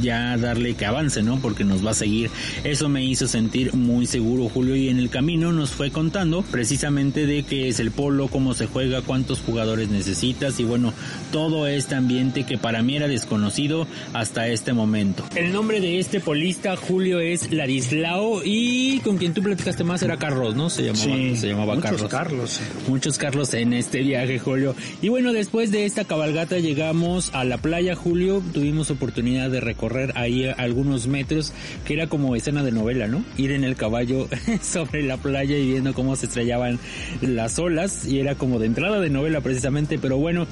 ya 0.00 0.36
darle 0.36 0.74
que 0.74 0.86
avance, 0.86 1.22
¿no? 1.22 1.38
Porque 1.40 1.62
nos 1.62 1.84
va 1.86 1.92
a 1.92 1.94
seguir. 1.94 2.30
Eso 2.64 2.88
me 2.88 3.04
hizo 3.04 3.28
sentir 3.28 3.74
muy 3.74 4.06
seguro 4.06 4.48
Julio 4.48 4.74
y 4.74 4.88
en 4.88 4.98
el 4.98 5.10
camino 5.10 5.52
nos 5.52 5.70
fue 5.70 5.90
contando 5.90 6.42
precisamente 6.42 7.26
de 7.26 7.42
qué 7.42 7.68
es 7.68 7.80
el 7.80 7.90
polo, 7.90 8.28
cómo 8.28 8.54
se 8.54 8.66
juega, 8.66 9.02
cuántos 9.02 9.40
jugadores 9.40 9.90
necesitas 9.90 10.58
y 10.58 10.64
bueno, 10.64 10.92
todo 11.30 11.66
este 11.66 11.94
ambiente 11.94 12.44
que 12.44 12.58
para 12.58 12.82
mí 12.82 12.96
era 12.96 13.06
desconocido 13.06 13.86
hasta 14.14 14.48
este 14.48 14.72
momento. 14.72 15.24
El 15.36 15.52
nombre 15.52 15.80
de 15.80 15.98
este 15.98 16.20
polista, 16.20 16.76
Julio, 16.76 17.20
es 17.20 17.52
Ladislao 17.52 18.42
y 18.44 19.00
con 19.00 19.18
quien 19.18 19.34
tú 19.34 19.42
platicaste 19.42 19.84
más 19.84 20.02
era 20.02 20.16
Carlos, 20.16 20.54
¿no? 20.54 20.70
Se 20.70 20.82
llamaba, 20.82 21.36
se 21.36 21.48
llamaba 21.48 21.74
muchos 21.74 21.90
Carlos. 21.90 22.10
Carlos. 22.10 22.60
Muchos 22.88 23.18
Carlos 23.18 23.54
en 23.54 23.72
este 23.74 24.00
viaje, 24.00 24.38
Julio. 24.38 24.74
Y 25.02 25.08
bueno, 25.08 25.32
después 25.42 25.72
de 25.72 25.86
esta 25.86 26.04
cabalgata 26.04 26.60
llegamos 26.60 27.34
a 27.34 27.42
la 27.42 27.58
playa, 27.58 27.96
Julio. 27.96 28.40
Tuvimos 28.52 28.92
oportunidad 28.92 29.50
de 29.50 29.58
recorrer 29.58 30.12
ahí 30.14 30.46
algunos 30.46 31.08
metros, 31.08 31.52
que 31.84 31.94
era 31.94 32.06
como 32.06 32.36
escena 32.36 32.62
de 32.62 32.70
novela, 32.70 33.08
¿no? 33.08 33.24
Ir 33.36 33.50
en 33.50 33.64
el 33.64 33.74
caballo 33.74 34.28
sobre 34.62 35.02
la 35.02 35.16
playa 35.16 35.58
y 35.58 35.66
viendo 35.66 35.94
cómo 35.94 36.14
se 36.14 36.26
estrellaban 36.26 36.78
las 37.22 37.58
olas. 37.58 38.06
Y 38.06 38.20
era 38.20 38.36
como 38.36 38.60
de 38.60 38.66
entrada 38.66 39.00
de 39.00 39.10
novela 39.10 39.40
precisamente, 39.40 39.98
pero 39.98 40.16
bueno, 40.16 40.46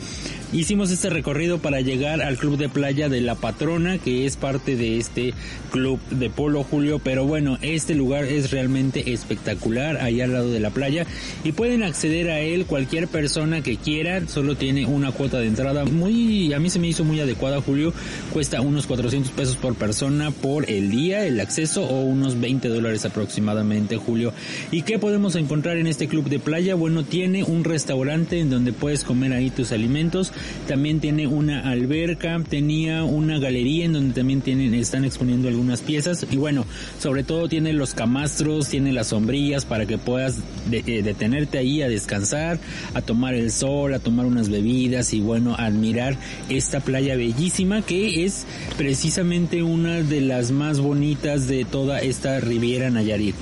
hicimos 0.53 0.91
este 0.91 1.09
recorrido 1.09 1.59
para 1.59 1.81
llegar 1.83 2.21
al 2.21 2.37
club 2.37 2.57
de 2.57 2.69
playa 2.69 3.09
de 3.09 3.21
La 3.21 3.37
Patrona, 3.37 3.99
que 3.99 4.27
es 4.27 4.37
parte 4.37 4.75
de 4.75 4.99
este 4.99 5.35
club 5.71 6.01
de 6.11 6.31
polo, 6.31 6.65
Julio. 6.65 6.99
Pero 6.99 7.27
bueno, 7.27 7.59
este 7.63 7.95
lugar 7.95 8.25
es 8.25 8.51
realmente 8.51 9.13
espectacular, 9.13 9.99
ahí 9.99 10.21
al 10.21 10.33
lado 10.33 10.51
de 10.51 10.59
la 10.59 10.71
playa. 10.71 11.07
Y 11.45 11.53
pueden 11.53 11.85
acceder 11.85 12.29
a 12.29 12.41
él 12.41 12.67
cualquier 12.67 13.07
persona 13.07 13.63
que 13.63 13.77
quiera, 13.77 14.27
solo 14.27 14.57
tiene 14.57 14.80
una 14.85 15.13
cuota 15.13 15.39
de 15.39 15.47
entrada 15.47 15.85
muy, 15.85 16.53
a 16.53 16.59
mí 16.59 16.71
se 16.71 16.79
me 16.79 16.89
hizo 16.89 17.05
muy 17.05 17.21
adecuada, 17.21 17.61
Julio. 17.61 17.93
Cuesta 18.33 18.61
unos 18.61 18.87
400 18.87 19.33
pesos 19.33 19.57
por 19.57 19.75
persona 19.75 20.31
por 20.31 20.71
el 20.71 20.91
día, 20.91 21.27
el 21.27 21.41
acceso, 21.41 21.85
o 21.85 22.03
unos 22.03 22.41
20 22.41 22.69
dólares 22.69 23.05
aproximadamente, 23.05 23.97
Julio. 23.97 24.33
¿Y 24.71 24.83
qué 24.83 24.99
podemos 24.99 25.37
encontrar 25.37 25.77
en 25.77 25.87
este 25.87 26.09
club 26.09 26.29
de 26.29 26.39
playa? 26.39 26.75
Bueno, 26.75 27.05
tiene 27.05 27.45
un 27.45 27.65
restaurante 27.65 28.41
en 28.41 28.51
donde 28.51 28.73
puedes 28.73 29.05
comer 29.05 29.33
ahí 29.33 29.51
tus 29.51 29.73
alimentos. 29.73 30.33
También 30.67 31.01
tiene 31.01 31.27
una 31.27 31.69
alberca, 31.69 32.41
tenía 32.49 33.05
una 33.05 33.39
galería 33.39 33.85
en 33.85 33.93
donde 33.93 34.15
también 34.15 34.41
tienen, 34.41 34.75
están 34.75 35.05
exponiendo 35.05 35.49
algunas 35.49 35.81
piezas. 35.81 36.27
Y 36.31 36.37
bueno, 36.37 36.65
sobre 36.99 37.25
todo 37.25 37.49
tiene 37.49 37.73
los 37.73 37.95
camastros, 37.95 38.69
tiene 38.69 38.93
las 38.93 39.09
sombrillas 39.09 39.65
para 39.65 39.87
que 39.87 39.99
puedas 39.99 40.39
eh, 40.71 41.03
detenerte 41.03 41.59
ahí 41.59 41.83
a 41.83 41.89
descansar, 41.89 42.59
a 42.95 43.03
tomar 43.03 43.35
el 43.35 43.51
sol, 43.51 43.95
a 43.95 43.99
tomar 43.99 44.27
unas 44.27 44.49
bebidas 44.49 44.70
y 44.71 45.21
bueno, 45.21 45.57
admirar 45.59 46.17
esta 46.49 46.81
playa 46.81 47.17
bellísima 47.17 47.83
que 47.83 48.25
es 48.25 48.47
precisamente 48.77 49.63
una 49.63 50.03
de 50.03 50.21
las 50.21 50.53
más 50.53 50.79
bonitas 50.79 51.49
de 51.49 51.65
toda 51.65 51.99
esta 51.99 52.39
Riviera 52.39 52.89
Nayarit. 52.89 53.35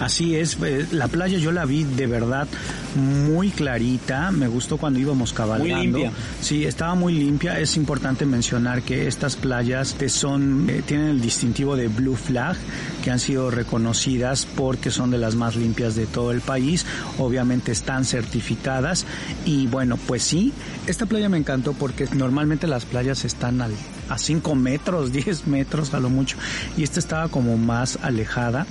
Así 0.00 0.36
es, 0.36 0.58
eh, 0.62 0.86
la 0.90 1.08
playa 1.08 1.38
yo 1.38 1.52
la 1.52 1.64
vi 1.64 1.84
de 1.84 2.06
verdad 2.06 2.48
muy 2.96 3.50
clarita, 3.50 4.30
me 4.30 4.46
gustó 4.46 4.76
cuando 4.76 4.98
íbamos 4.98 5.32
cabalgando. 5.32 5.74
Muy 5.74 5.82
limpia. 5.82 6.12
Sí, 6.40 6.64
estaba 6.64 6.94
muy 6.94 7.14
limpia. 7.14 7.58
Es 7.58 7.76
importante 7.76 8.26
mencionar 8.26 8.82
que 8.82 9.06
estas 9.06 9.36
playas 9.36 9.96
son 10.08 10.68
eh, 10.68 10.82
tienen 10.86 11.08
el 11.08 11.20
distintivo 11.20 11.76
de 11.76 11.88
Blue 11.88 12.16
Flag, 12.16 12.56
que 13.02 13.10
han 13.10 13.18
sido 13.18 13.50
reconocidas 13.50 14.46
porque 14.46 14.90
son 14.90 15.10
de 15.10 15.18
las 15.18 15.34
más 15.34 15.56
limpias 15.56 15.94
de 15.94 16.06
todo 16.06 16.30
el 16.32 16.40
país. 16.40 16.86
Obviamente 17.18 17.72
están 17.72 18.04
certificadas 18.04 19.06
y 19.44 19.66
bueno, 19.66 19.96
pues 19.96 20.22
sí, 20.22 20.52
esta 20.86 21.06
playa 21.06 21.28
me 21.28 21.38
encantó 21.38 21.72
porque 21.72 22.06
normalmente 22.14 22.66
las 22.66 22.84
playas 22.84 23.24
están 23.24 23.60
al, 23.62 23.72
a 24.08 24.18
5 24.18 24.54
metros, 24.54 25.12
10 25.12 25.46
metros 25.46 25.94
a 25.94 26.00
lo 26.00 26.10
mucho 26.10 26.36
y 26.76 26.82
esta 26.82 27.00
estaba 27.00 27.28
como 27.28 27.56
más 27.56 27.98
alejada 28.02 28.66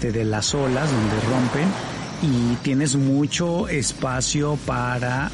de 0.00 0.24
las 0.24 0.54
olas 0.54 0.88
donde 0.90 1.20
rompen 1.28 1.68
y 2.22 2.56
tienes 2.62 2.96
mucho 2.96 3.68
espacio 3.68 4.56
para 4.66 5.30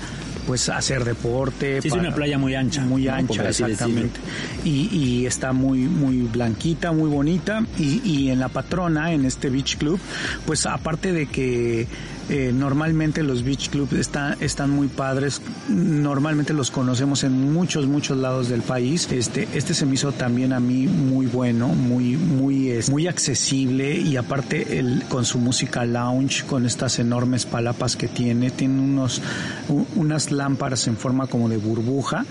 pues 0.47 0.69
hacer 0.69 1.05
deporte. 1.05 1.81
Sí, 1.81 1.89
es 1.89 1.95
una 1.95 2.15
playa 2.15 2.39
muy 2.39 2.55
ancha. 2.55 2.83
Muy 2.83 3.09
ancha, 3.09 3.49
exactamente. 3.49 4.21
Y, 4.65 4.89
y 4.93 5.27
está 5.27 5.53
muy, 5.53 5.81
muy 5.81 6.23
blanquita, 6.23 6.93
muy 6.93 7.09
bonita. 7.09 7.65
Y, 7.79 8.03
y 8.05 8.31
en 8.31 8.41
la 8.41 8.49
patrona, 8.49 9.13
en 9.13 9.25
este 9.25 9.51
beach 9.51 9.79
club, 9.79 9.99
pues 10.47 10.67
aparte 10.67 11.13
de 11.13 11.27
que 11.27 11.87
eh, 12.31 12.53
normalmente 12.55 13.23
los 13.23 13.43
beach 13.45 13.69
clubs 13.71 13.93
está- 13.93 14.37
están 14.41 14.71
muy 14.71 14.89
padres, 14.89 15.41
normalmente 15.69 16.53
los 16.53 16.71
conocemos 16.71 17.25
en 17.25 17.53
muchos, 17.53 17.87
muchos 17.87 18.17
lados 18.19 18.49
del 18.49 18.63
país. 18.63 19.09
Este, 19.13 19.47
este 19.55 19.75
se 19.75 19.87
me 19.87 19.95
hizo 19.95 20.13
también 20.13 20.53
a 20.53 20.61
mí 20.61 20.87
muy 20.87 21.27
bueno, 21.27 21.69
muy, 21.69 22.17
muy, 22.17 22.71
es- 22.71 22.89
muy 22.91 23.07
accesible 23.07 23.99
y 23.99 24.17
aparte 24.17 24.79
el, 24.79 25.03
con 25.09 25.25
su 25.25 25.39
música 25.39 25.85
lounge, 25.85 26.45
con 26.47 26.67
estas 26.67 26.99
enormes 26.99 27.45
palapas 27.47 27.97
que 27.97 28.09
tiene, 28.09 28.51
tiene 28.51 28.81
unos, 28.81 29.21
u- 29.69 29.85
unas 29.97 30.31
lámparas 30.33 30.87
en 30.89 30.97
forma 30.97 31.27
como 31.27 31.49
de 31.49 31.57
burbuja 31.59 32.25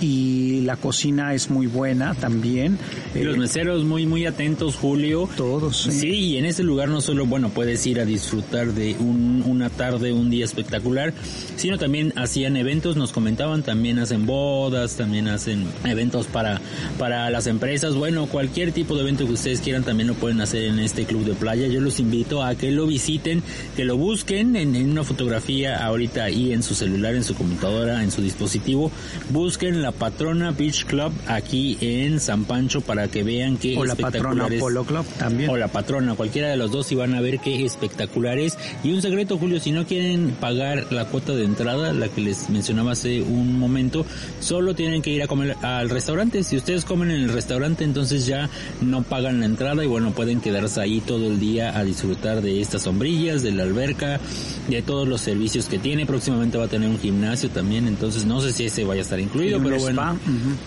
y 0.00 0.60
la 0.62 0.76
cocina 0.76 1.34
es 1.34 1.50
muy 1.50 1.66
buena 1.66 2.14
también. 2.14 2.78
Y 3.14 3.20
los 3.22 3.36
eh, 3.36 3.38
meseros 3.38 3.84
muy 3.84 4.06
muy 4.06 4.26
atentos, 4.26 4.76
Julio. 4.76 5.28
Todos. 5.36 5.82
Sí. 5.90 6.08
y 6.08 6.36
en 6.36 6.44
ese 6.44 6.62
lugar 6.62 6.88
no 6.88 7.00
solo, 7.00 7.26
bueno, 7.26 7.48
puedes 7.50 7.86
ir 7.86 8.00
a 8.00 8.04
disfrutar 8.04 8.72
de 8.72 8.96
un, 8.98 9.37
una 9.42 9.70
tarde, 9.70 10.12
un 10.12 10.30
día 10.30 10.44
espectacular, 10.44 11.12
sino 11.56 11.78
también 11.78 12.12
hacían 12.16 12.56
eventos, 12.56 12.96
nos 12.96 13.12
comentaban, 13.12 13.62
también 13.62 13.98
hacen 13.98 14.26
bodas, 14.26 14.96
también 14.96 15.28
hacen 15.28 15.66
eventos 15.84 16.26
para, 16.26 16.60
para 16.98 17.30
las 17.30 17.46
empresas, 17.46 17.94
bueno, 17.94 18.26
cualquier 18.26 18.72
tipo 18.72 18.94
de 18.94 19.02
evento 19.02 19.26
que 19.26 19.32
ustedes 19.32 19.60
quieran 19.60 19.84
también 19.84 20.08
lo 20.08 20.14
pueden 20.14 20.40
hacer 20.40 20.64
en 20.64 20.78
este 20.78 21.04
club 21.04 21.24
de 21.24 21.34
playa. 21.34 21.66
Yo 21.66 21.80
los 21.80 22.00
invito 22.00 22.42
a 22.42 22.54
que 22.54 22.70
lo 22.70 22.86
visiten, 22.86 23.42
que 23.76 23.84
lo 23.84 23.96
busquen 23.96 24.56
en, 24.56 24.74
en 24.74 24.90
una 24.90 25.04
fotografía 25.04 25.84
ahorita 25.84 26.24
ahí 26.24 26.52
en 26.52 26.62
su 26.62 26.74
celular, 26.74 27.14
en 27.14 27.24
su 27.24 27.34
computadora, 27.34 28.02
en 28.02 28.10
su 28.10 28.22
dispositivo, 28.22 28.90
busquen 29.30 29.82
la 29.82 29.92
Patrona 29.92 30.50
Beach 30.52 30.84
Club 30.84 31.12
aquí 31.26 31.76
en 31.80 32.20
San 32.20 32.44
Pancho 32.44 32.80
para 32.80 33.08
que 33.08 33.22
vean 33.22 33.56
qué 33.56 33.76
o 33.76 33.84
la 33.84 33.94
Patrona 33.94 34.48
Polo 34.58 34.84
Club 34.84 35.04
también 35.18 35.50
o 35.50 35.56
la 35.56 35.68
Patrona, 35.68 36.14
cualquiera 36.14 36.48
de 36.48 36.56
los 36.56 36.70
dos 36.70 36.90
y 36.92 36.94
van 36.94 37.14
a 37.14 37.20
ver 37.20 37.38
qué 37.40 37.64
espectacular 37.64 38.38
es. 38.38 38.56
Y 38.82 38.92
un 38.92 39.02
secreto, 39.02 39.27
Julio, 39.36 39.60
si 39.60 39.72
no 39.72 39.84
quieren 39.84 40.36
pagar 40.40 40.86
la 40.92 41.06
cuota 41.06 41.34
de 41.34 41.44
entrada, 41.44 41.92
la 41.92 42.08
que 42.08 42.20
les 42.20 42.48
mencionaba 42.48 42.92
hace 42.92 43.20
un 43.20 43.58
momento, 43.58 44.06
solo 44.40 44.74
tienen 44.74 45.02
que 45.02 45.10
ir 45.10 45.22
a 45.22 45.26
comer 45.26 45.56
al 45.62 45.90
restaurante. 45.90 46.42
Si 46.44 46.56
ustedes 46.56 46.84
comen 46.84 47.10
en 47.10 47.22
el 47.22 47.32
restaurante, 47.32 47.84
entonces 47.84 48.26
ya 48.26 48.48
no 48.80 49.02
pagan 49.02 49.40
la 49.40 49.46
entrada 49.46 49.84
y 49.84 49.86
bueno, 49.86 50.12
pueden 50.12 50.40
quedarse 50.40 50.80
ahí 50.80 51.00
todo 51.00 51.26
el 51.26 51.40
día 51.40 51.76
a 51.76 51.84
disfrutar 51.84 52.40
de 52.40 52.60
estas 52.60 52.82
sombrillas, 52.82 53.42
de 53.42 53.52
la 53.52 53.64
alberca, 53.64 54.20
de 54.68 54.82
todos 54.82 55.08
los 55.08 55.20
servicios 55.20 55.66
que 55.66 55.78
tiene. 55.78 56.06
Próximamente 56.06 56.56
va 56.56 56.64
a 56.64 56.68
tener 56.68 56.88
un 56.88 56.98
gimnasio 56.98 57.50
también, 57.50 57.88
entonces 57.88 58.24
no 58.24 58.40
sé 58.40 58.52
si 58.52 58.64
ese 58.64 58.84
vaya 58.84 59.00
a 59.00 59.02
estar 59.02 59.20
incluido, 59.20 59.60
pero 59.62 59.78
bueno. 59.78 60.18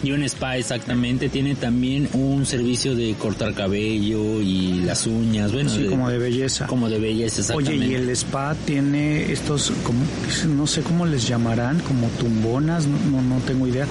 Y 0.03 0.11
un 0.11 0.23
spa 0.23 0.57
exactamente. 0.57 1.29
Tiene 1.29 1.55
también 1.55 2.09
un 2.13 2.45
servicio 2.45 2.95
de 2.95 3.13
cortar 3.15 3.53
cabello 3.53 4.41
y 4.41 4.81
las 4.85 5.07
uñas, 5.07 5.51
bueno. 5.51 5.69
Sí, 5.69 5.85
como 5.85 6.09
de 6.09 6.17
belleza. 6.17 6.67
Como 6.67 6.89
de 6.89 6.99
belleza, 6.99 7.41
exactamente. 7.41 7.85
Oye, 7.85 7.91
y 7.91 7.95
el 7.95 8.09
spa 8.09 8.50
tiene 8.55 9.31
estos, 9.31 9.71
como, 9.83 9.99
no 10.55 10.67
sé 10.67 10.81
cómo 10.81 11.05
les 11.05 11.27
llamarán, 11.27 11.79
como 11.79 12.07
tumbonas, 12.19 12.87
no, 12.87 13.21
no 13.21 13.37
tengo 13.39 13.67
idea, 13.67 13.85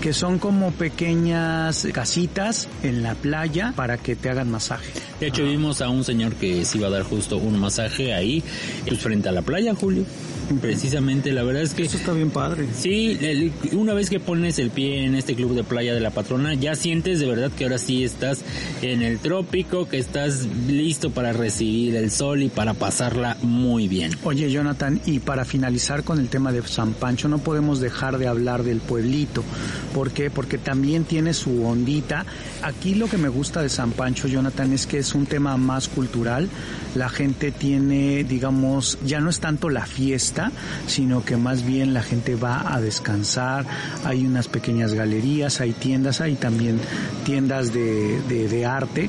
que 0.00 0.12
son 0.12 0.38
como 0.38 0.70
pequeñas 0.72 1.86
casitas 1.92 2.68
en 2.82 3.02
la 3.02 3.14
playa 3.14 3.72
para 3.76 3.98
que 3.98 4.16
te 4.16 4.30
hagan 4.30 4.50
masaje. 4.50 4.90
De 5.20 5.28
hecho, 5.28 5.44
vimos 5.44 5.82
a 5.82 5.88
un 5.88 6.04
señor 6.04 6.34
que 6.34 6.64
se 6.64 6.78
iba 6.78 6.88
a 6.88 6.90
dar 6.90 7.02
justo 7.02 7.36
un 7.36 7.58
masaje 7.58 8.14
ahí, 8.14 8.42
pues 8.86 9.00
frente 9.00 9.28
a 9.28 9.32
la 9.32 9.42
playa, 9.42 9.74
Julio. 9.74 10.04
Precisamente 10.60 11.30
la 11.32 11.44
verdad 11.44 11.62
es 11.62 11.74
que 11.74 11.84
eso 11.84 11.96
está 11.96 12.12
bien 12.12 12.30
padre. 12.30 12.66
Sí 12.74 13.52
una 13.72 13.94
vez 13.94 14.10
que 14.10 14.18
pones 14.18 14.58
el 14.58 14.70
pie 14.70 15.04
en 15.04 15.14
este 15.14 15.34
club 15.34 15.54
de 15.54 15.62
playa 15.62 15.94
de 15.94 16.00
la 16.00 16.10
patrona 16.10 16.54
ya 16.54 16.74
sientes 16.74 17.20
de 17.20 17.26
verdad 17.26 17.52
que 17.52 17.64
ahora 17.64 17.78
sí 17.78 18.02
estás 18.02 18.42
en 18.82 19.02
el 19.02 19.18
trópico 19.18 19.88
que 19.88 19.98
estás 19.98 20.48
listo 20.66 21.10
para 21.10 21.32
recibir 21.32 21.94
el 21.94 22.10
sol 22.10 22.42
y 22.42 22.48
para 22.48 22.74
pasarla 22.74 23.36
muy 23.42 23.86
bien 23.86 23.99
oye 24.24 24.50
Jonathan 24.50 25.00
y 25.06 25.18
para 25.20 25.44
finalizar 25.44 26.04
con 26.04 26.18
el 26.18 26.28
tema 26.28 26.52
de 26.52 26.62
San 26.62 26.92
Pancho 26.92 27.28
no 27.28 27.38
podemos 27.38 27.80
dejar 27.80 28.18
de 28.18 28.28
hablar 28.28 28.62
del 28.62 28.80
pueblito. 28.80 29.42
¿por 29.94 30.10
qué? 30.10 30.30
porque 30.30 30.58
también 30.58 31.04
tiene 31.04 31.34
su 31.34 31.64
ondita. 31.64 32.24
Aquí 32.62 32.94
lo 32.94 33.08
que 33.08 33.18
me 33.18 33.28
gusta 33.28 33.62
de 33.62 33.68
San 33.68 33.92
Pancho 33.92 34.28
Jonathan 34.28 34.72
es 34.72 34.86
que 34.86 34.98
es 34.98 35.14
un 35.14 35.26
tema 35.26 35.56
más 35.56 35.88
cultural. 35.88 36.48
La 36.94 37.08
gente 37.08 37.52
tiene 37.52 38.24
digamos 38.24 38.98
ya 39.04 39.20
no 39.20 39.30
es 39.30 39.40
tanto 39.40 39.68
la 39.68 39.86
fiesta 39.86 40.52
sino 40.86 41.24
que 41.24 41.36
más 41.36 41.64
bien 41.64 41.94
la 41.94 42.02
gente 42.02 42.34
va 42.34 42.74
a 42.74 42.80
descansar, 42.80 43.66
hay 44.04 44.26
unas 44.26 44.48
pequeñas 44.48 44.94
galerías, 44.94 45.60
hay 45.60 45.72
tiendas, 45.72 46.20
hay 46.20 46.34
también 46.34 46.80
tiendas 47.24 47.72
de, 47.72 48.20
de, 48.28 48.66
arte 48.66 49.08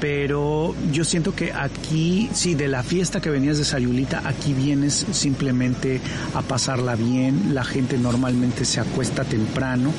pero 0.00 0.74
yo 0.92 1.04
siento 1.04 1.34
que 1.34 1.52
aquí, 1.52 2.28
sí, 2.32 2.54
de 2.54 2.68
la 2.68 2.82
fiesta 2.82 3.20
que 3.20 3.30
venías 3.30 3.58
de 3.58 3.64
Sayulita, 3.64 4.22
aquí 4.24 4.52
vienes 4.52 5.06
simplemente 5.12 6.00
a 6.34 6.42
pasarla 6.42 6.96
bien, 6.96 7.54
la 7.54 7.64
gente 7.64 7.98
normalmente 7.98 8.64
se 8.64 8.80
acuesta 8.80 9.24
temprano, 9.24 9.92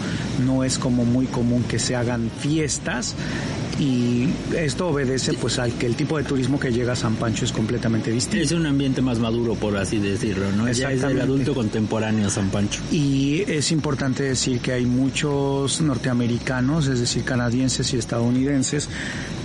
no 0.46 0.64
es 0.64 0.80
como 0.80 1.06
muy 1.06 1.26
común 1.26 1.64
que 1.64 1.80
se 1.80 1.96
hagan 1.96 2.32
fiestas 2.40 3.16
y 3.80 4.28
esto 4.56 4.90
obedece 4.90 5.34
pues 5.34 5.58
al 5.58 5.72
que 5.74 5.86
el 5.86 5.96
tipo 5.96 6.18
de 6.18 6.24
turismo 6.24 6.60
que 6.60 6.72
llega 6.72 6.94
a 6.94 6.96
San 6.96 7.16
Pancho 7.16 7.46
es 7.46 7.52
completamente 7.52 8.12
distinto. 8.12 8.44
Es 8.44 8.52
un 8.52 8.66
ambiente 8.66 9.02
más 9.02 9.20
maduro, 9.20 9.56
por 9.56 9.78
así 9.78 10.00
decirlo, 10.00 10.52
¿no? 10.52 10.70
Ya 10.72 10.92
es 10.92 11.04
el 11.04 11.20
adulto 11.22 11.54
contemporáneo 11.54 12.28
a 12.28 12.30
San 12.30 12.50
Pancho. 12.50 12.82
Y 12.92 13.44
es 13.48 13.72
importante 13.72 14.24
decir 14.24 14.60
que 14.60 14.74
hay 14.74 14.86
muchos 14.86 15.82
norteamericanos, 15.82 16.88
es 16.88 17.00
decir, 17.00 17.24
canadienses 17.24 17.94
y 17.94 17.98
estadounidenses, 17.98 18.90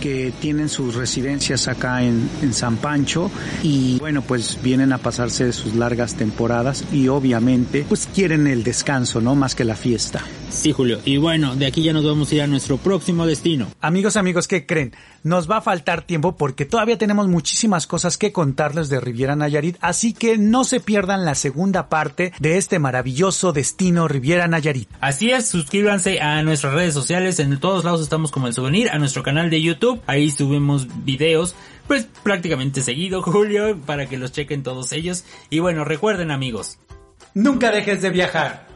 que 0.01 0.32
tienen 0.41 0.68
sus 0.68 0.95
residencias 0.95 1.68
acá 1.68 2.03
en, 2.03 2.28
en 2.43 2.53
San 2.53 2.76
Pancho 2.76 3.30
y 3.62 3.99
bueno, 3.99 4.22
pues 4.22 4.59
vienen 4.62 4.93
a 4.93 4.99
pasarse 4.99 5.53
sus 5.53 5.74
largas 5.74 6.14
temporadas 6.14 6.85
y 6.93 7.09
obviamente 7.09 7.87
pues 7.89 8.09
quieren 8.12 8.47
el 8.47 8.64
descanso, 8.64 9.20
¿no? 9.20 9.35
Más 9.35 9.55
que 9.55 9.64
la 9.64 9.76
fiesta. 9.76 10.22
Sí, 10.51 10.72
Julio. 10.72 11.01
Y 11.05 11.16
bueno, 11.16 11.57
de 11.57 11.66
aquí 11.66 11.82
ya 11.82 11.93
nos 11.93 12.05
vamos 12.05 12.30
a 12.30 12.35
ir 12.35 12.43
a 12.43 12.47
nuestro 12.47 12.76
próximo 12.76 13.26
destino. 13.26 13.68
Amigos, 13.80 14.16
amigos, 14.24 14.48
¿qué 14.48 14.64
creen? 14.64 14.94
Nos 15.22 15.50
va 15.50 15.58
a 15.58 15.60
faltar 15.60 16.02
tiempo 16.02 16.36
porque 16.36 16.64
todavía 16.64 16.96
tenemos 16.96 17.28
muchísimas 17.28 17.86
cosas 17.86 18.16
que 18.16 18.32
contarles 18.32 18.88
de 18.88 18.98
Riviera 18.98 19.36
Nayarit, 19.36 19.76
así 19.80 20.14
que 20.14 20.38
no 20.38 20.64
se 20.64 20.80
pierdan 20.80 21.26
la 21.26 21.34
segunda 21.34 21.90
parte 21.90 22.32
de 22.38 22.56
este 22.56 22.78
maravilloso 22.78 23.52
destino 23.52 24.08
Riviera 24.08 24.48
Nayarit. 24.48 24.88
Así 25.00 25.30
es, 25.30 25.46
suscríbanse 25.46 26.20
a 26.20 26.42
nuestras 26.42 26.72
redes 26.72 26.94
sociales, 26.94 27.38
en 27.38 27.60
todos 27.60 27.84
lados 27.84 28.00
estamos 28.00 28.30
como 28.30 28.46
el 28.46 28.54
souvenir, 28.54 28.88
a 28.90 28.98
nuestro 28.98 29.22
canal 29.22 29.50
de 29.50 29.60
YouTube, 29.60 30.00
ahí 30.06 30.30
subimos 30.30 30.88
videos 31.04 31.54
pues 31.86 32.08
prácticamente 32.22 32.80
seguido, 32.80 33.22
Julio, 33.22 33.78
para 33.84 34.06
que 34.06 34.16
los 34.16 34.32
chequen 34.32 34.62
todos 34.62 34.92
ellos. 34.92 35.24
Y 35.50 35.58
bueno, 35.58 35.84
recuerden 35.84 36.30
amigos. 36.30 36.78
Nunca 37.34 37.70
dejes 37.70 38.00
de 38.00 38.08
viajar. 38.08 38.73